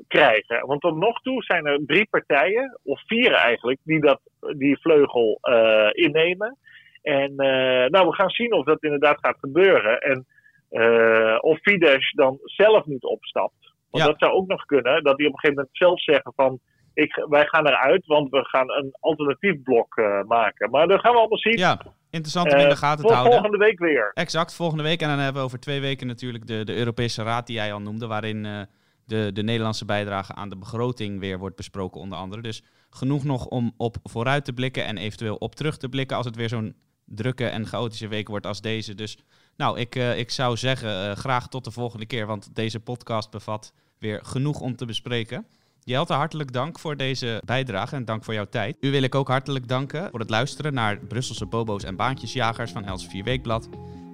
krijgen. 0.09 0.67
Want 0.67 0.81
tot 0.81 0.97
nog 0.97 1.21
toe 1.21 1.43
zijn 1.43 1.67
er 1.67 1.81
drie 1.87 2.07
partijen, 2.11 2.79
of 2.83 3.03
vier 3.07 3.33
eigenlijk, 3.33 3.79
die 3.83 4.01
dat, 4.01 4.21
die 4.57 4.81
vleugel 4.81 5.39
eh, 5.41 5.89
innemen. 5.93 6.57
En 7.03 7.31
eh, 7.37 7.89
nou, 7.91 8.09
we 8.09 8.15
gaan 8.15 8.31
zien 8.31 8.53
of 8.53 8.65
dat 8.65 8.83
inderdaad 8.83 9.19
gaat 9.19 9.39
gebeuren. 9.39 9.99
En 9.99 10.27
eh, 10.69 11.39
of 11.41 11.59
Fidesz 11.59 12.13
dan 12.13 12.39
zelf 12.43 12.87
niet 12.87 13.03
opstapt. 13.05 13.73
Want 13.91 14.05
Ja. 14.05 14.11
dat 14.11 14.19
zou 14.19 14.33
ook 14.33 14.47
nog 14.47 14.65
kunnen, 14.65 15.03
dat 15.03 15.17
die 15.17 15.27
op 15.27 15.33
een 15.33 15.39
gegeven 15.39 15.55
moment 15.55 15.77
zelf 15.77 16.03
zeggen 16.03 16.33
van... 16.37 16.61
ik, 16.95 17.27
wij 17.29 17.47
gaan 17.47 17.67
eruit, 17.67 18.07
want 18.07 18.31
we 18.31 18.45
gaan 18.45 18.71
een 18.71 18.97
alternatief 19.01 19.63
blok 19.63 19.97
maken. 20.27 20.71
Maar 20.71 20.87
dat 20.87 21.01
gaan 21.01 21.13
we 21.13 21.19
allemaal 21.19 21.39
zien. 21.39 21.59
Ja, 21.59 21.81
interessant 22.11 22.53
om 22.53 22.59
in 22.59 22.69
de 22.69 22.77
gaten 22.77 23.07
te 23.07 23.13
houden. 23.13 23.33
Volgende 23.33 23.59
week 23.59 23.79
weer. 23.79 24.11
Exact, 24.15 24.55
volgende 24.55 24.83
week. 24.83 25.01
En 25.01 25.09
dan 25.09 25.19
hebben 25.19 25.41
we 25.41 25.47
over 25.47 25.61
twee 25.61 25.81
weken 25.81 26.07
natuurlijk 26.07 26.47
de, 26.47 26.65
de 26.65 26.77
Europese 26.77 27.23
Raad 27.23 27.47
die 27.47 27.57
jij 27.57 27.73
al 27.73 27.81
noemde, 27.81 28.07
waarin 28.07 28.67
de, 29.05 29.31
de 29.33 29.43
Nederlandse 29.43 29.85
bijdrage 29.85 30.35
aan 30.35 30.49
de 30.49 30.59
begroting 30.59 31.21
weer 31.21 31.39
wordt 31.39 31.57
besproken 31.57 32.01
onder 32.01 32.19
andere. 32.19 32.43
Dus 32.43 32.63
genoeg 32.91 33.25
nog 33.25 33.47
om 33.47 33.73
op 33.77 33.97
vooruit 34.03 34.45
te 34.45 34.53
blikken 34.53 34.85
en 34.85 34.97
eventueel 34.97 35.37
op 35.37 35.55
terug 35.55 35.77
te 35.77 35.89
blikken 35.89 36.17
als 36.17 36.27
het 36.27 36.37
weer 36.37 36.49
zo'n 36.49 36.75
drukke 37.05 37.47
en 37.47 37.67
chaotische 37.67 38.09
week 38.09 38.29
wordt 38.29 38.47
als 38.47 38.61
deze. 38.61 38.95
Dus 38.95 39.19
nou, 39.57 39.79
ik, 39.79 39.97
uh, 39.97 40.19
ik 40.19 40.31
zou 40.31 40.57
zeggen, 40.57 41.09
uh, 41.09 41.13
graag 41.13 41.49
tot 41.49 41.65
de 41.65 41.71
volgende 41.71 42.07
keer, 42.07 42.27
want 42.27 42.55
deze 42.55 42.81
podcast 42.81 43.31
bevat 43.31 43.73
weer 43.99 44.21
genoeg 44.25 44.61
om 44.61 44.77
te 44.77 44.87
bespreken. 44.87 45.47
Jelte, 45.85 46.13
hartelijk 46.13 46.53
dank 46.53 46.79
voor 46.79 46.97
deze 46.97 47.43
bijdrage 47.45 47.97
en 47.97 48.05
dank 48.05 48.25
voor 48.25 48.35
jouw 48.35 48.49
tijd. 48.49 48.77
U 48.81 48.91
wil 48.91 49.03
ik 49.03 49.15
ook 49.15 49.29
hartelijk 49.29 49.69
danken 49.69 50.11
voor 50.11 50.21
het 50.21 50.31
luisteren 50.31 50.75
naar 50.75 50.99
Brusselse 50.99 51.47
bobo's 51.47 51.85
en 51.85 51.97
baantjesjagers 51.97 52.73
van 52.73 52.85
Elsevier 52.85 53.25
Weekblad. 53.25 53.69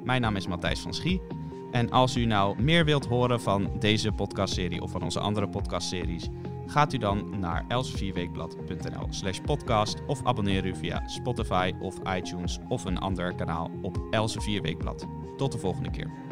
Mijn 0.04 0.20
naam 0.20 0.36
is 0.36 0.46
Matthijs 0.46 0.80
van 0.80 0.94
Schie. 0.94 1.22
En 1.70 1.90
als 1.90 2.16
u 2.16 2.24
nou 2.24 2.62
meer 2.62 2.84
wilt 2.84 3.06
horen 3.06 3.40
van 3.40 3.70
deze 3.78 4.12
podcastserie 4.12 4.82
of 4.82 4.90
van 4.90 5.02
onze 5.02 5.20
andere 5.20 5.48
podcastseries, 5.48 6.28
gaat 6.66 6.92
u 6.92 6.98
dan 6.98 7.38
naar 7.40 7.64
elsevierweekblad.nl 7.68 9.06
slash 9.10 9.38
podcast 9.38 9.96
of 10.06 10.24
abonneer 10.24 10.66
u 10.66 10.76
via 10.76 11.08
Spotify 11.08 11.72
of 11.80 11.98
iTunes 12.16 12.58
of 12.68 12.84
een 12.84 12.98
ander 12.98 13.34
kanaal 13.34 13.70
op 13.82 14.00
Elsevier 14.10 14.62
Weekblad. 14.62 15.06
Tot 15.36 15.52
de 15.52 15.58
volgende 15.58 15.90
keer. 15.90 16.27